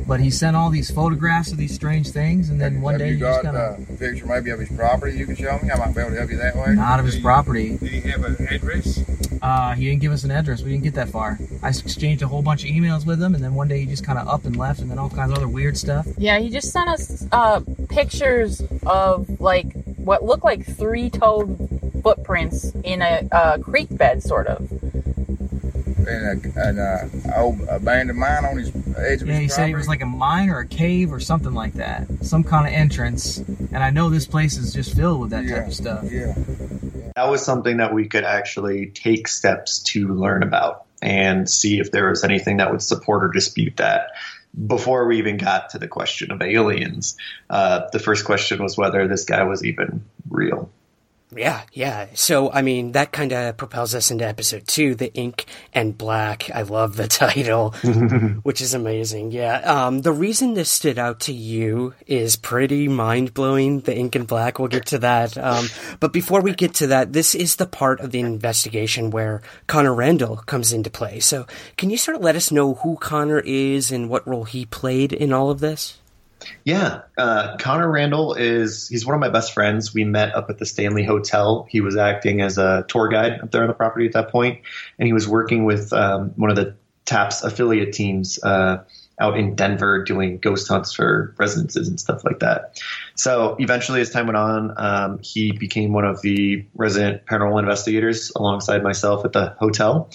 But 0.07 0.19
he 0.19 0.29
sent 0.29 0.55
all 0.55 0.69
these 0.69 0.91
photographs 0.91 1.51
of 1.51 1.57
these 1.57 1.73
strange 1.73 2.09
things, 2.11 2.49
and 2.49 2.61
then 2.61 2.79
one 2.81 2.93
Have 2.93 2.99
day 2.99 3.07
you 3.09 3.13
he 3.15 3.19
just 3.21 3.41
got 3.41 3.55
kind 3.55 3.57
of 3.57 3.89
a 3.89 3.97
picture 3.97 4.25
maybe 4.27 4.51
of 4.51 4.59
his 4.59 4.69
property 4.69 5.17
you 5.17 5.25
can 5.25 5.35
show 5.35 5.57
me? 5.63 5.71
I 5.71 5.77
might 5.77 5.95
be 5.95 6.01
able 6.01 6.11
to 6.11 6.17
help 6.17 6.29
you 6.29 6.37
that 6.37 6.55
way. 6.55 6.75
not 6.75 6.99
of 6.99 7.05
his 7.05 7.17
property. 7.19 7.77
Did 7.77 7.89
he 7.89 8.01
have 8.11 8.23
an 8.23 8.35
address? 8.47 8.99
Uh, 9.41 9.73
he 9.73 9.85
didn't 9.85 10.01
give 10.01 10.11
us 10.11 10.23
an 10.23 10.31
address. 10.31 10.61
We 10.61 10.71
didn't 10.71 10.83
get 10.83 10.93
that 10.95 11.09
far. 11.09 11.39
I 11.63 11.69
exchanged 11.69 12.21
a 12.21 12.27
whole 12.27 12.41
bunch 12.43 12.63
of 12.63 12.69
emails 12.69 13.05
with 13.05 13.21
him, 13.21 13.33
and 13.35 13.43
then 13.43 13.55
one 13.55 13.67
day 13.67 13.79
he 13.79 13.85
just 13.87 14.05
kind 14.05 14.19
of 14.19 14.27
up 14.27 14.45
and 14.45 14.55
left, 14.55 14.79
and 14.79 14.89
then 14.91 14.99
all 14.99 15.09
kinds 15.09 15.31
of 15.31 15.37
other 15.37 15.47
weird 15.47 15.77
stuff. 15.77 16.07
Yeah, 16.17 16.39
he 16.39 16.49
just 16.49 16.71
sent 16.71 16.87
us 16.89 17.27
uh, 17.31 17.61
pictures 17.89 18.61
of 18.85 19.39
like 19.41 19.71
what 19.97 20.23
looked 20.23 20.43
like 20.43 20.65
three-toed 20.65 22.01
footprints 22.03 22.73
in 22.83 23.01
a, 23.01 23.27
a 23.31 23.59
creek 23.59 23.87
bed, 23.89 24.21
sort 24.21 24.45
of. 24.47 24.69
And 26.07 26.45
a, 26.55 26.69
an 26.69 26.79
uh, 26.79 27.33
old 27.35 27.61
abandoned 27.69 28.19
mine 28.19 28.45
on 28.45 28.57
his 28.57 28.69
edge 28.97 29.21
of 29.21 29.27
Yeah, 29.27 29.37
he 29.37 29.43
his 29.43 29.55
said 29.55 29.69
it 29.69 29.75
was 29.75 29.87
like 29.87 30.01
a 30.01 30.05
mine 30.05 30.49
or 30.49 30.59
a 30.59 30.67
cave 30.67 31.11
or 31.11 31.19
something 31.19 31.53
like 31.53 31.73
that, 31.73 32.07
some 32.21 32.43
kind 32.43 32.67
of 32.67 32.73
entrance. 32.73 33.37
And 33.37 33.77
I 33.77 33.89
know 33.89 34.09
this 34.09 34.27
place 34.27 34.57
is 34.57 34.73
just 34.73 34.95
filled 34.95 35.21
with 35.21 35.29
that 35.31 35.47
type 35.47 35.67
of 35.67 35.73
stuff. 35.73 36.05
Yeah. 36.11 36.35
That 37.15 37.29
was 37.29 37.43
something 37.43 37.77
that 37.77 37.93
we 37.93 38.07
could 38.07 38.25
actually 38.25 38.87
take 38.87 39.27
steps 39.27 39.79
to 39.83 40.09
learn 40.09 40.43
about 40.43 40.85
and 41.01 41.49
see 41.49 41.79
if 41.79 41.91
there 41.91 42.09
was 42.09 42.23
anything 42.23 42.57
that 42.57 42.71
would 42.71 42.81
support 42.81 43.23
or 43.23 43.29
dispute 43.29 43.77
that. 43.77 44.11
Before 44.67 45.05
we 45.05 45.17
even 45.17 45.35
got 45.37 45.71
to 45.71 45.79
the 45.79 45.87
question 45.87 46.31
of 46.31 46.41
aliens, 46.41 47.17
uh, 47.49 47.89
the 47.91 47.99
first 47.99 48.23
question 48.23 48.63
was 48.63 48.77
whether 48.77 49.05
this 49.07 49.25
guy 49.25 49.43
was 49.43 49.65
even 49.65 50.05
real. 50.29 50.69
Yeah, 51.35 51.63
yeah. 51.73 52.07
So, 52.13 52.51
I 52.51 52.61
mean, 52.61 52.93
that 52.93 53.11
kind 53.11 53.31
of 53.33 53.57
propels 53.57 53.93
us 53.93 54.11
into 54.11 54.25
episode 54.25 54.67
two, 54.67 54.95
the 54.95 55.13
ink 55.13 55.45
and 55.73 55.97
black. 55.97 56.49
I 56.53 56.61
love 56.61 56.95
the 56.95 57.07
title, 57.09 57.71
which 58.43 58.61
is 58.61 58.73
amazing. 58.73 59.31
Yeah. 59.31 59.57
Um, 59.59 60.01
the 60.01 60.11
reason 60.13 60.53
this 60.53 60.69
stood 60.69 60.97
out 60.97 61.21
to 61.21 61.33
you 61.33 61.93
is 62.07 62.35
pretty 62.35 62.87
mind 62.87 63.33
blowing. 63.33 63.81
The 63.81 63.95
ink 63.95 64.15
and 64.15 64.27
black. 64.27 64.59
We'll 64.59 64.69
get 64.69 64.87
to 64.87 64.99
that. 64.99 65.37
Um, 65.37 65.67
but 65.99 66.13
before 66.13 66.41
we 66.41 66.53
get 66.53 66.75
to 66.75 66.87
that, 66.87 67.13
this 67.13 67.35
is 67.35 67.57
the 67.57 67.65
part 67.65 67.99
of 67.99 68.11
the 68.11 68.19
investigation 68.21 69.11
where 69.11 69.41
Connor 69.67 69.93
Randall 69.93 70.37
comes 70.37 70.71
into 70.71 70.89
play. 70.89 71.19
So, 71.19 71.45
can 71.77 71.89
you 71.89 71.97
sort 71.97 72.15
of 72.15 72.23
let 72.23 72.35
us 72.35 72.51
know 72.51 72.75
who 72.75 72.97
Connor 72.97 73.39
is 73.39 73.91
and 73.91 74.09
what 74.09 74.27
role 74.27 74.45
he 74.45 74.65
played 74.65 75.11
in 75.11 75.33
all 75.33 75.49
of 75.49 75.59
this? 75.59 75.99
Yeah, 76.63 77.01
uh, 77.17 77.57
Connor 77.57 77.89
Randall 77.89 78.33
is 78.33 78.87
he's 78.87 79.05
one 79.05 79.15
of 79.15 79.21
my 79.21 79.29
best 79.29 79.53
friends. 79.53 79.93
We 79.93 80.03
met 80.03 80.35
up 80.35 80.49
at 80.49 80.57
the 80.57 80.65
Stanley 80.65 81.03
Hotel. 81.03 81.65
He 81.69 81.81
was 81.81 81.95
acting 81.95 82.41
as 82.41 82.57
a 82.57 82.85
tour 82.87 83.07
guide 83.07 83.39
up 83.41 83.51
there 83.51 83.61
on 83.61 83.67
the 83.67 83.73
property 83.73 84.05
at 84.05 84.13
that 84.13 84.29
point, 84.29 84.61
and 84.99 85.07
he 85.07 85.13
was 85.13 85.27
working 85.27 85.65
with 85.65 85.93
um, 85.93 86.31
one 86.35 86.49
of 86.49 86.55
the 86.55 86.75
TAPS 87.05 87.43
affiliate 87.43 87.93
teams 87.93 88.43
uh, 88.43 88.83
out 89.19 89.37
in 89.37 89.55
Denver 89.55 90.03
doing 90.03 90.37
ghost 90.39 90.67
hunts 90.67 90.91
for 90.91 91.33
residences 91.37 91.87
and 91.87 91.99
stuff 91.99 92.23
like 92.25 92.39
that. 92.39 92.81
So 93.15 93.55
eventually, 93.59 94.01
as 94.01 94.09
time 94.09 94.27
went 94.27 94.37
on, 94.37 94.73
um, 94.77 95.19
he 95.21 95.51
became 95.51 95.93
one 95.93 96.05
of 96.05 96.21
the 96.21 96.65
resident 96.75 97.25
paranormal 97.25 97.59
investigators 97.59 98.31
alongside 98.35 98.83
myself 98.83 99.23
at 99.23 99.31
the 99.31 99.55
hotel 99.59 100.09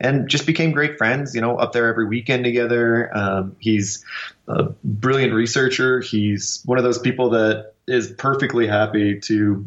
and 0.00 0.28
just 0.28 0.46
became 0.46 0.72
great 0.72 0.98
friends, 0.98 1.34
you 1.34 1.40
know, 1.40 1.56
up 1.56 1.72
there 1.72 1.88
every 1.88 2.06
weekend 2.06 2.44
together. 2.44 3.10
Um, 3.16 3.56
he's 3.58 4.04
a 4.48 4.64
brilliant 4.82 5.32
researcher. 5.32 6.00
He's 6.00 6.62
one 6.64 6.78
of 6.78 6.84
those 6.84 6.98
people 6.98 7.30
that 7.30 7.74
is 7.86 8.10
perfectly 8.10 8.66
happy 8.66 9.20
to 9.20 9.66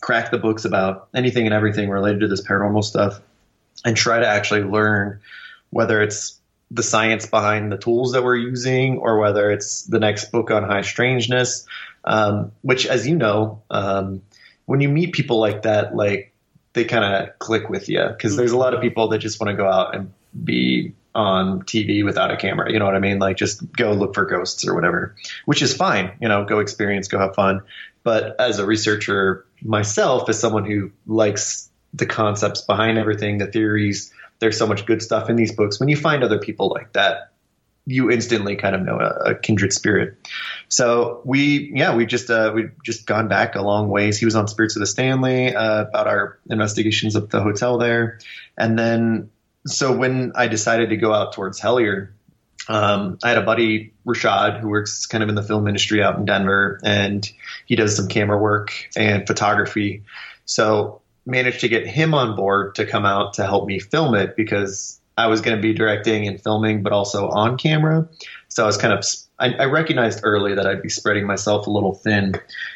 crack 0.00 0.30
the 0.30 0.38
books 0.38 0.64
about 0.64 1.08
anything 1.14 1.46
and 1.46 1.54
everything 1.54 1.88
related 1.88 2.20
to 2.20 2.28
this 2.28 2.42
paranormal 2.46 2.82
stuff 2.82 3.20
and 3.84 3.96
try 3.96 4.18
to 4.18 4.26
actually 4.26 4.62
learn 4.62 5.20
whether 5.70 6.02
it's 6.02 6.38
the 6.70 6.82
science 6.82 7.26
behind 7.26 7.70
the 7.70 7.76
tools 7.76 8.12
that 8.12 8.22
we're 8.22 8.36
using 8.36 8.98
or 8.98 9.18
whether 9.18 9.50
it's 9.50 9.82
the 9.84 9.98
next 9.98 10.30
book 10.30 10.50
on 10.50 10.62
high 10.62 10.82
strangeness, 10.82 11.66
um, 12.04 12.52
which, 12.62 12.86
as 12.86 13.06
you 13.06 13.16
know, 13.16 13.62
um, 13.70 14.22
when 14.66 14.80
you 14.80 14.88
meet 14.88 15.12
people 15.12 15.40
like 15.40 15.62
that, 15.62 15.96
like 15.96 16.29
they 16.72 16.84
kind 16.84 17.04
of 17.04 17.38
click 17.38 17.68
with 17.68 17.88
you 17.88 18.04
because 18.08 18.36
there's 18.36 18.50
a 18.50 18.54
mm-hmm. 18.54 18.62
lot 18.62 18.74
of 18.74 18.80
people 18.80 19.08
that 19.08 19.18
just 19.18 19.40
want 19.40 19.50
to 19.50 19.56
go 19.56 19.68
out 19.68 19.94
and 19.94 20.12
be 20.44 20.94
on 21.14 21.62
TV 21.62 22.04
without 22.04 22.30
a 22.30 22.36
camera. 22.36 22.72
You 22.72 22.78
know 22.78 22.84
what 22.84 22.94
I 22.94 23.00
mean? 23.00 23.18
Like 23.18 23.36
just 23.36 23.72
go 23.72 23.92
look 23.92 24.14
for 24.14 24.24
ghosts 24.24 24.66
or 24.66 24.74
whatever, 24.74 25.16
which 25.44 25.62
is 25.62 25.74
fine. 25.74 26.12
You 26.20 26.28
know, 26.28 26.44
go 26.44 26.60
experience, 26.60 27.08
go 27.08 27.18
have 27.18 27.34
fun. 27.34 27.62
But 28.02 28.40
as 28.40 28.58
a 28.58 28.66
researcher 28.66 29.44
myself, 29.62 30.28
as 30.28 30.38
someone 30.38 30.64
who 30.64 30.92
likes 31.06 31.68
the 31.92 32.06
concepts 32.06 32.62
behind 32.62 32.98
everything, 32.98 33.38
the 33.38 33.46
theories, 33.46 34.12
there's 34.38 34.56
so 34.56 34.66
much 34.66 34.86
good 34.86 35.02
stuff 35.02 35.28
in 35.28 35.36
these 35.36 35.52
books. 35.52 35.80
When 35.80 35.88
you 35.88 35.96
find 35.96 36.22
other 36.22 36.38
people 36.38 36.68
like 36.68 36.92
that, 36.92 37.29
you 37.90 38.08
instantly 38.08 38.54
kind 38.54 38.76
of 38.76 38.82
know 38.82 39.00
a, 39.00 39.30
a 39.30 39.34
kindred 39.34 39.72
spirit. 39.72 40.16
So 40.68 41.22
we, 41.24 41.72
yeah, 41.74 41.96
we've 41.96 42.08
just 42.08 42.30
uh, 42.30 42.52
we've 42.54 42.72
just 42.84 43.04
gone 43.04 43.26
back 43.26 43.56
a 43.56 43.62
long 43.62 43.88
ways. 43.88 44.18
He 44.18 44.24
was 44.24 44.36
on 44.36 44.46
Spirits 44.46 44.76
of 44.76 44.80
the 44.80 44.86
Stanley 44.86 45.54
uh, 45.54 45.82
about 45.82 46.06
our 46.06 46.38
investigations 46.48 47.16
of 47.16 47.30
the 47.30 47.42
hotel 47.42 47.78
there, 47.78 48.20
and 48.56 48.78
then 48.78 49.30
so 49.66 49.96
when 49.96 50.32
I 50.36 50.46
decided 50.46 50.90
to 50.90 50.96
go 50.96 51.12
out 51.12 51.32
towards 51.32 51.60
Hellier, 51.60 52.10
um, 52.68 53.18
I 53.24 53.30
had 53.30 53.38
a 53.38 53.42
buddy 53.42 53.92
Rashad 54.06 54.60
who 54.60 54.68
works 54.68 55.06
kind 55.06 55.24
of 55.24 55.28
in 55.28 55.34
the 55.34 55.42
film 55.42 55.66
industry 55.66 56.00
out 56.00 56.16
in 56.16 56.24
Denver, 56.24 56.80
and 56.84 57.28
he 57.66 57.74
does 57.74 57.96
some 57.96 58.06
camera 58.06 58.38
work 58.38 58.72
and 58.96 59.26
photography. 59.26 60.04
So 60.44 61.02
managed 61.26 61.60
to 61.60 61.68
get 61.68 61.86
him 61.86 62.14
on 62.14 62.36
board 62.36 62.76
to 62.76 62.86
come 62.86 63.04
out 63.04 63.34
to 63.34 63.44
help 63.44 63.66
me 63.66 63.80
film 63.80 64.14
it 64.14 64.36
because 64.36 64.99
I 65.20 65.26
was 65.26 65.40
going 65.40 65.56
to 65.56 65.62
be 65.62 65.72
directing 65.72 66.26
and 66.26 66.40
filming, 66.40 66.82
but 66.82 66.92
also 66.92 67.28
on 67.28 67.58
camera. 67.58 68.08
So 68.48 68.62
I 68.62 68.66
was 68.66 68.76
kind 68.76 68.92
of 68.92 69.04
I, 69.38 69.54
I 69.54 69.64
recognized 69.64 70.20
early 70.22 70.54
that 70.54 70.66
I'd 70.66 70.82
be 70.82 70.88
spreading 70.88 71.26
myself 71.26 71.66
a 71.66 71.70
little 71.70 71.94
thin. 71.94 72.34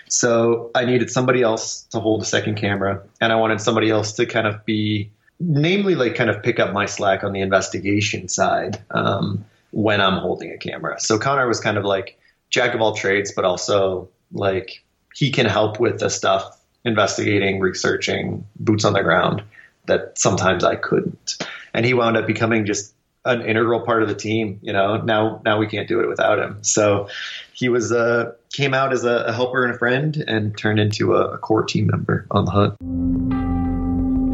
So 0.09 0.71
I 0.75 0.85
needed 0.85 1.11
somebody 1.11 1.43
else 1.43 1.83
to 1.91 2.01
hold 2.01 2.23
a 2.23 2.25
second 2.25 2.57
camera, 2.57 3.03
and 3.21 3.33
I 3.33 3.37
wanted 3.37 3.61
somebody 3.61 3.91
else 3.91 4.13
to 4.15 4.27
kind 4.27 4.47
of 4.47 4.65
be, 4.65 5.11
namely, 5.41 5.95
like 5.95 6.15
kind 6.15 6.31
of 6.31 6.43
pick 6.43 6.59
up 6.59 6.73
my 6.73 6.87
slack 6.87 7.25
on 7.25 7.33
the 7.33 7.41
investigation 7.41 8.29
side. 8.29 8.83
Um, 8.91 9.45
when 9.75 10.01
I'm 10.01 10.19
holding 10.19 10.53
a 10.53 10.57
camera. 10.57 11.01
So 11.01 11.19
Connor 11.19 11.49
was 11.49 11.59
kind 11.59 11.77
of 11.77 11.85
like 11.85 12.17
jack 12.49 12.75
of 12.75 12.81
all 12.81 12.95
trades, 12.95 13.33
but 13.35 13.45
also 13.45 14.09
like 14.33 14.85
he 15.13 15.33
can 15.33 15.47
help 15.47 15.81
with 15.81 15.99
the 15.99 16.09
stuff, 16.09 16.57
investigating, 16.85 17.59
researching, 17.59 18.47
boots 18.57 18.85
on 18.85 18.93
the 18.93 19.03
ground 19.03 19.43
that 19.87 20.17
sometimes 20.17 20.63
I 20.63 20.77
couldn't. 20.77 21.45
And 21.75 21.85
he 21.85 21.93
wound 21.93 22.17
up 22.17 22.27
becoming 22.27 22.67
just 22.67 22.95
an 23.25 23.43
integral 23.43 23.81
part 23.81 24.03
of 24.03 24.09
the 24.09 24.15
team. 24.15 24.61
You 24.63 24.73
know, 24.73 24.99
now 24.99 25.41
now 25.45 25.59
we 25.59 25.67
can't 25.67 25.89
do 25.89 26.01
it 26.01 26.09
without 26.09 26.39
him. 26.39 26.63
So 26.63 27.09
he 27.53 27.69
was 27.69 27.93
uh, 27.93 28.33
came 28.53 28.75
out 28.75 28.93
as 28.93 29.05
a, 29.05 29.25
a 29.27 29.33
helper 29.33 29.65
and 29.65 29.75
a 29.75 29.79
friend, 29.79 30.17
and 30.29 30.57
turned 30.57 30.79
into 30.79 31.15
a, 31.15 31.35
a 31.35 31.39
core 31.39 31.65
team 31.65 31.89
member 31.89 32.27
on 32.31 32.45
the 32.45 32.51
hunt. 32.51 32.75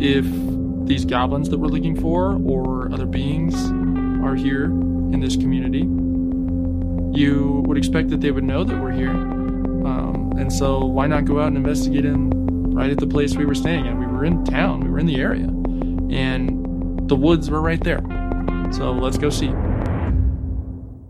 If 0.02 0.26
these 0.86 1.04
goblins 1.04 1.48
that 1.50 1.58
we're 1.58 1.68
looking 1.68 2.00
for, 2.00 2.36
or 2.44 2.92
other 2.92 3.06
beings, 3.06 3.54
are 4.24 4.34
here 4.34 4.64
in 4.64 5.20
this 5.20 5.36
community, 5.36 5.86
you 7.18 7.62
would 7.66 7.78
expect 7.78 8.10
that 8.10 8.20
they 8.20 8.30
would 8.30 8.44
know 8.44 8.64
that 8.64 8.80
we're 8.80 8.92
here. 8.92 9.10
Um, 9.10 10.32
and 10.38 10.52
so, 10.52 10.84
why 10.84 11.06
not 11.06 11.24
go 11.24 11.40
out 11.40 11.48
and 11.48 11.56
investigate 11.56 12.02
them 12.02 12.30
right 12.74 12.90
at 12.90 12.98
the 12.98 13.06
place 13.06 13.36
we 13.36 13.44
were 13.44 13.54
staying 13.54 13.86
at? 13.86 13.96
We 13.98 14.06
were 14.06 14.24
in 14.24 14.44
town, 14.44 14.80
we 14.80 14.90
were 14.90 14.98
in 14.98 15.06
the 15.06 15.16
area, 15.16 15.46
and 16.10 16.59
the 17.10 17.16
woods 17.16 17.50
were 17.50 17.60
right 17.60 17.82
there. 17.82 18.00
So, 18.72 18.92
let's 18.92 19.18
go 19.18 19.30
see. 19.30 19.52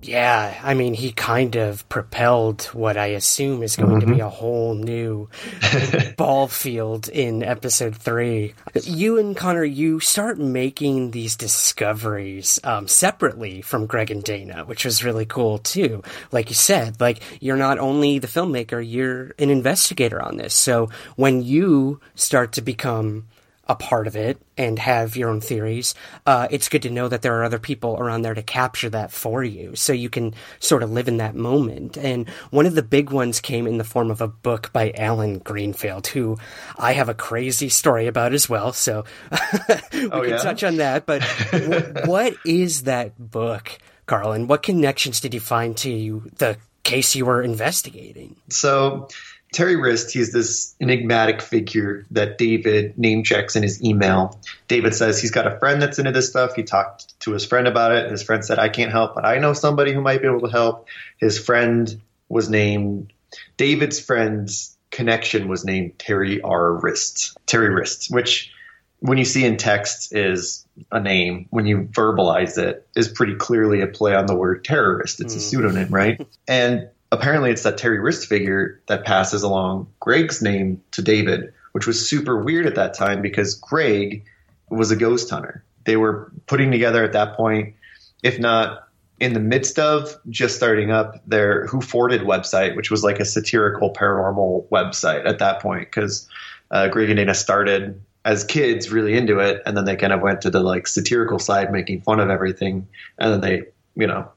Yeah, 0.03 0.59
I 0.63 0.73
mean, 0.73 0.95
he 0.95 1.13
kind 1.13 1.57
of 1.57 1.87
propelled 1.91 2.63
what 2.73 2.97
I 2.97 3.09
assume 3.09 3.63
is 3.63 3.77
going 3.77 3.91
mm-hmm. 3.91 4.01
to 4.01 4.07
be 4.07 4.13
mm-hmm. 4.13 4.23
a 4.23 4.31
whole 4.31 4.75
new 4.75 5.29
ball 6.17 6.49
field 6.49 7.09
in 7.11 7.43
episode 7.43 7.97
three. 7.97 8.55
You 8.83 9.19
and 9.19 9.37
Connor, 9.37 9.63
you 9.63 10.01
start 10.01 10.39
making 10.39 11.11
these 11.11 11.37
discoveries 11.37 12.59
um, 12.65 12.89
separately 12.89 13.61
from 13.61 13.85
Greg 13.85 14.11
and 14.11 14.25
Dana, 14.25 14.65
which 14.65 14.87
was 14.87 15.05
really 15.05 15.27
cool 15.27 15.59
too. 15.59 16.03
Like 16.33 16.49
you 16.49 16.55
said, 16.55 16.99
like 16.99 17.21
you're 17.39 17.59
not 17.59 17.79
only 17.79 18.19
the 18.19 18.27
filmmaker, 18.27 18.83
you're 18.83 19.35
an 19.39 19.51
investigator 19.51 20.21
on 20.21 20.39
this. 20.39 20.55
So 20.55 20.89
when 21.17 21.43
you 21.43 22.01
start 22.15 22.53
to 22.53 22.63
become 22.63 23.27
a 23.71 23.75
part 23.77 24.09
of 24.09 24.17
it 24.17 24.37
and 24.59 24.81
have 24.81 25.17
your 25.17 25.31
own 25.31 25.41
theories, 25.41 25.95
uh, 26.27 26.49
it's 26.51 26.69
good 26.69 26.83
to 26.83 26.91
know 26.91 27.07
that 27.07 27.23
there 27.23 27.39
are 27.39 27.45
other 27.45 27.61
people 27.61 27.97
around 28.01 28.23
there 28.23 28.35
to 28.35 28.43
capture 28.43 28.91
that 28.91 29.13
for 29.13 29.45
you 29.45 29.77
so 29.77 29.93
you 29.93 30.11
can 30.11 30.35
sort 30.59 30.83
of 30.83 30.91
live 30.91 31.07
in 31.07 31.19
that 31.19 31.37
moment. 31.37 31.97
And 31.97 32.29
one 32.51 32.67
of 32.67 32.75
the 32.75 32.83
big 32.83 33.11
ones 33.11 33.41
came 33.41 33.69
in 33.69 33.79
the 33.79 33.85
form 33.85 34.11
of 34.11 34.21
a 34.21 34.27
book 34.27 34.73
by 34.73 34.93
Allen 34.97 35.39
Greenfield, 35.39 36.09
who 36.09 36.37
I 36.77 36.95
have 36.95 37.09
a 37.09 37.15
crazy 37.15 37.69
story 37.69 38.09
about 38.09 38.33
as 38.33 38.49
well. 38.49 38.73
So 38.73 39.05
we 39.31 40.11
oh, 40.11 40.23
can 40.23 40.31
yeah? 40.31 40.37
touch 40.39 40.65
on 40.65 40.79
that. 40.79 41.07
But 41.07 41.23
w- 41.53 41.95
what 42.07 42.35
is 42.45 42.83
that 42.83 43.17
book, 43.17 43.79
Carlin? 44.07 44.49
What 44.49 44.65
connections 44.65 45.21
did 45.21 45.33
you 45.33 45.39
find 45.39 45.77
to 45.77 46.29
the 46.39 46.57
case 46.83 47.15
you 47.15 47.25
were 47.25 47.41
investigating? 47.41 48.35
So 48.49 49.07
Terry 49.53 49.77
Wriste, 49.77 50.13
he's 50.13 50.33
this 50.33 50.77
enigmatic 50.81 51.43
figure 51.43 52.07
that 52.13 52.39
David 52.39 52.97
name 52.97 53.25
checks 53.25 53.57
in 53.57 53.63
his 53.63 53.83
email. 53.83 54.39
David 54.69 54.95
says 54.95 55.21
he's 55.21 55.33
got 55.33 55.47
a 55.47 55.59
friend 55.59 55.83
that's 55.83 55.99
into 55.99 56.13
this 56.13 56.29
stuff. 56.29 56.55
He 56.55 56.63
talked 56.63 57.19
to 57.21 57.33
his 57.33 57.45
friend 57.45 57.67
about 57.67 57.93
it. 57.93 58.11
His 58.11 58.23
friend 58.23 58.45
said, 58.45 58.59
I 58.59 58.69
can't 58.69 58.93
help, 58.93 59.15
but 59.15 59.25
I 59.25 59.39
know 59.39 59.53
somebody 59.53 59.93
who 59.93 60.01
might 60.01 60.23
be 60.23 60.29
able 60.29 60.43
to 60.43 60.53
help. 60.53 60.89
His 61.19 61.39
friend 61.39 62.01
was 62.29 62.49
named, 62.49 63.13
David's 63.57 63.99
friend's 63.99 64.77
connection 64.91 65.49
was 65.49 65.65
named 65.65 65.99
Terry 65.99 66.41
R. 66.41 66.75
Wriste. 66.75 67.37
Terry 67.47 67.71
Wriste, 67.71 68.09
which 68.11 68.53
when 69.01 69.19
you 69.19 69.25
see 69.25 69.45
in 69.45 69.57
text 69.57 70.15
is 70.15 70.67
a 70.93 71.01
name. 71.01 71.47
When 71.51 71.67
you 71.67 71.89
verbalize 71.93 72.59
it, 72.59 72.87
is 72.95 73.09
pretty 73.09 73.35
clearly 73.35 73.81
a 73.81 73.87
play 73.87 74.15
on 74.15 74.27
the 74.27 74.35
word 74.35 74.65
terrorist. 74.65 75.21
It's 75.21 75.35
a 75.35 75.39
mm. 75.39 75.41
pseudonym, 75.41 75.89
right? 75.89 76.21
And 76.49 76.89
apparently 77.13 77.51
it's 77.51 77.63
that 77.63 77.79
Terry 77.79 77.99
Wriste 77.99 78.27
figure 78.27 78.81
that 78.87 79.05
passes 79.05 79.43
along 79.43 79.89
Greg's 80.01 80.43
name 80.43 80.83
to 80.93 81.03
David, 81.03 81.53
which 81.73 81.87
was 81.87 82.09
super 82.09 82.43
weird 82.43 82.67
at 82.67 82.77
that 82.77 82.95
time 82.95 83.23
because 83.23 83.55
Greg 83.55 84.25
was 84.69 84.91
a 84.91 84.97
ghost 84.97 85.31
hunter. 85.31 85.65
They 85.85 85.97
were 85.97 86.33
putting 86.47 86.71
together 86.71 87.05
at 87.05 87.13
that 87.13 87.37
point, 87.37 87.75
if 88.23 88.39
not 88.39 88.89
in 89.19 89.35
the 89.35 89.41
midst 89.41 89.79
of 89.79 90.17
just 90.29 90.57
starting 90.57 90.91
up 90.91 91.21
their 91.27 91.67
Who 91.67 91.81
Forted 91.81 92.23
website, 92.23 92.77
which 92.77 92.91
was 92.91 93.05
like 93.05 93.21
a 93.21 93.25
satirical 93.25 93.93
paranormal 93.93 94.69
website 94.69 95.27
at 95.27 95.41
that 95.41 95.61
point, 95.61 95.89
because 95.91 96.29
uh, 96.71 96.89
Greg 96.89 97.11
and 97.11 97.19
Dana 97.19 97.35
started 97.35 98.01
as 98.25 98.45
kids 98.45 98.91
really 98.91 99.17
into 99.17 99.39
it, 99.39 99.63
and 99.67 99.77
then 99.77 99.85
they 99.85 99.97
kind 99.97 100.13
of 100.13 100.21
went 100.21 100.43
to 100.43 100.51
the 100.51 100.61
like 100.61 100.87
satirical 100.87 101.39
side, 101.39 101.73
making 101.73 102.03
fun 102.03 102.21
of 102.21 102.31
everything, 102.31 102.89
and 103.19 103.33
then 103.33 103.41
they, 103.41 103.63
you 103.95 104.07
know, 104.07 104.31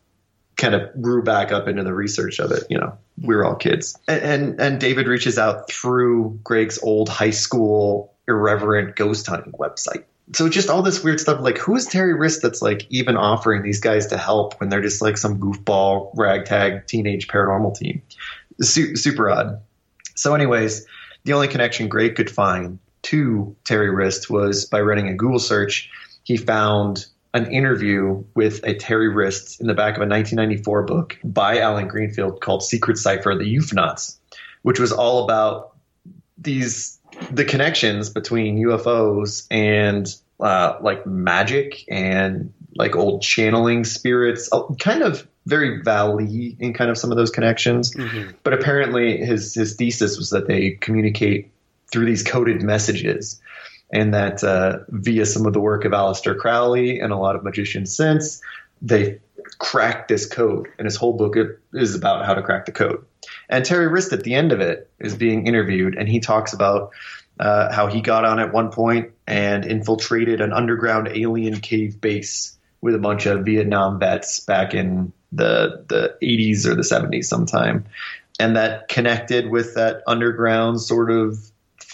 kind 0.57 0.75
of 0.75 1.01
grew 1.01 1.23
back 1.23 1.51
up 1.51 1.67
into 1.67 1.83
the 1.83 1.93
research 1.93 2.39
of 2.39 2.51
it. 2.51 2.63
You 2.69 2.79
know, 2.79 2.97
we 3.21 3.35
were 3.35 3.45
all 3.45 3.55
kids, 3.55 3.97
and, 4.07 4.21
and 4.21 4.61
and, 4.61 4.79
David 4.79 5.07
reaches 5.07 5.37
out 5.37 5.69
through 5.69 6.39
Greg's 6.43 6.79
old 6.81 7.09
high 7.09 7.31
school 7.31 8.13
irreverent 8.27 8.95
ghost 8.95 9.27
hunting 9.27 9.53
website. 9.53 10.03
So 10.33 10.47
just 10.47 10.69
all 10.69 10.81
this 10.81 11.03
weird 11.03 11.19
stuff. 11.19 11.41
Like, 11.41 11.57
who 11.57 11.75
is 11.75 11.85
Terry 11.85 12.13
Wriste 12.13 12.41
that's 12.41 12.61
like 12.61 12.87
even 12.89 13.17
offering 13.17 13.61
these 13.61 13.79
guys 13.79 14.07
to 14.07 14.17
help 14.17 14.59
when 14.59 14.69
they're 14.69 14.81
just 14.81 15.01
like 15.01 15.17
some 15.17 15.39
goofball 15.39 16.11
ragtag 16.15 16.87
teenage 16.87 17.27
paranormal 17.27 17.77
team? 17.77 18.01
Su- 18.61 18.95
super 18.95 19.29
odd. 19.29 19.61
So, 20.15 20.33
anyways, 20.33 20.85
the 21.23 21.33
only 21.33 21.47
connection 21.47 21.89
Greg 21.89 22.15
could 22.15 22.29
find 22.29 22.79
to 23.03 23.55
Terry 23.65 23.89
Wriste 23.89 24.29
was 24.29 24.65
by 24.65 24.81
running 24.81 25.09
a 25.09 25.13
Google 25.13 25.39
search. 25.39 25.89
He 26.23 26.37
found 26.37 27.05
an 27.33 27.51
interview 27.51 28.23
with 28.35 28.63
a 28.63 28.75
Terry 28.75 29.09
Wriste 29.09 29.59
in 29.59 29.67
the 29.67 29.73
back 29.73 29.95
of 29.95 30.01
a 30.01 30.07
1994 30.07 30.83
book 30.83 31.17
by 31.23 31.59
Allen 31.59 31.87
Greenfield 31.87 32.41
called 32.41 32.63
Secret 32.63 32.97
Cipher 32.97 33.35
the 33.35 33.55
UFOnauts, 33.55 34.17
which 34.61 34.79
was 34.79 34.91
all 34.91 35.23
about 35.23 35.75
these 36.37 36.99
the 37.31 37.45
connections 37.45 38.09
between 38.09 38.57
UFOs 38.57 39.47
and 39.49 40.07
uh, 40.39 40.77
like 40.81 41.05
magic 41.05 41.85
and 41.89 42.53
like 42.75 42.95
old 42.95 43.21
channeling 43.21 43.83
spirits, 43.83 44.49
uh, 44.51 44.63
kind 44.79 45.03
of 45.03 45.27
very 45.45 45.81
valley 45.81 46.55
in 46.59 46.73
kind 46.73 46.89
of 46.89 46.97
some 46.97 47.11
of 47.11 47.17
those 47.17 47.29
connections. 47.29 47.93
Mm-hmm. 47.93 48.31
But 48.43 48.53
apparently, 48.53 49.17
his 49.17 49.53
his 49.53 49.75
thesis 49.75 50.17
was 50.17 50.29
that 50.31 50.47
they 50.47 50.71
communicate 50.71 51.51
through 51.91 52.05
these 52.05 52.23
coded 52.23 52.61
messages 52.61 53.39
and 53.93 54.13
that 54.15 54.43
uh, 54.43 54.79
via 54.89 55.25
some 55.25 55.45
of 55.45 55.53
the 55.53 55.61
work 55.61 55.85
of 55.85 55.91
Aleister 55.91 56.35
Crowley 56.35 56.99
and 56.99 57.13
a 57.13 57.15
lot 57.15 57.35
of 57.35 57.43
magicians 57.43 57.95
since, 57.95 58.41
they 58.81 59.19
cracked 59.59 60.07
this 60.07 60.25
code. 60.25 60.67
And 60.79 60.85
his 60.85 60.95
whole 60.95 61.13
book 61.13 61.35
is 61.73 61.93
about 61.93 62.25
how 62.25 62.33
to 62.33 62.41
crack 62.41 62.65
the 62.65 62.71
code. 62.71 63.05
And 63.49 63.63
Terry 63.63 63.87
Wriste 63.87 64.11
at 64.11 64.23
the 64.23 64.33
end 64.33 64.51
of 64.51 64.59
it 64.59 64.89
is 64.99 65.15
being 65.15 65.45
interviewed, 65.45 65.95
and 65.95 66.09
he 66.09 66.19
talks 66.19 66.53
about 66.53 66.91
uh, 67.39 67.71
how 67.71 67.85
he 67.85 68.01
got 68.01 68.25
on 68.25 68.39
at 68.39 68.51
one 68.51 68.71
point 68.71 69.11
and 69.27 69.63
infiltrated 69.63 70.41
an 70.41 70.53
underground 70.53 71.09
alien 71.09 71.59
cave 71.59 72.01
base 72.01 72.57
with 72.81 72.95
a 72.95 72.99
bunch 72.99 73.27
of 73.27 73.45
Vietnam 73.45 73.99
vets 73.99 74.39
back 74.39 74.73
in 74.73 75.13
the 75.31 75.85
the 75.87 76.17
80s 76.21 76.65
or 76.65 76.75
the 76.75 76.81
70s 76.81 77.25
sometime, 77.25 77.85
and 78.39 78.55
that 78.55 78.87
connected 78.87 79.49
with 79.49 79.75
that 79.75 80.01
underground 80.07 80.81
sort 80.81 81.11
of 81.11 81.37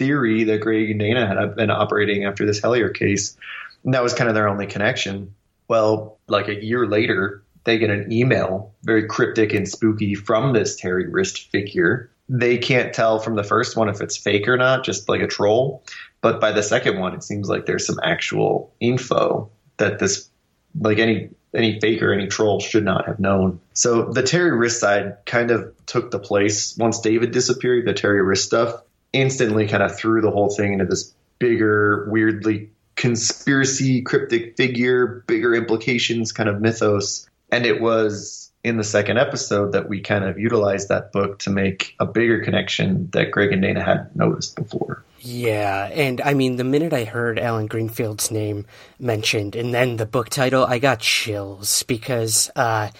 theory 0.00 0.44
that 0.44 0.62
Greg 0.62 0.90
and 0.90 0.98
Dana 0.98 1.26
had 1.26 1.54
been 1.54 1.70
operating 1.70 2.24
after 2.24 2.46
this 2.46 2.60
Hellier 2.60 2.92
case. 2.92 3.36
And 3.84 3.92
that 3.92 4.02
was 4.02 4.14
kind 4.14 4.28
of 4.28 4.34
their 4.34 4.48
only 4.48 4.66
connection. 4.66 5.34
Well, 5.68 6.18
like 6.26 6.48
a 6.48 6.64
year 6.64 6.86
later, 6.86 7.42
they 7.64 7.78
get 7.78 7.90
an 7.90 8.10
email, 8.10 8.72
very 8.82 9.06
cryptic 9.06 9.52
and 9.52 9.68
spooky, 9.68 10.14
from 10.14 10.54
this 10.54 10.76
Terry 10.76 11.06
Wriste 11.06 11.50
figure. 11.50 12.10
They 12.30 12.56
can't 12.56 12.94
tell 12.94 13.18
from 13.18 13.36
the 13.36 13.44
first 13.44 13.76
one 13.76 13.90
if 13.90 14.00
it's 14.00 14.16
fake 14.16 14.48
or 14.48 14.56
not, 14.56 14.84
just 14.84 15.08
like 15.08 15.20
a 15.20 15.26
troll. 15.26 15.84
But 16.22 16.40
by 16.40 16.52
the 16.52 16.62
second 16.62 16.98
one, 16.98 17.14
it 17.14 17.22
seems 17.22 17.48
like 17.48 17.66
there's 17.66 17.86
some 17.86 18.00
actual 18.02 18.72
info 18.80 19.50
that 19.76 19.98
this, 19.98 20.30
like 20.78 20.98
any 20.98 21.28
any 21.52 21.80
faker, 21.80 22.12
any 22.12 22.28
troll 22.28 22.60
should 22.60 22.84
not 22.84 23.06
have 23.06 23.18
known. 23.18 23.60
So 23.74 24.04
the 24.04 24.22
Terry 24.22 24.52
Wriste 24.52 24.80
side 24.80 25.16
kind 25.26 25.50
of 25.50 25.74
took 25.84 26.10
the 26.10 26.20
place 26.20 26.76
once 26.78 27.00
David 27.00 27.32
disappeared. 27.32 27.86
The 27.86 27.92
Terry 27.92 28.22
Wriste 28.22 28.46
stuff 28.46 28.82
instantly 29.12 29.66
kind 29.66 29.82
of 29.82 29.96
threw 29.96 30.20
the 30.20 30.30
whole 30.30 30.50
thing 30.50 30.72
into 30.72 30.84
this 30.84 31.14
bigger, 31.38 32.08
weirdly 32.10 32.70
conspiracy, 32.96 34.02
cryptic 34.02 34.56
figure, 34.56 35.24
bigger 35.26 35.54
implications 35.54 36.32
kind 36.32 36.48
of 36.48 36.60
mythos. 36.60 37.28
And 37.50 37.66
it 37.66 37.80
was 37.80 38.52
in 38.62 38.76
the 38.76 38.84
second 38.84 39.18
episode 39.18 39.72
that 39.72 39.88
we 39.88 40.00
kind 40.00 40.24
of 40.24 40.38
utilized 40.38 40.90
that 40.90 41.12
book 41.12 41.38
to 41.40 41.50
make 41.50 41.94
a 41.98 42.04
bigger 42.04 42.44
connection 42.44 43.08
that 43.12 43.30
Greg 43.30 43.52
and 43.52 43.62
Dana 43.62 43.82
had 43.82 44.14
noticed 44.14 44.54
before. 44.54 45.02
Yeah, 45.20 45.86
and 45.86 46.20
I 46.20 46.34
mean, 46.34 46.56
the 46.56 46.64
minute 46.64 46.92
I 46.92 47.04
heard 47.04 47.38
Allen 47.38 47.66
Greenfield's 47.66 48.30
name 48.30 48.66
mentioned 48.98 49.56
and 49.56 49.72
then 49.72 49.96
the 49.96 50.06
book 50.06 50.28
title, 50.28 50.64
I 50.64 50.78
got 50.78 51.00
chills 51.00 51.82
because, 51.84 52.50
uh, 52.54 52.90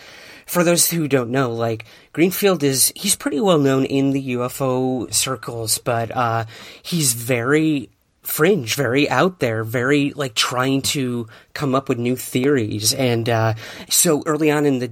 for 0.50 0.64
those 0.64 0.90
who 0.90 1.08
don't 1.08 1.30
know, 1.30 1.52
like, 1.52 1.84
Greenfield 2.12 2.62
is, 2.62 2.92
he's 2.96 3.16
pretty 3.16 3.40
well 3.40 3.58
known 3.58 3.84
in 3.84 4.10
the 4.10 4.34
UFO 4.34 5.12
circles, 5.12 5.78
but, 5.78 6.10
uh, 6.14 6.44
he's 6.82 7.12
very 7.12 7.88
fringe, 8.30 8.74
very 8.74 9.08
out 9.10 9.40
there, 9.40 9.64
very 9.64 10.12
like 10.12 10.34
trying 10.34 10.82
to 10.82 11.26
come 11.52 11.74
up 11.74 11.88
with 11.88 11.98
new 11.98 12.16
theories. 12.16 12.94
And 12.94 13.28
uh, 13.28 13.54
so 13.88 14.22
early 14.26 14.50
on 14.50 14.66
in 14.66 14.78
the 14.78 14.90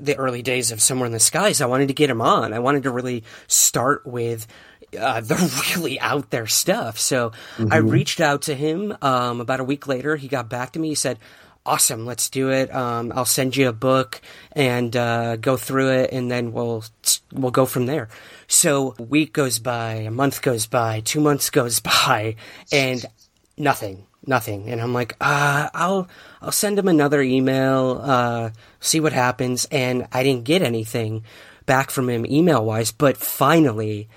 the 0.00 0.16
early 0.16 0.42
days 0.42 0.72
of 0.72 0.80
Somewhere 0.80 1.06
in 1.06 1.12
the 1.12 1.20
Skies, 1.20 1.60
I 1.60 1.66
wanted 1.66 1.88
to 1.88 1.94
get 1.94 2.10
him 2.10 2.20
on. 2.20 2.52
I 2.52 2.58
wanted 2.58 2.84
to 2.84 2.90
really 2.90 3.24
start 3.46 4.06
with. 4.06 4.46
Uh, 4.98 5.20
the 5.20 5.36
really 5.76 6.00
out 6.00 6.30
there 6.30 6.48
stuff. 6.48 6.98
So 6.98 7.30
mm-hmm. 7.30 7.72
I 7.72 7.76
reached 7.76 8.20
out 8.20 8.42
to 8.42 8.56
him. 8.56 8.96
Um, 9.00 9.40
about 9.40 9.60
a 9.60 9.64
week 9.64 9.86
later, 9.86 10.16
he 10.16 10.26
got 10.26 10.48
back 10.48 10.72
to 10.72 10.80
me. 10.80 10.88
He 10.88 10.94
said, 10.96 11.20
awesome 11.66 12.06
let's 12.06 12.30
do 12.30 12.50
it. 12.50 12.74
Um, 12.74 13.12
i'll 13.14 13.24
send 13.24 13.56
you 13.56 13.68
a 13.68 13.72
book 13.72 14.20
and 14.52 14.94
uh, 14.96 15.36
go 15.36 15.56
through 15.56 15.90
it 15.90 16.12
and 16.12 16.30
then 16.30 16.52
we'll 16.52 16.84
we'll 17.32 17.50
go 17.50 17.66
from 17.66 17.86
there. 17.86 18.08
So 18.46 18.94
a 18.98 19.02
week 19.02 19.32
goes 19.32 19.58
by 19.58 19.94
a 19.94 20.10
month 20.10 20.42
goes 20.42 20.66
by 20.66 21.00
two 21.00 21.20
months 21.20 21.50
goes 21.50 21.80
by 22.04 22.36
and 22.72 23.04
nothing 23.56 24.06
nothing. 24.26 24.70
And 24.70 24.80
i'm 24.80 24.94
like 24.94 25.16
uh, 25.20 25.68
i'll 25.74 26.08
i'll 26.40 26.52
send 26.52 26.78
him 26.78 26.88
another 26.88 27.20
email 27.22 28.00
uh, 28.02 28.50
see 28.80 29.00
what 29.00 29.12
happens. 29.12 29.66
And 29.66 30.06
i 30.12 30.22
didn't 30.22 30.44
get 30.44 30.62
anything 30.62 31.24
back 31.66 31.90
from 31.90 32.08
him 32.08 32.26
email 32.26 32.64
wise 32.64 32.90
but 32.90 33.16
finally 33.16 34.08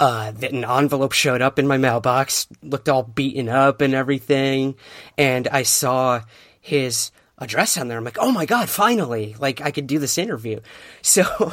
uh, 0.00 0.32
an 0.42 0.64
envelope 0.64 1.12
showed 1.12 1.42
up 1.42 1.58
in 1.58 1.66
my 1.66 1.76
mailbox, 1.76 2.46
looked 2.62 2.88
all 2.88 3.02
beaten 3.02 3.48
up 3.48 3.80
and 3.80 3.94
everything, 3.94 4.76
and 5.16 5.48
I 5.48 5.62
saw 5.64 6.22
his 6.68 7.10
address 7.38 7.76
on 7.76 7.88
there. 7.88 7.98
I'm 7.98 8.04
like, 8.04 8.18
oh 8.20 8.32
my 8.32 8.46
god, 8.46 8.68
finally! 8.68 9.34
Like 9.38 9.60
I 9.60 9.70
could 9.70 9.86
do 9.86 9.98
this 9.98 10.18
interview. 10.18 10.60
So 11.02 11.52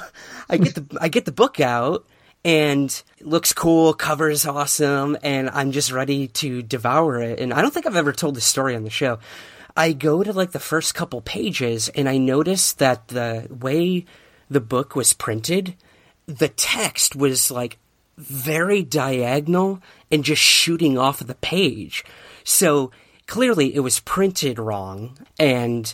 I 0.50 0.58
get 0.58 0.76
the 0.76 0.98
I 1.00 1.08
get 1.08 1.26
the 1.26 1.32
book 1.32 1.60
out 1.60 2.06
and 2.44 2.90
it 3.18 3.26
looks 3.26 3.54
cool, 3.54 3.94
covers 3.94 4.46
awesome, 4.46 5.18
and 5.24 5.50
I'm 5.50 5.72
just 5.72 5.92
ready 5.92 6.28
to 6.28 6.62
devour 6.62 7.22
it. 7.22 7.40
And 7.40 7.54
I 7.54 7.62
don't 7.62 7.74
think 7.74 7.88
I've 7.88 7.96
ever 7.96 8.12
told 8.12 8.36
this 8.36 8.46
story 8.46 8.76
on 8.76 8.84
the 8.84 8.90
show. 8.90 9.20
I 9.76 9.94
go 9.94 10.24
to 10.24 10.32
like 10.32 10.52
the 10.52 10.60
first 10.60 10.94
couple 10.94 11.22
pages 11.22 11.90
and 11.90 12.08
I 12.08 12.18
notice 12.18 12.74
that 12.74 13.08
the 13.10 13.48
way 13.50 14.06
the 14.50 14.62
book 14.62 14.96
was 14.96 15.14
printed, 15.14 15.76
the 16.28 16.50
text 16.50 17.16
was 17.16 17.52
like 17.52 17.78
very 18.18 18.84
diagonal 18.84 19.82
and 20.12 20.24
just 20.24 20.42
shooting 20.42 20.98
off 20.98 21.22
of 21.22 21.28
the 21.28 21.36
page. 21.36 22.06
So 22.44 22.92
clearly 23.28 23.76
it 23.76 23.80
was 23.80 24.00
printed 24.00 24.60
wrong 24.60 25.18
and 25.40 25.94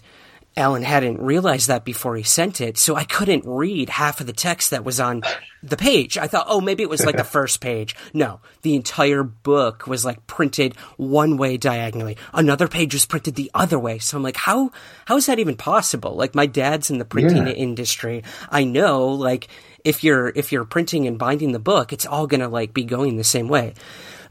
Allen 0.57 0.83
hadn't 0.83 1.21
realized 1.21 1.69
that 1.69 1.85
before 1.85 2.17
he 2.17 2.23
sent 2.23 2.59
it, 2.59 2.77
so 2.77 2.95
I 2.95 3.05
couldn't 3.05 3.45
read 3.45 3.89
half 3.89 4.19
of 4.19 4.27
the 4.27 4.33
text 4.33 4.71
that 4.71 4.83
was 4.83 4.99
on 4.99 5.23
the 5.63 5.77
page. 5.77 6.17
I 6.17 6.27
thought, 6.27 6.47
oh, 6.49 6.59
maybe 6.59 6.83
it 6.83 6.89
was 6.89 7.05
like 7.05 7.15
the 7.15 7.23
first 7.39 7.61
page. 7.61 7.95
No, 8.13 8.41
the 8.61 8.75
entire 8.75 9.23
book 9.23 9.87
was 9.87 10.03
like 10.03 10.27
printed 10.27 10.75
one 10.97 11.37
way 11.37 11.55
diagonally. 11.55 12.17
Another 12.33 12.67
page 12.67 12.93
was 12.93 13.05
printed 13.05 13.35
the 13.35 13.49
other 13.53 13.79
way. 13.79 13.99
So 13.99 14.17
I'm 14.17 14.23
like, 14.23 14.35
how 14.35 14.71
how 15.05 15.15
is 15.15 15.27
that 15.27 15.39
even 15.39 15.55
possible? 15.55 16.15
Like 16.15 16.35
my 16.35 16.47
dad's 16.47 16.89
in 16.89 16.97
the 16.97 17.05
printing 17.05 17.47
yeah. 17.47 17.53
industry. 17.53 18.23
I 18.49 18.65
know, 18.65 19.07
like 19.07 19.47
if 19.85 20.03
you're 20.03 20.33
if 20.35 20.51
you're 20.51 20.65
printing 20.65 21.07
and 21.07 21.17
binding 21.17 21.53
the 21.53 21.59
book, 21.59 21.93
it's 21.93 22.05
all 22.05 22.27
gonna 22.27 22.49
like 22.49 22.73
be 22.73 22.83
going 22.83 23.15
the 23.15 23.23
same 23.23 23.47
way. 23.47 23.73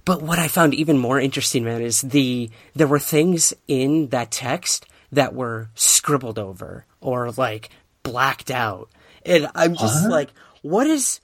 But 0.05 0.22
what 0.22 0.38
I 0.38 0.48
found 0.48 0.74
even 0.74 0.98
more 0.98 1.20
interesting, 1.20 1.64
man, 1.64 1.82
is 1.82 2.01
the 2.03 2.51
there 2.74 2.86
were 2.86 2.98
things 2.98 3.55
in 3.68 4.09
that 4.09 4.30
text 4.30 4.86
that 5.12 5.34
were 5.34 5.70
scribbled 5.74 6.38
over 6.38 6.86
or 7.01 7.30
like 7.32 7.70
blacked 8.03 8.51
out. 8.51 8.88
And 9.24 9.48
I'm 9.55 9.74
just 9.74 10.05
huh? 10.05 10.11
like, 10.11 10.30
what 10.62 10.86
is 10.86 11.20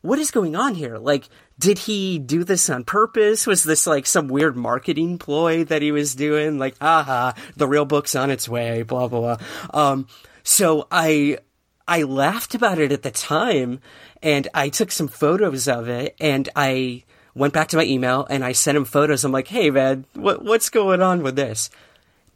what 0.00 0.18
is 0.18 0.30
going 0.30 0.54
on 0.54 0.74
here? 0.74 0.96
Like, 0.96 1.28
did 1.58 1.78
he 1.78 2.18
do 2.18 2.44
this 2.44 2.70
on 2.70 2.84
purpose? 2.84 3.46
Was 3.46 3.64
this 3.64 3.86
like 3.86 4.06
some 4.06 4.28
weird 4.28 4.56
marketing 4.56 5.18
ploy 5.18 5.64
that 5.64 5.82
he 5.82 5.90
was 5.90 6.14
doing? 6.14 6.58
Like, 6.58 6.76
aha, 6.80 7.34
the 7.56 7.66
real 7.66 7.84
book's 7.84 8.14
on 8.14 8.30
its 8.30 8.48
way, 8.48 8.82
blah 8.82 9.08
blah 9.08 9.36
blah. 9.36 9.46
Um, 9.72 10.06
so 10.42 10.86
I 10.90 11.38
I 11.86 12.02
laughed 12.02 12.54
about 12.54 12.78
it 12.78 12.92
at 12.92 13.02
the 13.02 13.10
time 13.10 13.80
and 14.22 14.46
I 14.54 14.68
took 14.68 14.90
some 14.90 15.08
photos 15.08 15.68
of 15.68 15.88
it 15.88 16.14
and 16.20 16.48
I 16.54 17.04
went 17.38 17.54
back 17.54 17.68
to 17.68 17.76
my 17.76 17.84
email 17.84 18.26
and 18.28 18.44
I 18.44 18.52
sent 18.52 18.76
him 18.76 18.84
photos. 18.84 19.24
I'm 19.24 19.32
like, 19.32 19.48
hey 19.48 19.70
man, 19.70 20.04
what, 20.14 20.44
what's 20.44 20.68
going 20.68 21.00
on 21.00 21.22
with 21.22 21.36
this? 21.36 21.70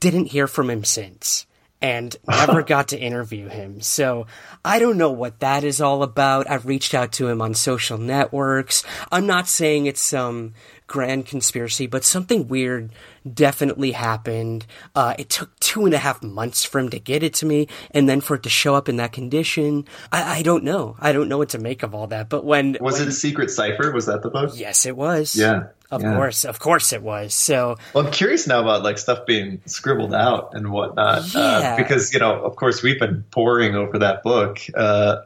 Didn't 0.00 0.26
hear 0.26 0.46
from 0.46 0.70
him 0.70 0.84
since 0.84 1.46
and 1.82 2.16
never 2.28 2.62
got 2.62 2.88
to 2.88 2.98
interview 2.98 3.48
him. 3.48 3.80
So 3.80 4.26
I 4.64 4.78
don't 4.78 4.96
know 4.96 5.10
what 5.10 5.40
that 5.40 5.64
is 5.64 5.80
all 5.80 6.02
about. 6.02 6.48
I've 6.48 6.66
reached 6.66 6.94
out 6.94 7.12
to 7.12 7.28
him 7.28 7.42
on 7.42 7.54
social 7.54 7.98
networks. 7.98 8.84
I'm 9.10 9.26
not 9.26 9.48
saying 9.48 9.86
it's 9.86 10.00
some 10.00 10.54
grand 10.92 11.24
conspiracy, 11.24 11.86
but 11.86 12.04
something 12.04 12.46
weird 12.48 12.92
definitely 13.32 13.92
happened. 13.92 14.66
Uh, 14.94 15.14
it 15.18 15.30
took 15.30 15.58
two 15.58 15.86
and 15.86 15.94
a 15.94 15.98
half 15.98 16.22
months 16.22 16.64
for 16.64 16.78
him 16.78 16.90
to 16.90 17.00
get 17.00 17.22
it 17.22 17.32
to 17.32 17.46
me, 17.46 17.66
and 17.92 18.06
then 18.06 18.20
for 18.20 18.34
it 18.36 18.42
to 18.42 18.50
show 18.50 18.74
up 18.74 18.90
in 18.90 18.98
that 18.98 19.10
condition. 19.10 19.86
I, 20.12 20.38
I 20.38 20.42
don't 20.42 20.64
know. 20.64 20.94
I 21.00 21.12
don't 21.12 21.30
know 21.30 21.38
what 21.38 21.48
to 21.50 21.58
make 21.58 21.82
of 21.82 21.94
all 21.94 22.08
that. 22.08 22.28
But 22.28 22.44
when 22.44 22.76
was 22.78 22.98
when, 22.98 23.08
it 23.08 23.12
Secret 23.12 23.50
Cipher? 23.50 23.90
Was 23.90 24.04
that 24.06 24.22
the 24.22 24.28
book? 24.28 24.52
Yes, 24.54 24.84
it 24.84 24.94
was. 24.94 25.34
Yeah. 25.34 25.68
Of 25.90 26.02
yeah. 26.02 26.14
course, 26.14 26.44
of 26.44 26.58
course 26.58 26.92
it 26.92 27.02
was. 27.02 27.34
So, 27.34 27.76
well, 27.94 28.06
I'm 28.06 28.12
curious 28.12 28.46
now 28.46 28.60
about 28.60 28.82
like 28.82 28.98
stuff 28.98 29.26
being 29.26 29.60
scribbled 29.66 30.14
out 30.14 30.50
and 30.54 30.70
whatnot, 30.70 31.34
uh, 31.34 31.38
yeah. 31.60 31.72
uh, 31.72 31.76
because 31.76 32.14
you 32.14 32.20
know, 32.20 32.42
of 32.42 32.56
course, 32.56 32.82
we've 32.82 32.98
been 32.98 33.24
poring 33.30 33.76
over 33.76 33.98
that 33.98 34.22
book, 34.22 34.60
uh, 34.74 35.16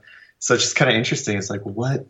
so 0.40 0.54
it's 0.54 0.64
just 0.64 0.76
kind 0.76 0.90
of 0.90 0.96
interesting. 0.96 1.38
It's 1.38 1.50
like, 1.50 1.62
what 1.62 2.06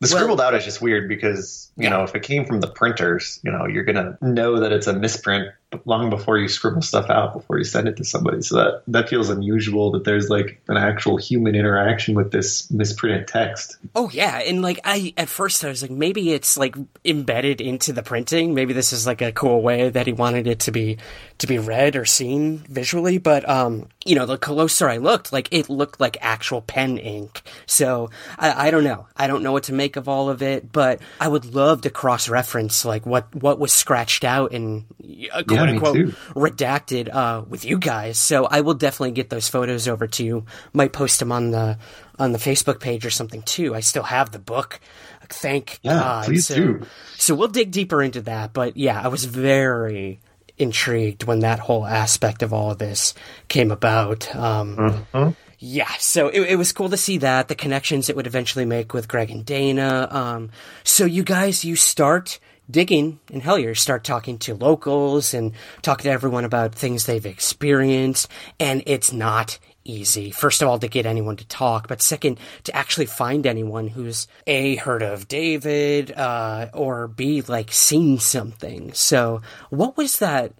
the 0.00 0.06
scribbled 0.06 0.38
well, 0.38 0.48
out 0.48 0.54
is 0.54 0.64
just 0.64 0.80
weird 0.80 1.08
because 1.08 1.70
you 1.76 1.84
yeah. 1.84 1.90
know 1.90 2.02
if 2.02 2.14
it 2.14 2.22
came 2.22 2.44
from 2.44 2.60
the 2.60 2.68
printers, 2.68 3.40
you 3.42 3.50
know 3.50 3.66
you're 3.66 3.84
gonna 3.84 4.16
know 4.20 4.60
that 4.60 4.72
it's 4.72 4.86
a 4.86 4.92
misprint 4.92 5.48
long 5.84 6.08
before 6.08 6.38
you 6.38 6.48
scribble 6.48 6.80
stuff 6.80 7.10
out 7.10 7.34
before 7.34 7.58
you 7.58 7.64
send 7.64 7.88
it 7.88 7.96
to 7.98 8.04
somebody. 8.04 8.40
So 8.42 8.56
that 8.56 8.82
that 8.88 9.08
feels 9.08 9.28
unusual 9.28 9.90
that 9.92 10.04
there's 10.04 10.30
like 10.30 10.60
an 10.68 10.78
actual 10.78 11.18
human 11.18 11.54
interaction 11.54 12.14
with 12.14 12.30
this 12.30 12.70
misprinted 12.70 13.28
text. 13.28 13.76
Oh 13.94 14.08
yeah, 14.10 14.38
and 14.38 14.62
like 14.62 14.80
I 14.84 15.12
at 15.16 15.28
first 15.28 15.64
I 15.64 15.68
was 15.68 15.82
like 15.82 15.90
maybe 15.90 16.32
it's 16.32 16.56
like 16.56 16.74
embedded 17.04 17.60
into 17.60 17.92
the 17.92 18.02
printing. 18.02 18.54
Maybe 18.54 18.72
this 18.72 18.92
is 18.92 19.06
like 19.06 19.20
a 19.20 19.32
cool 19.32 19.60
way 19.60 19.90
that 19.90 20.06
he 20.06 20.12
wanted 20.12 20.46
it 20.46 20.60
to 20.60 20.70
be 20.70 20.96
to 21.38 21.46
be 21.46 21.58
read 21.58 21.96
or 21.96 22.06
seen 22.06 22.58
visually. 22.68 23.18
But 23.18 23.46
um, 23.48 23.88
you 24.06 24.14
know, 24.14 24.24
the 24.24 24.38
closer 24.38 24.88
I 24.88 24.96
looked, 24.96 25.32
like 25.34 25.48
it 25.50 25.68
looked 25.68 26.00
like 26.00 26.16
actual 26.22 26.62
pen 26.62 26.96
ink. 26.96 27.42
So 27.66 28.08
I, 28.38 28.68
I 28.68 28.70
don't 28.70 28.84
know. 28.84 29.06
I 29.16 29.26
don't 29.26 29.42
know 29.42 29.52
what 29.52 29.64
to 29.64 29.74
make 29.74 29.96
of 29.96 30.08
all 30.08 30.30
of 30.30 30.42
it, 30.42 30.72
but 30.72 31.00
I 31.20 31.28
would 31.28 31.54
love 31.54 31.82
to 31.82 31.90
cross 31.90 32.28
reference 32.30 32.86
like 32.86 33.04
what 33.04 33.34
what 33.34 33.58
was 33.58 33.72
scratched 33.72 34.24
out 34.24 34.52
and. 34.52 34.86
Uh, 35.32 35.42
quote 35.58 35.96
unquote 35.96 35.96
redacted 36.34 37.14
uh, 37.14 37.44
with 37.48 37.64
you 37.64 37.78
guys. 37.78 38.18
So 38.18 38.46
I 38.46 38.60
will 38.60 38.74
definitely 38.74 39.12
get 39.12 39.30
those 39.30 39.48
photos 39.48 39.88
over 39.88 40.06
to 40.06 40.24
you. 40.24 40.44
Might 40.72 40.92
post 40.92 41.18
them 41.18 41.32
on 41.32 41.50
the 41.50 41.78
on 42.18 42.32
the 42.32 42.38
Facebook 42.38 42.80
page 42.80 43.06
or 43.06 43.10
something 43.10 43.42
too. 43.42 43.74
I 43.74 43.80
still 43.80 44.02
have 44.04 44.32
the 44.32 44.38
book. 44.38 44.80
Thank 45.28 45.78
yeah, 45.82 45.94
God. 45.94 46.24
Please 46.24 46.46
so, 46.46 46.54
do. 46.54 46.86
So 47.16 47.34
we'll 47.34 47.48
dig 47.48 47.70
deeper 47.70 48.02
into 48.02 48.22
that. 48.22 48.52
But 48.52 48.76
yeah, 48.76 49.00
I 49.00 49.08
was 49.08 49.24
very 49.24 50.20
intrigued 50.58 51.24
when 51.24 51.40
that 51.40 51.58
whole 51.58 51.86
aspect 51.86 52.42
of 52.42 52.52
all 52.52 52.70
of 52.70 52.78
this 52.78 53.14
came 53.48 53.70
about. 53.70 54.34
Um, 54.34 54.76
mm-hmm. 54.76 55.30
Yeah, 55.60 55.90
so 55.98 56.28
it, 56.28 56.40
it, 56.42 56.56
was 56.56 56.70
cool 56.70 56.88
to 56.88 56.96
see 56.96 57.18
that 57.18 57.48
the 57.48 57.56
connections 57.56 58.08
it 58.08 58.14
would 58.14 58.28
eventually 58.28 58.64
make 58.64 58.94
with 58.94 59.08
Greg 59.08 59.30
and 59.30 59.44
Dana. 59.44 60.06
Um, 60.08 60.50
so 60.84 61.04
you 61.04 61.24
guys, 61.24 61.64
you 61.64 61.74
start 61.74 62.38
digging 62.70 63.20
in 63.30 63.40
Hellier, 63.40 63.76
start 63.76 64.04
talking 64.04 64.38
to 64.38 64.54
locals 64.54 65.34
and 65.34 65.52
talking 65.82 66.04
to 66.04 66.10
everyone 66.10 66.44
about 66.44 66.74
things 66.74 67.06
they've 67.06 67.24
experienced. 67.26 68.28
And 68.60 68.82
it's 68.86 69.12
not 69.12 69.58
easy. 69.84 70.30
First 70.30 70.62
of 70.62 70.68
all, 70.68 70.78
to 70.78 70.88
get 70.88 71.06
anyone 71.06 71.36
to 71.36 71.46
talk, 71.46 71.88
but 71.88 72.02
second, 72.02 72.38
to 72.64 72.76
actually 72.76 73.06
find 73.06 73.46
anyone 73.46 73.88
who's 73.88 74.28
A, 74.46 74.76
heard 74.76 75.02
of 75.02 75.28
David, 75.28 76.12
uh, 76.12 76.68
or 76.74 77.08
B, 77.08 77.42
like 77.42 77.72
seen 77.72 78.18
something. 78.18 78.92
So 78.92 79.40
what 79.70 79.96
was 79.96 80.18
that? 80.18 80.52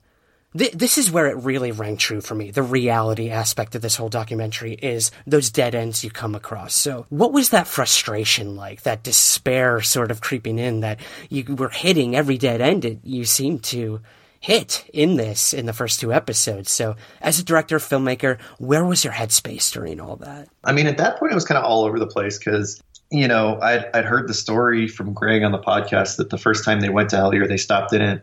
Th- 0.59 0.73
this 0.73 0.99
is 0.99 1.11
where 1.11 1.27
it 1.29 1.37
really 1.37 1.71
rang 1.71 1.97
true 1.97 2.21
for 2.21 2.35
me. 2.35 2.51
The 2.51 2.63
reality 2.63 3.31
aspect 3.31 3.75
of 3.75 3.83
this 3.83 3.97
whole 3.97 4.09
documentary 4.09 4.75
is 4.75 5.11
those 5.27 5.51
dead 5.51 5.75
ends 5.75 6.03
you 6.03 6.11
come 6.11 6.35
across. 6.35 6.75
So, 6.75 7.07
what 7.11 7.33
was 7.33 7.51
that 7.51 7.69
frustration 7.69 8.57
like? 8.57 8.83
That 8.83 9.03
despair 9.03 9.81
sort 9.81 10.11
of 10.11 10.21
creeping 10.21 10.59
in 10.59 10.81
that 10.81 10.99
you 11.31 11.45
were 11.55 11.69
hitting 11.69 12.17
every 12.17 12.39
dead 12.39 12.61
end 12.61 12.85
it, 12.85 12.99
you 13.05 13.25
seem 13.25 13.61
to 13.61 14.01
hit 14.41 14.89
in 14.93 15.17
this 15.17 15.53
in 15.53 15.67
the 15.67 15.73
first 15.73 16.01
two 16.01 16.13
episodes. 16.13 16.71
So, 16.73 16.97
as 17.21 17.39
a 17.39 17.45
director, 17.45 17.79
filmmaker, 17.79 18.41
where 18.59 18.85
was 18.85 19.05
your 19.05 19.13
headspace 19.13 19.73
during 19.73 20.01
all 20.01 20.17
that? 20.17 20.49
I 20.65 20.73
mean, 20.73 20.89
at 20.89 20.99
that 20.99 21.19
point, 21.19 21.33
it 21.33 21.37
was 21.37 21.45
kind 21.45 21.59
of 21.59 21.65
all 21.65 21.85
over 21.85 21.99
the 21.99 22.07
place 22.07 22.37
because 22.39 22.83
you 23.11 23.27
know, 23.27 23.59
I'd, 23.61 23.87
I'd 23.95 24.05
heard 24.05 24.29
the 24.29 24.35
story 24.35 24.87
from 24.87 25.15
Greg 25.15 25.43
on 25.43 25.53
the 25.53 25.59
podcast 25.59 26.17
that 26.17 26.31
the 26.31 26.37
first 26.37 26.65
time 26.65 26.81
they 26.81 26.91
went 26.91 27.11
to 27.11 27.17
Hellier, 27.17 27.49
they 27.49 27.57
stopped 27.57 27.93
in 27.95 28.03
it. 28.03 28.23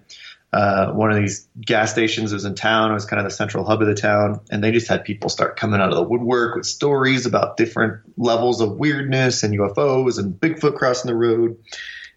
Uh, 0.55 0.93
one 0.93 1.11
of 1.11 1.17
these 1.17 1.49
gas 1.59 1.91
stations 1.91 2.31
was 2.31 2.45
in 2.45 2.55
town. 2.55 2.89
It 2.89 2.93
was 2.93 3.03
kind 3.03 3.19
of 3.19 3.25
the 3.25 3.35
central 3.35 3.65
hub 3.65 3.81
of 3.81 3.89
the 3.89 3.93
town. 3.93 4.39
And 4.49 4.63
they 4.63 4.71
just 4.71 4.87
had 4.87 5.03
people 5.03 5.29
start 5.29 5.57
coming 5.57 5.81
out 5.81 5.89
of 5.89 5.97
the 5.97 6.03
woodwork 6.03 6.55
with 6.55 6.65
stories 6.65 7.25
about 7.25 7.57
different 7.57 8.03
levels 8.15 8.61
of 8.61 8.77
weirdness 8.77 9.43
and 9.43 9.53
UFOs 9.53 10.17
and 10.17 10.33
Bigfoot 10.33 10.77
crossing 10.77 11.09
the 11.09 11.15
road. 11.15 11.57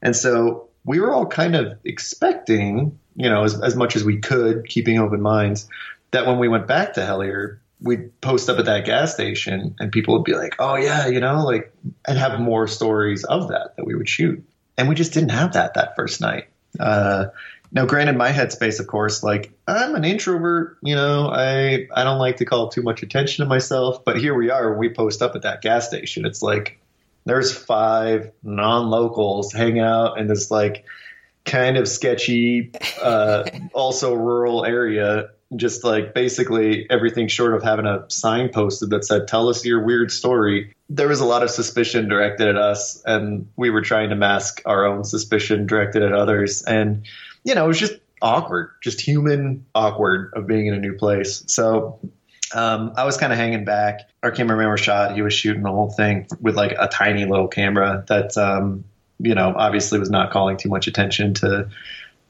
And 0.00 0.14
so 0.14 0.68
we 0.84 1.00
were 1.00 1.12
all 1.12 1.26
kind 1.26 1.56
of 1.56 1.80
expecting, 1.82 3.00
you 3.16 3.28
know, 3.28 3.42
as, 3.42 3.60
as 3.60 3.74
much 3.74 3.96
as 3.96 4.04
we 4.04 4.18
could, 4.18 4.68
keeping 4.68 5.00
open 5.00 5.20
minds, 5.20 5.68
that 6.12 6.24
when 6.24 6.38
we 6.38 6.46
went 6.46 6.68
back 6.68 6.92
to 6.92 7.00
Hellier, 7.00 7.58
we'd 7.80 8.20
post 8.20 8.48
up 8.48 8.60
at 8.60 8.66
that 8.66 8.84
gas 8.84 9.12
station 9.12 9.74
and 9.80 9.90
people 9.90 10.14
would 10.14 10.24
be 10.24 10.36
like, 10.36 10.54
oh, 10.60 10.76
yeah, 10.76 11.08
you 11.08 11.18
know, 11.18 11.44
like, 11.44 11.74
and 12.06 12.16
have 12.16 12.38
more 12.38 12.68
stories 12.68 13.24
of 13.24 13.48
that 13.48 13.74
that 13.76 13.84
we 13.84 13.96
would 13.96 14.08
shoot. 14.08 14.48
And 14.76 14.88
we 14.88 14.94
just 14.94 15.12
didn't 15.12 15.30
have 15.30 15.54
that 15.54 15.74
that 15.74 15.96
first 15.96 16.20
night. 16.20 16.50
Uh, 16.78 17.26
now, 17.70 17.84
granted, 17.84 18.16
my 18.16 18.32
headspace, 18.32 18.80
of 18.80 18.86
course, 18.86 19.22
like 19.22 19.52
I'm 19.66 19.94
an 19.94 20.04
introvert, 20.04 20.78
you 20.82 20.94
know, 20.94 21.28
I 21.30 21.86
I 21.94 22.04
don't 22.04 22.18
like 22.18 22.36
to 22.38 22.44
call 22.44 22.68
too 22.68 22.82
much 22.82 23.02
attention 23.02 23.44
to 23.44 23.48
myself. 23.48 24.04
But 24.04 24.18
here 24.18 24.34
we 24.34 24.50
are, 24.50 24.76
we 24.76 24.88
post 24.88 25.20
up 25.20 25.34
at 25.34 25.42
that 25.42 25.60
gas 25.60 25.86
station. 25.86 26.24
It's 26.24 26.42
like 26.42 26.80
there's 27.26 27.56
five 27.56 28.32
non-locals 28.42 29.52
hang 29.52 29.80
out 29.80 30.18
in 30.18 30.28
this 30.28 30.50
like 30.50 30.84
kind 31.44 31.76
of 31.76 31.86
sketchy, 31.86 32.72
uh, 33.02 33.44
also 33.74 34.14
rural 34.14 34.64
area, 34.64 35.28
just 35.54 35.84
like 35.84 36.14
basically 36.14 36.86
everything 36.88 37.28
short 37.28 37.54
of 37.54 37.62
having 37.62 37.86
a 37.86 38.04
sign 38.08 38.48
posted 38.48 38.90
that 38.90 39.04
said 39.04 39.28
tell 39.28 39.48
us 39.48 39.64
your 39.64 39.82
weird 39.82 40.12
story 40.12 40.74
there 40.90 41.08
was 41.08 41.20
a 41.20 41.24
lot 41.24 41.42
of 41.42 41.50
suspicion 41.50 42.08
directed 42.08 42.48
at 42.48 42.56
us 42.56 43.02
and 43.04 43.48
we 43.56 43.70
were 43.70 43.80
trying 43.80 44.10
to 44.10 44.16
mask 44.16 44.60
our 44.66 44.84
own 44.84 45.04
suspicion 45.04 45.66
directed 45.66 46.02
at 46.02 46.12
others 46.12 46.62
and 46.62 47.06
you 47.48 47.54
know 47.54 47.64
it 47.64 47.68
was 47.68 47.80
just 47.80 47.94
awkward 48.20 48.70
just 48.82 49.00
human 49.00 49.64
awkward 49.74 50.32
of 50.34 50.46
being 50.46 50.66
in 50.66 50.74
a 50.74 50.78
new 50.78 50.94
place 50.94 51.42
so 51.46 51.98
um, 52.54 52.92
I 52.96 53.04
was 53.04 53.16
kind 53.16 53.32
of 53.32 53.38
hanging 53.38 53.64
back. 53.64 54.08
Our 54.22 54.30
cameraman 54.30 54.70
was 54.70 54.80
shot. 54.80 55.14
He 55.14 55.22
was 55.22 55.34
shooting 55.34 55.62
the 55.62 55.70
whole 55.70 55.90
thing 55.90 56.26
with 56.40 56.56
like 56.56 56.74
a 56.78 56.88
tiny 56.88 57.24
little 57.24 57.48
camera 57.48 58.04
that, 58.08 58.36
um, 58.38 58.84
you 59.18 59.34
know, 59.34 59.52
obviously 59.54 59.98
was 59.98 60.10
not 60.10 60.30
calling 60.30 60.56
too 60.56 60.68
much 60.68 60.86
attention 60.86 61.34
to 61.34 61.68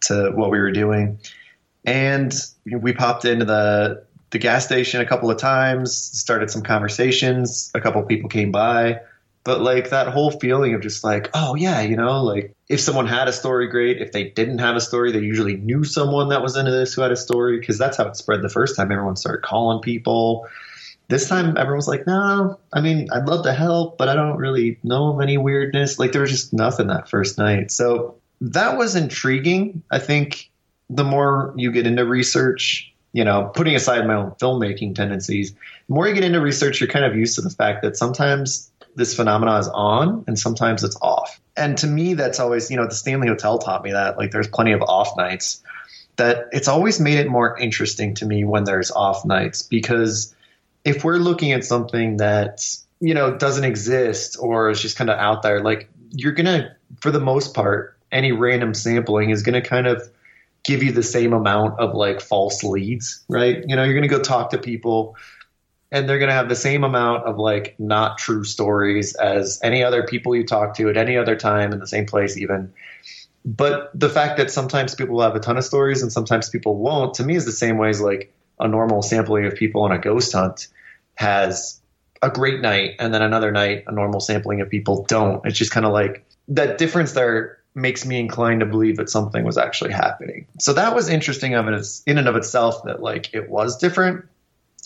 to 0.02 0.32
what 0.34 0.50
we 0.50 0.58
were 0.58 0.72
doing. 0.72 1.18
And 1.84 2.34
we 2.66 2.92
popped 2.92 3.24
into 3.24 3.44
the 3.44 4.04
the 4.30 4.38
gas 4.38 4.64
station 4.64 5.00
a 5.00 5.06
couple 5.06 5.30
of 5.30 5.38
times, 5.38 5.94
started 5.94 6.50
some 6.50 6.62
conversations. 6.62 7.70
A 7.74 7.80
couple 7.80 8.02
people 8.02 8.28
came 8.28 8.50
by, 8.50 9.00
but 9.44 9.60
like 9.60 9.90
that 9.90 10.08
whole 10.08 10.30
feeling 10.30 10.74
of 10.74 10.82
just 10.82 11.04
like, 11.04 11.30
oh 11.34 11.54
yeah, 11.54 11.80
you 11.80 11.96
know, 11.96 12.22
like 12.22 12.54
if 12.68 12.80
someone 12.80 13.06
had 13.06 13.28
a 13.28 13.32
story, 13.32 13.68
great. 13.68 14.00
If 14.00 14.12
they 14.12 14.24
didn't 14.24 14.58
have 14.58 14.76
a 14.76 14.80
story, 14.80 15.12
they 15.12 15.20
usually 15.20 15.56
knew 15.56 15.84
someone 15.84 16.28
that 16.28 16.42
was 16.42 16.56
into 16.56 16.70
this 16.70 16.94
who 16.94 17.02
had 17.02 17.12
a 17.12 17.16
story 17.16 17.58
because 17.58 17.78
that's 17.78 17.96
how 17.96 18.06
it 18.06 18.16
spread 18.16 18.42
the 18.42 18.48
first 18.48 18.76
time. 18.76 18.92
Everyone 18.92 19.16
started 19.16 19.42
calling 19.42 19.80
people. 19.80 20.46
This 21.08 21.26
time, 21.26 21.56
everyone's 21.56 21.88
like, 21.88 22.06
no, 22.06 22.58
I 22.70 22.82
mean, 22.82 23.08
I'd 23.10 23.26
love 23.26 23.44
to 23.44 23.54
help, 23.54 23.96
but 23.96 24.10
I 24.10 24.14
don't 24.14 24.36
really 24.36 24.78
know 24.82 25.14
of 25.14 25.20
any 25.22 25.38
weirdness. 25.38 25.98
Like 25.98 26.12
there 26.12 26.20
was 26.20 26.30
just 26.30 26.52
nothing 26.52 26.88
that 26.88 27.08
first 27.08 27.38
night. 27.38 27.70
So 27.70 28.16
that 28.42 28.76
was 28.76 28.94
intriguing. 28.94 29.82
I 29.90 29.98
think 29.98 30.50
the 30.90 31.04
more 31.04 31.54
you 31.56 31.72
get 31.72 31.86
into 31.86 32.04
research, 32.04 32.92
you 33.12 33.24
know, 33.24 33.50
putting 33.54 33.74
aside 33.74 34.06
my 34.06 34.14
own 34.14 34.32
filmmaking 34.32 34.94
tendencies, 34.94 35.52
the 35.52 35.94
more 35.94 36.06
you 36.06 36.14
get 36.14 36.24
into 36.24 36.40
research, 36.40 36.80
you're 36.80 36.90
kind 36.90 37.06
of 37.06 37.16
used 37.16 37.36
to 37.36 37.40
the 37.40 37.50
fact 37.50 37.82
that 37.82 37.96
sometimes 37.96 38.70
this 38.94 39.14
phenomena 39.14 39.58
is 39.58 39.68
on 39.68 40.24
and 40.26 40.38
sometimes 40.38 40.84
it's 40.84 40.96
off. 41.00 41.40
And 41.56 41.76
to 41.78 41.86
me, 41.86 42.14
that's 42.14 42.40
always, 42.40 42.70
you 42.70 42.76
know, 42.76 42.86
the 42.86 42.94
Stanley 42.94 43.28
Hotel 43.28 43.58
taught 43.58 43.82
me 43.82 43.92
that. 43.92 44.16
Like, 44.18 44.30
there's 44.30 44.48
plenty 44.48 44.72
of 44.72 44.82
off 44.82 45.16
nights. 45.16 45.62
That 46.16 46.48
it's 46.52 46.68
always 46.68 46.98
made 46.98 47.18
it 47.18 47.28
more 47.28 47.56
interesting 47.56 48.14
to 48.16 48.26
me 48.26 48.44
when 48.44 48.64
there's 48.64 48.90
off 48.90 49.24
nights 49.24 49.62
because 49.62 50.34
if 50.84 51.04
we're 51.04 51.18
looking 51.18 51.52
at 51.52 51.64
something 51.64 52.16
that, 52.16 52.64
you 53.00 53.14
know, 53.14 53.36
doesn't 53.36 53.64
exist 53.64 54.36
or 54.40 54.70
is 54.70 54.82
just 54.82 54.96
kind 54.96 55.10
of 55.10 55.18
out 55.18 55.42
there, 55.42 55.62
like, 55.62 55.88
you're 56.10 56.32
going 56.32 56.46
to, 56.46 56.74
for 57.00 57.10
the 57.10 57.20
most 57.20 57.54
part, 57.54 57.96
any 58.10 58.32
random 58.32 58.74
sampling 58.74 59.30
is 59.30 59.42
going 59.42 59.60
to 59.60 59.68
kind 59.68 59.86
of 59.86 60.02
give 60.64 60.82
you 60.82 60.92
the 60.92 61.02
same 61.02 61.32
amount 61.32 61.78
of 61.78 61.94
like 61.94 62.20
false 62.20 62.62
leads, 62.64 63.24
right? 63.28 63.64
You 63.66 63.76
know, 63.76 63.84
you're 63.84 63.94
going 63.94 64.08
to 64.08 64.08
go 64.08 64.20
talk 64.20 64.50
to 64.50 64.58
people 64.58 65.16
and 65.90 66.08
they're 66.08 66.18
going 66.18 66.28
to 66.28 66.34
have 66.34 66.48
the 66.48 66.56
same 66.56 66.84
amount 66.84 67.24
of 67.24 67.38
like 67.38 67.74
not 67.78 68.18
true 68.18 68.44
stories 68.44 69.14
as 69.14 69.58
any 69.62 69.82
other 69.82 70.04
people 70.04 70.36
you 70.36 70.44
talk 70.44 70.76
to 70.76 70.88
at 70.88 70.96
any 70.96 71.16
other 71.16 71.36
time 71.36 71.72
in 71.72 71.78
the 71.78 71.86
same 71.86 72.06
place 72.06 72.36
even. 72.36 72.72
But 73.44 73.90
the 73.94 74.10
fact 74.10 74.36
that 74.36 74.50
sometimes 74.50 74.94
people 74.94 75.20
have 75.22 75.34
a 75.34 75.40
ton 75.40 75.56
of 75.56 75.64
stories 75.64 76.02
and 76.02 76.12
sometimes 76.12 76.50
people 76.50 76.76
won't 76.76 77.14
to 77.14 77.24
me 77.24 77.34
is 77.34 77.46
the 77.46 77.52
same 77.52 77.78
way 77.78 77.88
as 77.88 78.00
like 78.00 78.32
a 78.60 78.68
normal 78.68 79.02
sampling 79.02 79.46
of 79.46 79.54
people 79.54 79.82
on 79.82 79.92
a 79.92 79.98
ghost 79.98 80.32
hunt 80.32 80.68
has 81.14 81.80
a 82.20 82.30
great 82.30 82.60
night 82.60 82.96
and 82.98 83.14
then 83.14 83.22
another 83.22 83.50
night 83.50 83.84
a 83.86 83.92
normal 83.92 84.20
sampling 84.20 84.60
of 84.60 84.68
people 84.68 85.04
don't. 85.08 85.46
It's 85.46 85.56
just 85.56 85.70
kind 85.70 85.86
of 85.86 85.92
like 85.92 86.26
that 86.48 86.78
difference 86.78 87.12
there 87.12 87.58
makes 87.74 88.04
me 88.04 88.18
inclined 88.18 88.60
to 88.60 88.66
believe 88.66 88.96
that 88.96 89.08
something 89.08 89.44
was 89.44 89.56
actually 89.56 89.92
happening. 89.92 90.46
So 90.58 90.72
that 90.72 90.94
was 90.94 91.08
interesting 91.08 91.54
of 91.54 91.68
it 91.68 91.86
in 92.06 92.18
and 92.18 92.28
of 92.28 92.36
itself 92.36 92.82
that 92.84 93.00
like 93.00 93.34
it 93.34 93.48
was 93.48 93.78
different, 93.78 94.26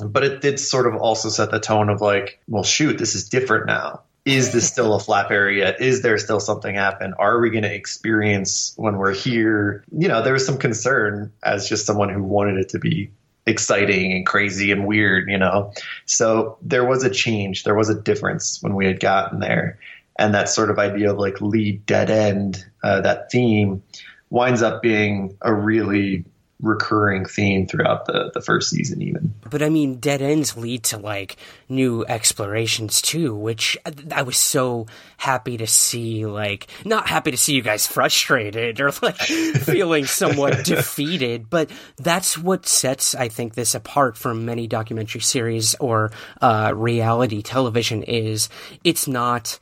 but 0.01 0.25
it 0.25 0.41
did 0.41 0.59
sort 0.59 0.87
of 0.87 1.01
also 1.01 1.29
set 1.29 1.51
the 1.51 1.61
tone 1.61 1.89
of 1.89 2.01
like, 2.01 2.41
well, 2.49 2.63
shoot, 2.63 2.99
this 2.99 3.15
is 3.15 3.29
different 3.29 3.67
now. 3.67 4.03
Is 4.25 4.53
this 4.53 4.69
still 4.69 4.95
a 4.95 5.01
flap 5.01 5.33
area? 5.33 5.75
Is 5.79 6.03
there 6.03 6.17
still 6.19 6.39
something 6.39 6.77
happen? 6.77 7.13
Are 7.19 7.41
we 7.41 7.51
going 7.51 7.65
to 7.65 7.75
experience 7.75 8.73
when 8.77 8.97
we're 8.97 9.15
here? 9.15 9.85
You 9.91 10.09
know, 10.09 10.23
there 10.23 10.33
was 10.33 10.47
some 10.47 10.59
concern 10.59 11.33
as 11.43 11.69
just 11.69 11.87
someone 11.87 12.09
who 12.09 12.23
wanted 12.23 12.59
it 12.59 12.69
to 12.71 12.79
be 12.79 13.11
exciting 13.47 14.13
and 14.13 14.25
crazy 14.25 14.71
and 14.71 14.87
weird, 14.87 15.29
you 15.29 15.39
know. 15.39 15.73
So 16.07 16.57
there 16.63 16.85
was 16.85 17.03
a 17.03 17.11
change, 17.11 17.65
there 17.65 17.75
was 17.75 17.89
a 17.89 18.01
difference 18.01 18.63
when 18.63 18.77
we 18.77 18.87
had 18.87 19.01
gotten 19.01 19.41
there 19.41 19.79
and 20.17 20.35
that 20.35 20.49
sort 20.49 20.71
of 20.71 20.79
idea 20.79 21.13
of 21.13 21.19
like 21.19 21.41
lead 21.41 21.85
dead 21.87 22.11
end, 22.11 22.65
uh, 22.83 23.01
that 23.01 23.31
theme 23.31 23.83
winds 24.31 24.63
up 24.63 24.83
being 24.83 25.37
a 25.43 25.53
really 25.53 26.25
recurring 26.63 27.27
theme 27.27 27.67
throughout 27.67 28.07
the, 28.07 28.31
the 28.33 28.41
first 28.41 28.71
season 28.71 29.03
even. 29.03 29.35
But 29.51 29.63
i 29.63 29.69
mean 29.69 29.97
dead 29.97 30.23
ends 30.23 30.57
lead 30.57 30.85
to 30.85 30.99
like 30.99 31.37
new 31.69 32.05
explorations 32.07 33.03
too 33.03 33.35
which 33.35 33.77
i 34.13 34.23
was 34.23 34.37
so 34.37 34.87
happy 35.17 35.57
to 35.57 35.67
see 35.67 36.25
like 36.25 36.69
not 36.85 37.09
happy 37.09 37.33
to 37.33 37.37
see 37.37 37.55
you 37.55 37.63
guys 37.63 37.87
frustrated 37.87 38.81
or 38.81 38.93
like 39.03 39.17
feeling 39.17 40.07
somewhat 40.07 40.65
defeated 40.65 41.51
but 41.51 41.71
that's 41.97 42.39
what 42.39 42.67
sets 42.67 43.15
i 43.15 43.29
think 43.29 43.55
this 43.55 43.75
apart 43.75 44.17
from 44.17 44.45
many 44.45 44.67
documentary 44.67 45.21
series 45.21 45.75
or 45.81 46.13
uh, 46.41 46.73
reality 46.75 47.43
television 47.43 48.03
is 48.05 48.49
it's 48.85 49.09
not 49.09 49.59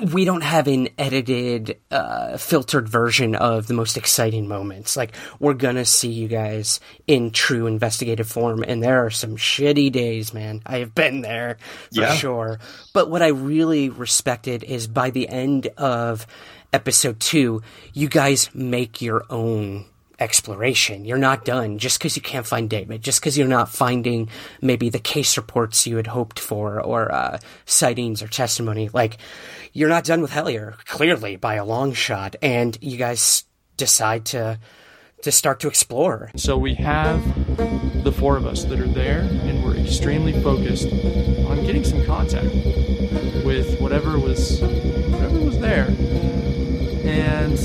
we 0.00 0.24
don't 0.24 0.42
have 0.42 0.66
an 0.68 0.88
edited, 0.98 1.78
uh, 1.90 2.36
filtered 2.36 2.88
version 2.88 3.34
of 3.34 3.66
the 3.66 3.74
most 3.74 3.96
exciting 3.96 4.48
moments. 4.48 4.96
Like, 4.96 5.14
we're 5.38 5.54
gonna 5.54 5.84
see 5.84 6.10
you 6.10 6.28
guys 6.28 6.80
in 7.06 7.30
true 7.30 7.66
investigative 7.66 8.28
form, 8.28 8.62
and 8.66 8.82
there 8.82 9.04
are 9.04 9.10
some 9.10 9.36
shitty 9.36 9.92
days, 9.92 10.32
man. 10.32 10.62
I 10.66 10.78
have 10.78 10.94
been 10.94 11.20
there 11.20 11.58
for 11.94 12.00
yeah. 12.00 12.14
sure. 12.14 12.60
But 12.92 13.10
what 13.10 13.22
I 13.22 13.28
really 13.28 13.88
respected 13.88 14.64
is 14.64 14.86
by 14.86 15.10
the 15.10 15.28
end 15.28 15.68
of 15.76 16.26
episode 16.72 17.20
two, 17.20 17.62
you 17.92 18.08
guys 18.08 18.50
make 18.54 19.00
your 19.00 19.24
own 19.30 19.86
exploration. 20.18 21.04
You're 21.04 21.18
not 21.18 21.44
done 21.44 21.78
just 21.78 21.98
because 21.98 22.16
you 22.16 22.22
can't 22.22 22.46
find 22.46 22.68
David, 22.68 23.02
just 23.02 23.20
because 23.20 23.38
you're 23.38 23.46
not 23.48 23.68
finding 23.68 24.28
maybe 24.60 24.88
the 24.88 24.98
case 24.98 25.36
reports 25.36 25.86
you 25.86 25.96
had 25.96 26.08
hoped 26.08 26.38
for 26.38 26.80
or 26.80 27.12
uh, 27.12 27.38
sightings 27.66 28.22
or 28.22 28.28
testimony. 28.28 28.90
Like, 28.92 29.18
you're 29.72 29.88
not 29.88 30.04
done 30.04 30.20
with 30.20 30.32
Hellier, 30.32 30.76
clearly 30.86 31.36
by 31.36 31.54
a 31.54 31.64
long 31.64 31.92
shot, 31.92 32.36
and 32.42 32.76
you 32.80 32.96
guys 32.96 33.44
decide 33.76 34.24
to 34.26 34.58
to 35.22 35.32
start 35.32 35.58
to 35.60 35.66
explore. 35.68 36.30
So 36.36 36.56
we 36.56 36.74
have 36.74 37.24
the 38.04 38.12
four 38.12 38.36
of 38.36 38.46
us 38.46 38.64
that 38.64 38.78
are 38.78 38.86
there, 38.86 39.20
and 39.20 39.64
we're 39.64 39.76
extremely 39.76 40.32
focused 40.42 40.86
on 40.86 41.64
getting 41.64 41.84
some 41.84 42.04
contact 42.06 42.54
with 43.44 43.80
whatever 43.80 44.18
was 44.18 44.60
whatever 44.60 45.40
was 45.40 45.58
there. 45.58 45.88
And 47.04 47.58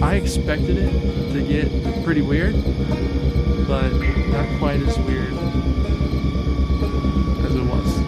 I 0.00 0.14
expected 0.14 0.78
it 0.78 1.32
to 1.32 1.42
get 1.42 2.04
pretty 2.04 2.22
weird, 2.22 2.54
but 3.66 3.90
not 3.90 4.58
quite 4.58 4.80
as 4.80 4.98
weird 5.00 5.32
as 7.44 7.54
it 7.54 7.64
was. 7.64 7.98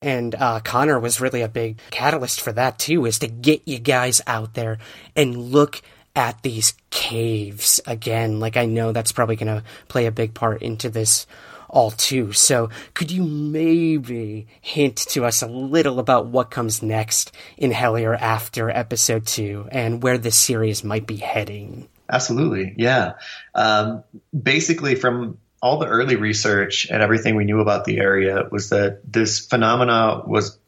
And 0.00 0.34
uh, 0.34 0.60
Connor 0.60 0.98
was 0.98 1.20
really 1.20 1.42
a 1.42 1.48
big 1.48 1.78
catalyst 1.90 2.40
for 2.40 2.52
that 2.52 2.78
too, 2.78 3.04
is 3.06 3.18
to 3.20 3.28
get 3.28 3.62
you 3.66 3.78
guys 3.78 4.20
out 4.26 4.54
there 4.54 4.78
and 5.14 5.36
look 5.36 5.82
at 6.16 6.42
these 6.42 6.74
caves 6.90 7.80
again. 7.86 8.40
Like 8.40 8.56
I 8.56 8.66
know 8.66 8.92
that's 8.92 9.12
probably 9.12 9.36
going 9.36 9.54
to 9.54 9.64
play 9.88 10.06
a 10.06 10.12
big 10.12 10.34
part 10.34 10.62
into 10.62 10.90
this 10.90 11.26
all 11.72 11.90
too. 11.90 12.32
So 12.32 12.68
could 12.94 13.10
you 13.10 13.24
maybe 13.24 14.46
hint 14.60 14.96
to 15.08 15.24
us 15.24 15.42
a 15.42 15.48
little 15.48 15.98
about 15.98 16.26
what 16.26 16.50
comes 16.50 16.82
next 16.82 17.32
in 17.56 17.72
Hellier 17.72 18.16
after 18.16 18.70
episode 18.70 19.26
two 19.26 19.66
and 19.72 20.02
where 20.02 20.18
this 20.18 20.36
series 20.36 20.84
might 20.84 21.06
be 21.06 21.16
heading? 21.16 21.88
Absolutely, 22.10 22.74
yeah. 22.76 23.14
Um, 23.54 24.04
basically, 24.38 24.94
from 24.94 25.38
all 25.62 25.78
the 25.78 25.86
early 25.86 26.16
research 26.16 26.88
and 26.90 27.02
everything 27.02 27.36
we 27.36 27.44
knew 27.44 27.60
about 27.60 27.84
the 27.86 27.98
area 27.98 28.46
was 28.50 28.68
that 28.68 29.00
this 29.10 29.38
phenomena 29.38 30.22
was 30.26 30.58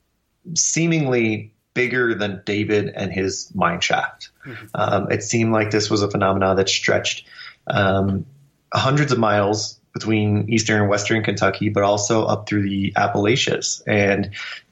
seemingly 0.55 1.53
bigger 1.75 2.15
than 2.15 2.41
David 2.47 2.89
and 2.89 3.13
his 3.13 3.53
mine 3.55 3.81
shaft. 3.81 4.31
Mm-hmm. 4.47 4.67
Um, 4.75 5.11
it 5.11 5.23
seemed 5.23 5.53
like 5.53 5.71
this 5.71 5.91
was 5.91 6.03
a 6.03 6.11
phenomena 6.11 6.55
that 6.55 6.69
stretched 6.69 7.27
um, 7.67 8.25
hundreds 8.73 9.13
of 9.13 9.19
miles 9.19 9.81
between 9.95 10.53
eastern 10.53 10.81
and 10.81 10.91
western 10.91 11.23
Kentucky, 11.23 11.69
but 11.69 11.85
also 11.85 12.25
up 12.25 12.49
through 12.49 12.69
the 12.69 12.93
Appalachians. 12.97 13.83
And 13.87 14.31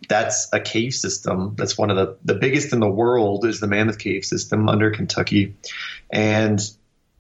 that's 0.09 0.49
a 0.53 0.61
cave 0.61 0.95
system 0.95 1.55
that's 1.57 1.79
one 1.79 1.91
of 1.91 1.97
the, 1.97 2.17
the 2.25 2.35
biggest 2.35 2.73
in 2.73 2.81
the 2.81 2.91
world 2.91 3.47
is 3.47 3.61
the 3.61 3.69
Mammoth 3.69 3.99
Cave 3.99 4.25
system 4.25 4.69
under 4.69 4.91
Kentucky. 4.91 5.55
And 6.11 6.61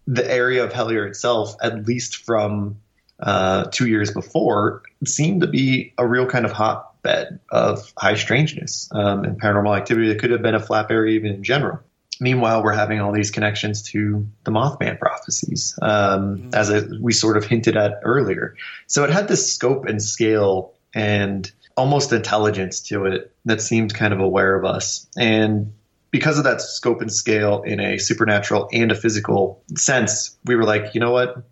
the 0.06 0.28
area 0.28 0.64
of 0.64 0.72
Hellier 0.72 1.06
itself, 1.08 1.54
at 1.62 1.86
least 1.86 2.16
from 2.16 2.78
uh, 3.20 3.64
two 3.70 3.86
years 3.86 4.10
before, 4.10 4.82
seemed 5.06 5.42
to 5.42 5.46
be 5.46 5.94
a 5.96 6.06
real 6.06 6.26
kind 6.26 6.44
of 6.44 6.50
hotbed 6.50 7.38
of 7.50 7.92
high 7.96 8.16
strangeness 8.16 8.88
um, 8.92 9.24
and 9.24 9.40
paranormal 9.40 9.76
activity 9.76 10.08
that 10.08 10.18
could 10.18 10.32
have 10.32 10.42
been 10.42 10.56
a 10.56 10.60
flap 10.60 10.90
area 10.90 11.14
even 11.14 11.32
in 11.32 11.44
general. 11.44 11.78
Meanwhile, 12.22 12.62
we're 12.62 12.72
having 12.72 13.00
all 13.00 13.10
these 13.10 13.32
connections 13.32 13.82
to 13.90 14.28
the 14.44 14.52
Mothman 14.52 15.00
prophecies, 15.00 15.76
um, 15.82 16.38
mm-hmm. 16.38 16.54
as 16.54 16.70
a, 16.70 16.88
we 17.00 17.12
sort 17.12 17.36
of 17.36 17.44
hinted 17.44 17.76
at 17.76 17.98
earlier. 18.04 18.54
So 18.86 19.02
it 19.02 19.10
had 19.10 19.26
this 19.26 19.52
scope 19.52 19.86
and 19.86 20.00
scale 20.00 20.74
and 20.94 21.50
almost 21.76 22.12
intelligence 22.12 22.80
to 22.82 23.06
it 23.06 23.34
that 23.46 23.60
seemed 23.60 23.92
kind 23.92 24.14
of 24.14 24.20
aware 24.20 24.54
of 24.54 24.64
us. 24.64 25.08
And 25.16 25.72
because 26.12 26.38
of 26.38 26.44
that 26.44 26.60
scope 26.60 27.00
and 27.00 27.12
scale 27.12 27.62
in 27.62 27.80
a 27.80 27.98
supernatural 27.98 28.68
and 28.72 28.92
a 28.92 28.94
physical 28.94 29.64
sense, 29.76 30.36
we 30.44 30.54
were 30.54 30.64
like, 30.64 30.94
you 30.94 31.00
know 31.00 31.10
what? 31.10 31.42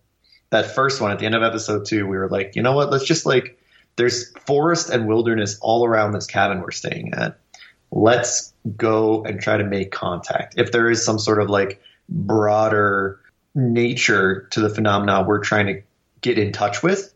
That 0.50 0.76
first 0.76 1.00
one 1.00 1.10
at 1.10 1.18
the 1.18 1.26
end 1.26 1.34
of 1.34 1.42
episode 1.42 1.86
two, 1.86 2.06
we 2.06 2.16
were 2.16 2.28
like, 2.28 2.54
you 2.54 2.62
know 2.62 2.74
what? 2.74 2.90
Let's 2.90 3.06
just 3.06 3.26
like, 3.26 3.58
there's 3.96 4.30
forest 4.46 4.88
and 4.88 5.08
wilderness 5.08 5.58
all 5.60 5.84
around 5.84 6.12
this 6.12 6.26
cabin 6.26 6.60
we're 6.60 6.70
staying 6.70 7.14
at 7.14 7.40
let's 7.90 8.52
go 8.76 9.24
and 9.24 9.40
try 9.40 9.56
to 9.56 9.64
make 9.64 9.90
contact. 9.90 10.54
If 10.56 10.72
there 10.72 10.90
is 10.90 11.04
some 11.04 11.18
sort 11.18 11.40
of 11.40 11.50
like 11.50 11.80
broader 12.08 13.20
nature 13.54 14.48
to 14.50 14.60
the 14.60 14.70
phenomena 14.70 15.24
we're 15.26 15.40
trying 15.40 15.66
to 15.66 15.82
get 16.20 16.38
in 16.38 16.52
touch 16.52 16.82
with, 16.82 17.12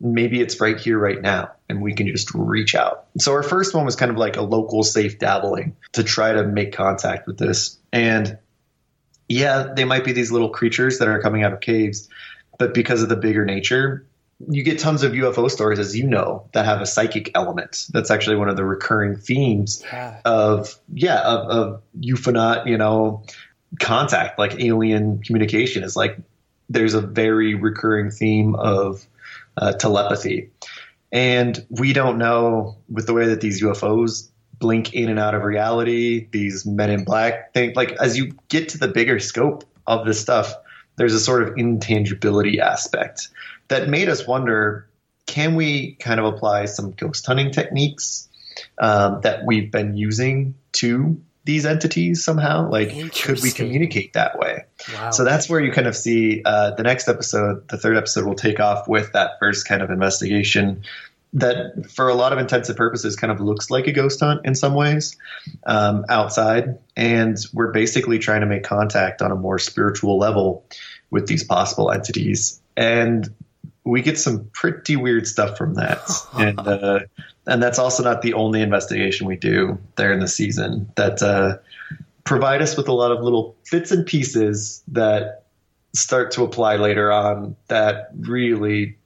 maybe 0.00 0.40
it's 0.40 0.60
right 0.60 0.78
here, 0.78 0.98
right 0.98 1.20
now, 1.20 1.52
and 1.68 1.82
we 1.82 1.94
can 1.94 2.06
just 2.06 2.32
reach 2.34 2.74
out. 2.74 3.06
So 3.18 3.32
our 3.32 3.42
first 3.42 3.74
one 3.74 3.84
was 3.84 3.96
kind 3.96 4.10
of 4.10 4.16
like 4.16 4.36
a 4.36 4.42
local 4.42 4.82
safe 4.82 5.18
dabbling 5.18 5.76
to 5.92 6.02
try 6.02 6.32
to 6.32 6.44
make 6.44 6.72
contact 6.72 7.26
with 7.26 7.38
this. 7.38 7.78
And 7.92 8.38
yeah, 9.28 9.72
they 9.74 9.84
might 9.84 10.04
be 10.04 10.12
these 10.12 10.32
little 10.32 10.50
creatures 10.50 10.98
that 10.98 11.08
are 11.08 11.20
coming 11.20 11.42
out 11.42 11.52
of 11.52 11.60
caves, 11.60 12.08
but 12.58 12.74
because 12.74 13.02
of 13.02 13.08
the 13.08 13.16
bigger 13.16 13.44
nature, 13.44 14.06
you 14.46 14.62
get 14.62 14.78
tons 14.78 15.02
of 15.02 15.12
UFO 15.12 15.50
stories, 15.50 15.78
as 15.78 15.96
you 15.96 16.06
know, 16.06 16.48
that 16.52 16.64
have 16.64 16.80
a 16.80 16.86
psychic 16.86 17.32
element. 17.34 17.86
That's 17.90 18.10
actually 18.10 18.36
one 18.36 18.48
of 18.48 18.56
the 18.56 18.64
recurring 18.64 19.16
themes 19.16 19.82
yeah. 19.84 20.20
of 20.24 20.78
yeah 20.92 21.20
of, 21.20 21.48
of 21.48 21.82
UFOnaut, 22.00 22.66
you 22.66 22.78
know, 22.78 23.24
contact 23.80 24.38
like 24.38 24.60
alien 24.60 25.22
communication 25.22 25.82
is 25.82 25.96
like 25.96 26.18
there's 26.68 26.94
a 26.94 27.00
very 27.00 27.54
recurring 27.54 28.10
theme 28.10 28.54
of 28.54 29.04
uh, 29.56 29.72
telepathy, 29.72 30.50
and 31.10 31.66
we 31.68 31.92
don't 31.92 32.18
know 32.18 32.76
with 32.88 33.06
the 33.06 33.14
way 33.14 33.26
that 33.28 33.40
these 33.40 33.60
UFOs 33.62 34.28
blink 34.60 34.94
in 34.94 35.08
and 35.08 35.18
out 35.18 35.34
of 35.34 35.42
reality. 35.42 36.28
These 36.30 36.64
Men 36.64 36.90
in 36.90 37.04
Black 37.04 37.52
thing, 37.54 37.72
like 37.74 37.92
as 37.92 38.16
you 38.16 38.34
get 38.48 38.70
to 38.70 38.78
the 38.78 38.88
bigger 38.88 39.18
scope 39.18 39.64
of 39.84 40.06
this 40.06 40.20
stuff, 40.20 40.54
there's 40.94 41.14
a 41.14 41.20
sort 41.20 41.42
of 41.42 41.56
intangibility 41.56 42.60
aspect 42.60 43.28
that 43.68 43.88
made 43.88 44.08
us 44.08 44.26
wonder 44.26 44.88
can 45.26 45.54
we 45.54 45.92
kind 46.00 46.18
of 46.18 46.26
apply 46.26 46.64
some 46.64 46.92
ghost 46.92 47.26
hunting 47.26 47.52
techniques 47.52 48.28
um, 48.78 49.20
that 49.22 49.44
we've 49.46 49.70
been 49.70 49.96
using 49.96 50.54
to 50.72 51.20
these 51.44 51.64
entities 51.64 52.24
somehow? 52.24 52.68
Like, 52.68 53.12
could 53.14 53.40
we 53.42 53.50
communicate 53.50 54.14
that 54.14 54.38
way? 54.38 54.64
Wow. 54.92 55.10
So 55.10 55.24
that's 55.24 55.48
where 55.48 55.60
you 55.60 55.70
kind 55.70 55.86
of 55.86 55.96
see 55.96 56.42
uh, 56.44 56.72
the 56.72 56.82
next 56.82 57.08
episode, 57.08 57.68
the 57.68 57.78
third 57.78 57.96
episode, 57.96 58.26
will 58.26 58.34
take 58.34 58.58
off 58.58 58.88
with 58.88 59.12
that 59.12 59.32
first 59.38 59.68
kind 59.68 59.82
of 59.82 59.90
investigation 59.90 60.82
that, 61.34 61.90
for 61.90 62.08
a 62.08 62.14
lot 62.14 62.32
of 62.32 62.38
intents 62.38 62.68
and 62.68 62.76
purposes, 62.76 63.16
kind 63.16 63.30
of 63.30 63.40
looks 63.40 63.70
like 63.70 63.86
a 63.86 63.92
ghost 63.92 64.20
hunt 64.20 64.46
in 64.46 64.54
some 64.54 64.74
ways 64.74 65.16
um, 65.66 66.04
outside. 66.08 66.78
And 66.96 67.36
we're 67.52 67.72
basically 67.72 68.18
trying 68.18 68.40
to 68.40 68.46
make 68.46 68.64
contact 68.64 69.22
on 69.22 69.30
a 69.30 69.36
more 69.36 69.58
spiritual 69.58 70.18
level 70.18 70.64
with 71.10 71.26
these 71.26 71.44
possible 71.44 71.90
entities. 71.90 72.60
And 72.76 73.28
we 73.88 74.02
get 74.02 74.18
some 74.18 74.48
pretty 74.52 74.96
weird 74.96 75.26
stuff 75.26 75.56
from 75.56 75.74
that, 75.74 76.00
and 76.34 76.58
uh, 76.60 77.00
and 77.46 77.62
that's 77.62 77.78
also 77.78 78.02
not 78.02 78.22
the 78.22 78.34
only 78.34 78.60
investigation 78.60 79.26
we 79.26 79.36
do 79.36 79.78
there 79.96 80.12
in 80.12 80.20
the 80.20 80.28
season 80.28 80.90
that 80.96 81.22
uh, 81.22 81.56
provide 82.24 82.62
us 82.62 82.76
with 82.76 82.88
a 82.88 82.92
lot 82.92 83.10
of 83.10 83.22
little 83.22 83.56
bits 83.70 83.90
and 83.90 84.06
pieces 84.06 84.82
that 84.88 85.44
start 85.94 86.30
to 86.32 86.44
apply 86.44 86.76
later 86.76 87.10
on 87.10 87.56
that 87.68 88.10
really 88.18 88.98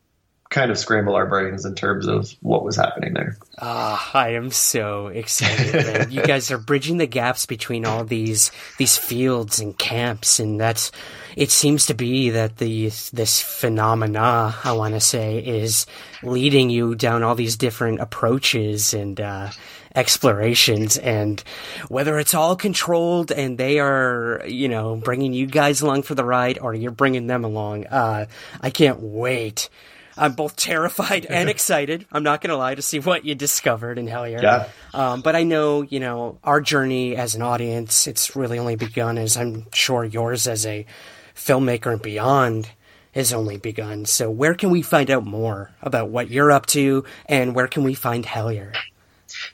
kind 0.51 0.71
of 0.71 0.79
scramble 0.79 1.15
our 1.15 1.27
brains 1.27 1.65
in 1.65 1.75
terms 1.75 2.07
of 2.07 2.31
what 2.41 2.63
was 2.63 2.77
happening 2.77 3.15
there. 3.15 3.37
Ah, 3.59 4.11
I 4.13 4.31
am 4.31 4.51
so 4.51 5.07
excited. 5.07 6.13
you 6.13 6.23
guys 6.23 6.51
are 6.51 6.59
bridging 6.59 6.99
the 6.99 7.07
gaps 7.07 7.47
between 7.47 7.87
all 7.87 8.05
these 8.05 8.51
these 8.79 8.97
fields 8.97 9.61
and 9.61 9.77
camps, 9.79 10.39
and 10.39 10.61
that's. 10.61 10.93
It 11.37 11.51
seems 11.51 11.87
to 11.87 11.95
be 11.95 12.31
that 12.31 12.59
the 12.59 12.89
this 13.13 13.41
phenomena 13.41 14.55
I 14.65 14.73
want 14.73 14.95
to 14.95 15.01
say 15.01 15.39
is 15.39 15.87
leading 16.23 16.71
you 16.71 16.95
down 16.95 17.23
all 17.23 17.35
these 17.35 17.57
different 17.57 18.01
approaches 18.01 18.95
and 18.95 19.21
uh, 19.21 19.51
explorations, 19.95 20.99
and 20.99 21.43
whether 21.89 22.19
it's 22.19 22.35
all 22.35 22.57
controlled 22.57 23.33
and 23.33 23.59
they 23.59 23.79
are 23.79 24.43
you 24.47 24.69
know 24.69 24.97
bringing 24.97 25.33
you 25.33 25.47
guys 25.47 25.81
along 25.81 26.03
for 26.03 26.15
the 26.15 26.25
ride, 26.25 26.59
or 26.59 26.75
you're 26.75 26.91
bringing 26.91 27.27
them 27.27 27.45
along. 27.45 27.87
Uh, 27.87 28.27
I 28.61 28.71
can't 28.71 29.01
wait 29.01 29.69
I'm 30.17 30.33
both 30.33 30.57
terrified 30.57 31.27
and 31.27 31.49
excited. 31.49 32.07
I'm 32.13 32.23
not 32.23 32.41
going 32.41 32.51
to 32.51 32.57
lie 32.57 32.75
to 32.75 32.83
see 32.83 32.99
what 32.99 33.25
you 33.25 33.35
discovered 33.35 33.99
in 33.99 34.07
Hellier. 34.07 34.43
Yeah. 34.43 34.69
Um, 34.93 35.23
but 35.23 35.37
I 35.37 35.43
know, 35.43 35.83
you 35.83 36.01
know, 36.01 36.39
our 36.45 36.61
journey 36.61 37.17
as 37.17 37.35
an 37.35 37.43
audience, 37.43 38.07
it's 38.07 38.37
really 38.37 38.59
only 38.59 38.77
begun 38.77 39.19
as 39.19 39.37
I'm 39.37 39.67
sure 39.73 40.05
yours 40.05 40.47
as 40.47 40.67
a 40.67 40.87
filmmaker 41.35 41.93
and 41.93 42.03
beyond 42.03 42.71
has 43.13 43.33
only 43.33 43.59
begun. 43.59 44.05
So 44.07 44.31
where 44.31 44.55
can 44.55 44.71
we 44.71 44.83
find 44.83 45.11
out 45.11 45.25
more 45.25 45.71
about 45.83 46.09
what 46.09 46.31
you're 46.31 46.51
up 46.51 46.67
to 46.67 47.05
and 47.27 47.55
where 47.55 47.69
can 47.69 47.85
we 47.85 47.95
find 47.95 48.25
Hellier? 48.25 48.75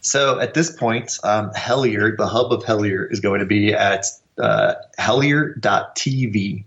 So 0.00 0.38
at 0.38 0.54
this 0.54 0.74
point, 0.74 1.18
um, 1.22 1.50
Hellier, 1.50 2.16
the 2.16 2.26
hub 2.26 2.52
of 2.52 2.64
Hellier, 2.64 3.10
is 3.10 3.20
going 3.20 3.40
to 3.40 3.46
be 3.46 3.74
at 3.74 4.06
uh, 4.38 4.74
hellier.tv. 4.98 6.64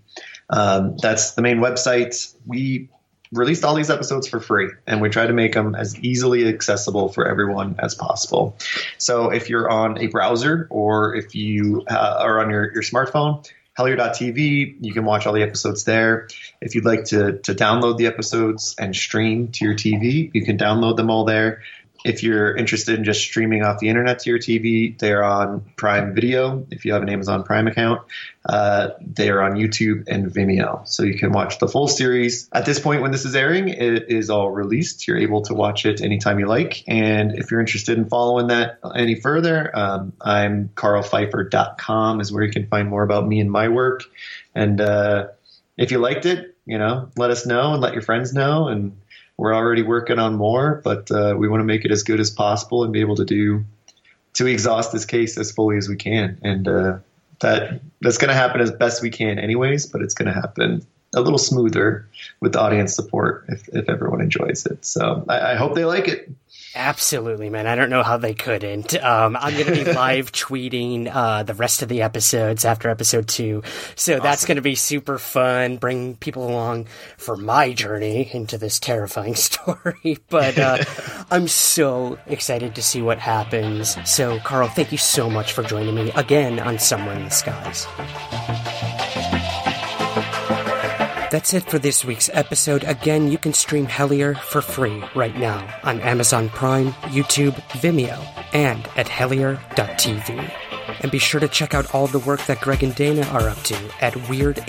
Um, 0.50 0.96
that's 0.98 1.32
the 1.32 1.42
main 1.42 1.58
website. 1.58 2.34
We 2.46 2.88
released 3.32 3.64
all 3.64 3.74
these 3.74 3.90
episodes 3.90 4.28
for 4.28 4.40
free 4.40 4.68
and 4.86 5.00
we 5.00 5.08
try 5.08 5.26
to 5.26 5.32
make 5.32 5.54
them 5.54 5.74
as 5.74 5.98
easily 6.00 6.46
accessible 6.48 7.08
for 7.08 7.26
everyone 7.26 7.76
as 7.78 7.94
possible. 7.94 8.56
So 8.98 9.30
if 9.30 9.48
you're 9.48 9.70
on 9.70 9.98
a 9.98 10.08
browser 10.08 10.66
or 10.70 11.14
if 11.14 11.34
you 11.34 11.82
uh, 11.90 12.18
are 12.20 12.40
on 12.40 12.50
your, 12.50 12.72
your 12.74 12.82
smartphone, 12.82 13.48
hellier.tv, 13.78 14.76
you 14.80 14.92
can 14.92 15.04
watch 15.04 15.26
all 15.26 15.32
the 15.32 15.42
episodes 15.42 15.84
there. 15.84 16.28
If 16.60 16.74
you'd 16.74 16.84
like 16.84 17.04
to, 17.06 17.38
to 17.38 17.54
download 17.54 17.96
the 17.96 18.06
episodes 18.06 18.74
and 18.78 18.94
stream 18.94 19.48
to 19.52 19.64
your 19.64 19.74
TV, 19.74 20.30
you 20.32 20.44
can 20.44 20.58
download 20.58 20.96
them 20.96 21.10
all 21.10 21.24
there. 21.24 21.62
If 22.04 22.22
you're 22.22 22.56
interested 22.56 22.98
in 22.98 23.04
just 23.04 23.20
streaming 23.20 23.62
off 23.62 23.78
the 23.78 23.88
internet 23.88 24.20
to 24.20 24.30
your 24.30 24.38
TV, 24.38 24.98
they're 24.98 25.22
on 25.22 25.64
Prime 25.76 26.14
Video. 26.14 26.66
If 26.70 26.84
you 26.84 26.92
have 26.94 27.02
an 27.02 27.08
Amazon 27.08 27.44
Prime 27.44 27.66
account, 27.68 28.02
uh, 28.44 28.90
they 29.00 29.30
are 29.30 29.40
on 29.40 29.52
YouTube 29.52 30.04
and 30.08 30.26
Vimeo. 30.26 30.86
So 30.88 31.04
you 31.04 31.18
can 31.18 31.32
watch 31.32 31.58
the 31.58 31.68
full 31.68 31.86
series. 31.86 32.48
At 32.52 32.66
this 32.66 32.80
point, 32.80 33.02
when 33.02 33.12
this 33.12 33.24
is 33.24 33.36
airing, 33.36 33.68
it 33.68 34.10
is 34.10 34.30
all 34.30 34.50
released. 34.50 35.06
You're 35.06 35.18
able 35.18 35.42
to 35.42 35.54
watch 35.54 35.86
it 35.86 36.00
anytime 36.00 36.38
you 36.40 36.46
like. 36.46 36.82
And 36.88 37.38
if 37.38 37.50
you're 37.50 37.60
interested 37.60 37.98
in 37.98 38.08
following 38.08 38.48
that 38.48 38.78
any 38.94 39.14
further, 39.14 39.70
um, 39.76 40.12
I'm 40.20 40.70
karlpfeiffer.com 40.70 42.20
is 42.20 42.32
where 42.32 42.42
you 42.42 42.52
can 42.52 42.66
find 42.66 42.88
more 42.88 43.04
about 43.04 43.26
me 43.26 43.40
and 43.40 43.50
my 43.50 43.68
work. 43.68 44.02
And, 44.54 44.80
uh, 44.80 45.28
if 45.76 45.90
you 45.90 45.98
liked 45.98 46.26
it, 46.26 46.56
you 46.66 46.78
know, 46.78 47.08
let 47.16 47.30
us 47.30 47.46
know 47.46 47.72
and 47.72 47.82
let 47.82 47.92
your 47.92 48.02
friends 48.02 48.32
know. 48.32 48.68
And 48.68 48.96
we're 49.42 49.56
already 49.56 49.82
working 49.82 50.20
on 50.20 50.36
more, 50.36 50.80
but 50.84 51.10
uh, 51.10 51.34
we 51.36 51.48
want 51.48 51.58
to 51.58 51.64
make 51.64 51.84
it 51.84 51.90
as 51.90 52.04
good 52.04 52.20
as 52.20 52.30
possible 52.30 52.84
and 52.84 52.92
be 52.92 53.00
able 53.00 53.16
to 53.16 53.24
do 53.24 53.64
to 54.34 54.46
exhaust 54.46 54.92
this 54.92 55.04
case 55.04 55.36
as 55.36 55.50
fully 55.50 55.76
as 55.76 55.88
we 55.88 55.96
can. 55.96 56.38
And 56.44 56.68
uh, 56.68 56.98
that 57.40 57.80
that's 58.00 58.18
going 58.18 58.28
to 58.28 58.34
happen 58.34 58.60
as 58.60 58.70
best 58.70 59.02
we 59.02 59.10
can, 59.10 59.40
anyways. 59.40 59.86
But 59.86 60.00
it's 60.00 60.14
going 60.14 60.32
to 60.32 60.32
happen 60.32 60.86
a 61.16 61.20
little 61.20 61.40
smoother 61.40 62.06
with 62.38 62.54
audience 62.54 62.94
support 62.94 63.44
if, 63.48 63.68
if 63.70 63.88
everyone 63.88 64.20
enjoys 64.20 64.64
it. 64.64 64.86
So 64.86 65.24
I, 65.28 65.52
I 65.52 65.54
hope 65.56 65.74
they 65.74 65.86
like 65.86 66.06
it. 66.06 66.30
Absolutely, 66.74 67.50
man. 67.50 67.66
I 67.66 67.74
don't 67.74 67.90
know 67.90 68.02
how 68.02 68.16
they 68.16 68.32
couldn't. 68.32 68.94
Um, 69.02 69.36
I'm 69.38 69.52
going 69.54 69.66
to 69.66 69.84
be 69.84 69.92
live 69.92 70.32
tweeting 70.32 71.10
uh, 71.12 71.42
the 71.42 71.54
rest 71.54 71.82
of 71.82 71.88
the 71.88 72.02
episodes 72.02 72.64
after 72.64 72.88
episode 72.88 73.28
two. 73.28 73.62
So 73.94 74.14
awesome. 74.14 74.22
that's 74.22 74.46
going 74.46 74.56
to 74.56 74.62
be 74.62 74.74
super 74.74 75.18
fun. 75.18 75.76
Bring 75.76 76.16
people 76.16 76.48
along 76.48 76.86
for 77.18 77.36
my 77.36 77.72
journey 77.72 78.30
into 78.32 78.56
this 78.56 78.80
terrifying 78.80 79.34
story. 79.36 80.18
But 80.30 80.58
uh, 80.58 80.84
I'm 81.30 81.48
so 81.48 82.18
excited 82.26 82.74
to 82.76 82.82
see 82.82 83.02
what 83.02 83.18
happens. 83.18 83.96
So, 84.10 84.38
Karl, 84.40 84.68
thank 84.68 84.92
you 84.92 84.98
so 84.98 85.28
much 85.28 85.52
for 85.52 85.62
joining 85.62 85.94
me 85.94 86.10
again 86.12 86.58
on 86.58 86.78
Somewhere 86.78 87.16
in 87.16 87.24
the 87.24 87.30
Skies. 87.30 87.86
That's 91.32 91.54
it 91.54 91.64
for 91.64 91.78
this 91.78 92.04
week's 92.04 92.28
episode. 92.34 92.84
Again, 92.84 93.32
you 93.32 93.38
can 93.38 93.54
stream 93.54 93.86
Hellier 93.86 94.38
for 94.38 94.60
free 94.60 95.02
right 95.14 95.34
now 95.34 95.66
on 95.82 95.98
Amazon 96.02 96.50
Prime, 96.50 96.92
YouTube, 97.08 97.54
Vimeo, 97.80 98.22
and 98.52 98.86
at 98.96 99.06
hellier.tv. 99.06 100.52
And 101.00 101.10
be 101.10 101.18
sure 101.18 101.40
to 101.40 101.48
check 101.48 101.72
out 101.72 101.94
all 101.94 102.06
the 102.06 102.18
work 102.18 102.44
that 102.44 102.60
Greg 102.60 102.82
and 102.82 102.94
Dana 102.94 103.22
are 103.28 103.48
up 103.48 103.56
to 103.62 103.74
at 104.02 104.12
weirdhq.com. 104.12 104.66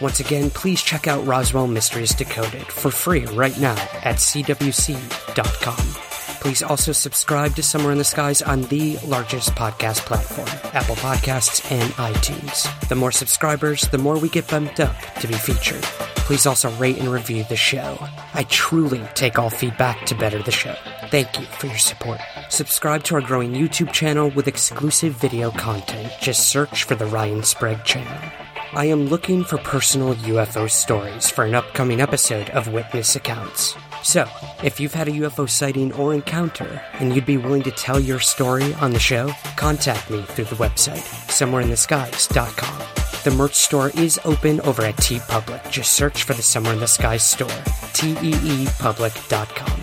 Once 0.00 0.18
again, 0.18 0.50
please 0.50 0.82
check 0.82 1.06
out 1.06 1.24
Roswell 1.24 1.68
Mysteries 1.68 2.12
Decoded 2.12 2.66
for 2.66 2.90
free 2.90 3.24
right 3.26 3.56
now 3.60 3.76
at 4.02 4.16
CWSeed.com. 4.16 6.05
Please 6.46 6.62
also 6.62 6.92
subscribe 6.92 7.56
to 7.56 7.62
Somewhere 7.64 7.90
in 7.90 7.98
the 7.98 8.04
Skies 8.04 8.40
on 8.40 8.62
the 8.62 8.98
largest 8.98 9.56
podcast 9.56 10.06
platform, 10.06 10.46
Apple 10.74 10.94
Podcasts 10.94 11.68
and 11.72 11.92
iTunes. 11.94 12.88
The 12.88 12.94
more 12.94 13.10
subscribers, 13.10 13.88
the 13.88 13.98
more 13.98 14.16
we 14.16 14.28
get 14.28 14.46
bumped 14.46 14.78
up 14.78 14.94
to 15.18 15.26
be 15.26 15.34
featured. 15.34 15.82
Please 16.22 16.46
also 16.46 16.70
rate 16.76 16.98
and 16.98 17.08
review 17.08 17.42
the 17.48 17.56
show. 17.56 17.98
I 18.32 18.44
truly 18.44 19.02
take 19.14 19.40
all 19.40 19.50
feedback 19.50 20.06
to 20.06 20.14
better 20.14 20.40
the 20.40 20.52
show. 20.52 20.76
Thank 21.10 21.36
you 21.36 21.46
for 21.46 21.66
your 21.66 21.78
support. 21.78 22.20
Subscribe 22.48 23.02
to 23.04 23.16
our 23.16 23.22
growing 23.22 23.52
YouTube 23.52 23.90
channel 23.90 24.30
with 24.30 24.46
exclusive 24.46 25.14
video 25.14 25.50
content. 25.50 26.12
Just 26.20 26.48
search 26.48 26.84
for 26.84 26.94
the 26.94 27.06
Ryan 27.06 27.42
Sprague 27.42 27.82
channel. 27.82 28.30
I 28.72 28.84
am 28.84 29.06
looking 29.08 29.42
for 29.42 29.58
personal 29.58 30.14
UFO 30.14 30.70
stories 30.70 31.28
for 31.28 31.42
an 31.42 31.56
upcoming 31.56 32.00
episode 32.00 32.50
of 32.50 32.72
Witness 32.72 33.16
Accounts. 33.16 33.76
So, 34.02 34.28
if 34.62 34.78
you've 34.78 34.94
had 34.94 35.08
a 35.08 35.12
UFO 35.12 35.48
sighting 35.48 35.92
or 35.94 36.14
encounter 36.14 36.80
and 36.94 37.14
you'd 37.14 37.26
be 37.26 37.36
willing 37.36 37.62
to 37.64 37.70
tell 37.70 37.98
your 37.98 38.20
story 38.20 38.72
on 38.74 38.92
the 38.92 38.98
show, 38.98 39.32
contact 39.56 40.10
me 40.10 40.22
through 40.22 40.44
the 40.44 40.56
website, 40.56 41.02
somewhereintheskies.com. 41.28 43.06
The 43.24 43.30
merch 43.36 43.54
store 43.54 43.90
is 43.90 44.20
open 44.24 44.60
over 44.60 44.82
at 44.82 44.94
TeePublic. 44.98 45.70
Just 45.70 45.94
search 45.94 46.22
for 46.22 46.34
the 46.34 46.42
Somewhere 46.42 46.74
in 46.74 46.78
the 46.80 46.86
Skies 46.86 47.24
store, 47.24 47.48
teepublic.com. 47.96 49.80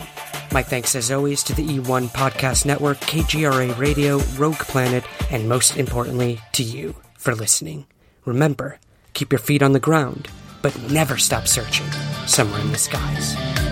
My 0.54 0.64
thanks 0.64 0.96
as 0.96 1.12
always 1.12 1.44
to 1.44 1.54
the 1.54 1.66
E1 1.66 2.08
Podcast 2.10 2.66
Network, 2.66 3.00
KGRA 3.00 3.78
Radio, 3.78 4.20
Rogue 4.38 4.56
Planet, 4.56 5.04
and 5.32 5.50
most 5.50 5.76
importantly, 5.76 6.40
to 6.54 6.64
you 6.64 6.96
for 7.18 7.36
listening. 7.36 7.88
Remember, 8.24 8.80
keep 9.14 9.34
your 9.34 9.40
feet 9.40 9.64
on 9.64 9.74
the 9.74 9.80
ground, 9.80 10.30
but 10.62 10.80
never 10.92 11.18
stop 11.18 11.48
searching 11.48 11.88
somewhere 12.28 12.62
in 12.62 12.72
the 12.72 12.78
skies. 12.78 13.63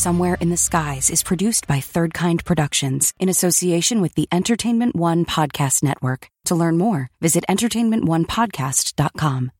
Somewhere 0.00 0.38
in 0.40 0.48
the 0.48 0.56
Skies 0.56 1.10
is 1.10 1.22
produced 1.22 1.66
by 1.66 1.80
Third 1.80 2.14
Kind 2.14 2.42
Productions 2.46 3.12
in 3.18 3.28
association 3.28 4.00
with 4.00 4.14
the 4.14 4.26
Entertainment 4.32 4.96
One 4.96 5.26
Podcast 5.26 5.82
Network. 5.82 6.30
To 6.46 6.54
learn 6.54 6.78
more, 6.78 7.10
visit 7.20 7.44
entertainmentonepodcast.com. 7.50 9.52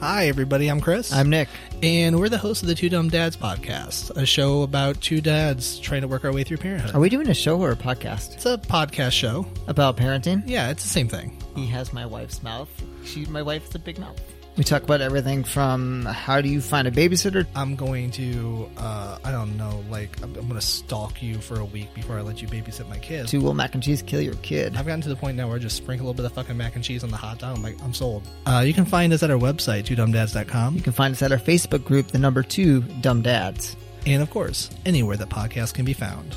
Hi, 0.00 0.26
everybody. 0.26 0.66
I'm 0.66 0.80
Chris. 0.80 1.12
I'm 1.12 1.30
Nick. 1.30 1.48
And 1.80 2.18
we're 2.18 2.28
the 2.28 2.38
hosts 2.38 2.64
of 2.64 2.68
the 2.68 2.74
Two 2.74 2.88
Dumb 2.88 3.08
Dads 3.08 3.36
podcast, 3.36 4.10
a 4.16 4.26
show 4.26 4.62
about 4.62 5.00
two 5.00 5.20
dads 5.20 5.78
trying 5.78 6.00
to 6.00 6.08
work 6.08 6.24
our 6.24 6.32
way 6.32 6.42
through 6.42 6.56
parenthood. 6.56 6.92
Are 6.92 7.00
we 7.00 7.08
doing 7.08 7.28
a 7.28 7.34
show 7.34 7.60
or 7.60 7.70
a 7.70 7.76
podcast? 7.76 8.34
It's 8.34 8.46
a 8.46 8.58
podcast 8.58 9.12
show. 9.12 9.46
About 9.68 9.96
parenting? 9.96 10.42
Yeah, 10.44 10.70
it's 10.70 10.82
the 10.82 10.88
same 10.88 11.06
thing. 11.06 11.40
He 11.54 11.68
has 11.68 11.92
my 11.92 12.04
wife's 12.04 12.42
mouth. 12.42 12.68
She, 13.04 13.26
my 13.26 13.42
wife, 13.42 13.62
wife's 13.62 13.76
a 13.76 13.78
big 13.78 14.00
mouth. 14.00 14.20
We 14.56 14.64
talk 14.64 14.82
about 14.82 15.02
everything 15.02 15.44
from 15.44 16.06
how 16.06 16.40
do 16.40 16.48
you 16.48 16.62
find 16.62 16.88
a 16.88 16.90
babysitter. 16.90 17.46
I'm 17.54 17.76
going 17.76 18.10
to, 18.12 18.70
uh, 18.78 19.18
I 19.22 19.30
don't 19.30 19.58
know, 19.58 19.84
like, 19.90 20.16
I'm, 20.22 20.34
I'm 20.34 20.48
going 20.48 20.58
to 20.58 20.66
stalk 20.66 21.22
you 21.22 21.38
for 21.38 21.60
a 21.60 21.64
week 21.64 21.92
before 21.92 22.16
I 22.18 22.22
let 22.22 22.40
you 22.40 22.48
babysit 22.48 22.88
my 22.88 22.98
kid. 22.98 23.28
To 23.28 23.38
will 23.38 23.52
mac 23.52 23.74
and 23.74 23.82
cheese 23.82 24.00
kill 24.00 24.22
your 24.22 24.34
kid? 24.36 24.74
I've 24.76 24.86
gotten 24.86 25.02
to 25.02 25.10
the 25.10 25.16
point 25.16 25.36
now 25.36 25.48
where 25.48 25.56
I 25.56 25.58
just 25.58 25.76
sprinkle 25.76 26.06
a 26.06 26.08
little 26.08 26.22
bit 26.22 26.24
of 26.24 26.32
fucking 26.32 26.56
mac 26.56 26.74
and 26.74 26.82
cheese 26.82 27.04
on 27.04 27.10
the 27.10 27.18
hot 27.18 27.38
dog. 27.38 27.56
I'm 27.56 27.62
like, 27.62 27.76
I'm 27.82 27.92
sold. 27.92 28.26
Uh, 28.46 28.64
you 28.66 28.72
can 28.72 28.86
find 28.86 29.12
us 29.12 29.22
at 29.22 29.30
our 29.30 29.38
website, 29.38 29.84
twodumbdads.com. 29.84 30.74
You 30.74 30.82
can 30.82 30.94
find 30.94 31.12
us 31.12 31.20
at 31.20 31.32
our 31.32 31.38
Facebook 31.38 31.84
group, 31.84 32.08
the 32.08 32.18
number 32.18 32.42
two 32.42 32.80
Dumb 33.02 33.20
Dads. 33.20 33.76
And 34.06 34.22
of 34.22 34.30
course, 34.30 34.70
anywhere 34.86 35.16
that 35.18 35.28
podcasts 35.28 35.74
can 35.74 35.84
be 35.84 35.92
found. 35.92 36.36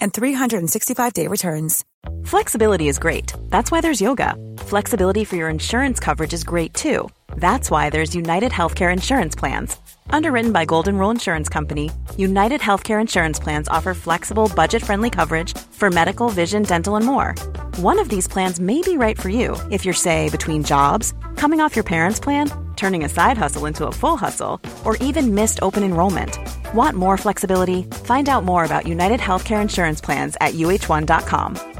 and 0.00 0.12
365-day 0.12 1.26
returns. 1.26 1.84
Flexibility 2.24 2.88
is 2.88 2.98
great. 2.98 3.32
That's 3.50 3.70
why 3.70 3.80
there's 3.80 4.00
yoga. 4.00 4.34
Flexibility 4.58 5.24
for 5.24 5.36
your 5.36 5.48
insurance 5.48 6.00
coverage 6.00 6.32
is 6.32 6.44
great 6.44 6.74
too. 6.74 7.08
That's 7.36 7.70
why 7.70 7.90
there's 7.90 8.14
United 8.14 8.52
Healthcare 8.52 8.92
Insurance 8.92 9.36
Plans. 9.36 9.76
Underwritten 10.10 10.52
by 10.52 10.64
Golden 10.64 10.98
Rule 10.98 11.10
Insurance 11.10 11.48
Company, 11.48 11.90
United 12.16 12.60
Healthcare 12.60 13.00
Insurance 13.00 13.38
Plans 13.38 13.68
offer 13.68 13.94
flexible, 13.94 14.50
budget 14.54 14.82
friendly 14.82 15.10
coverage 15.10 15.56
for 15.56 15.90
medical, 15.90 16.28
vision, 16.28 16.62
dental, 16.62 16.96
and 16.96 17.06
more. 17.06 17.34
One 17.76 17.98
of 17.98 18.08
these 18.08 18.26
plans 18.26 18.58
may 18.58 18.82
be 18.82 18.96
right 18.96 19.20
for 19.20 19.28
you 19.28 19.56
if 19.70 19.84
you're, 19.84 19.94
say, 19.94 20.28
between 20.30 20.64
jobs, 20.64 21.14
coming 21.36 21.60
off 21.60 21.76
your 21.76 21.84
parents' 21.84 22.20
plan, 22.20 22.50
turning 22.76 23.04
a 23.04 23.08
side 23.08 23.38
hustle 23.38 23.66
into 23.66 23.86
a 23.86 23.92
full 23.92 24.16
hustle, 24.16 24.60
or 24.84 24.96
even 24.96 25.34
missed 25.34 25.60
open 25.62 25.82
enrollment. 25.82 26.38
Want 26.74 26.96
more 26.96 27.16
flexibility? 27.16 27.84
Find 28.04 28.28
out 28.28 28.44
more 28.44 28.64
about 28.64 28.86
United 28.86 29.20
Healthcare 29.20 29.62
Insurance 29.62 30.00
Plans 30.00 30.36
at 30.40 30.54
uhone.com. 30.54 31.75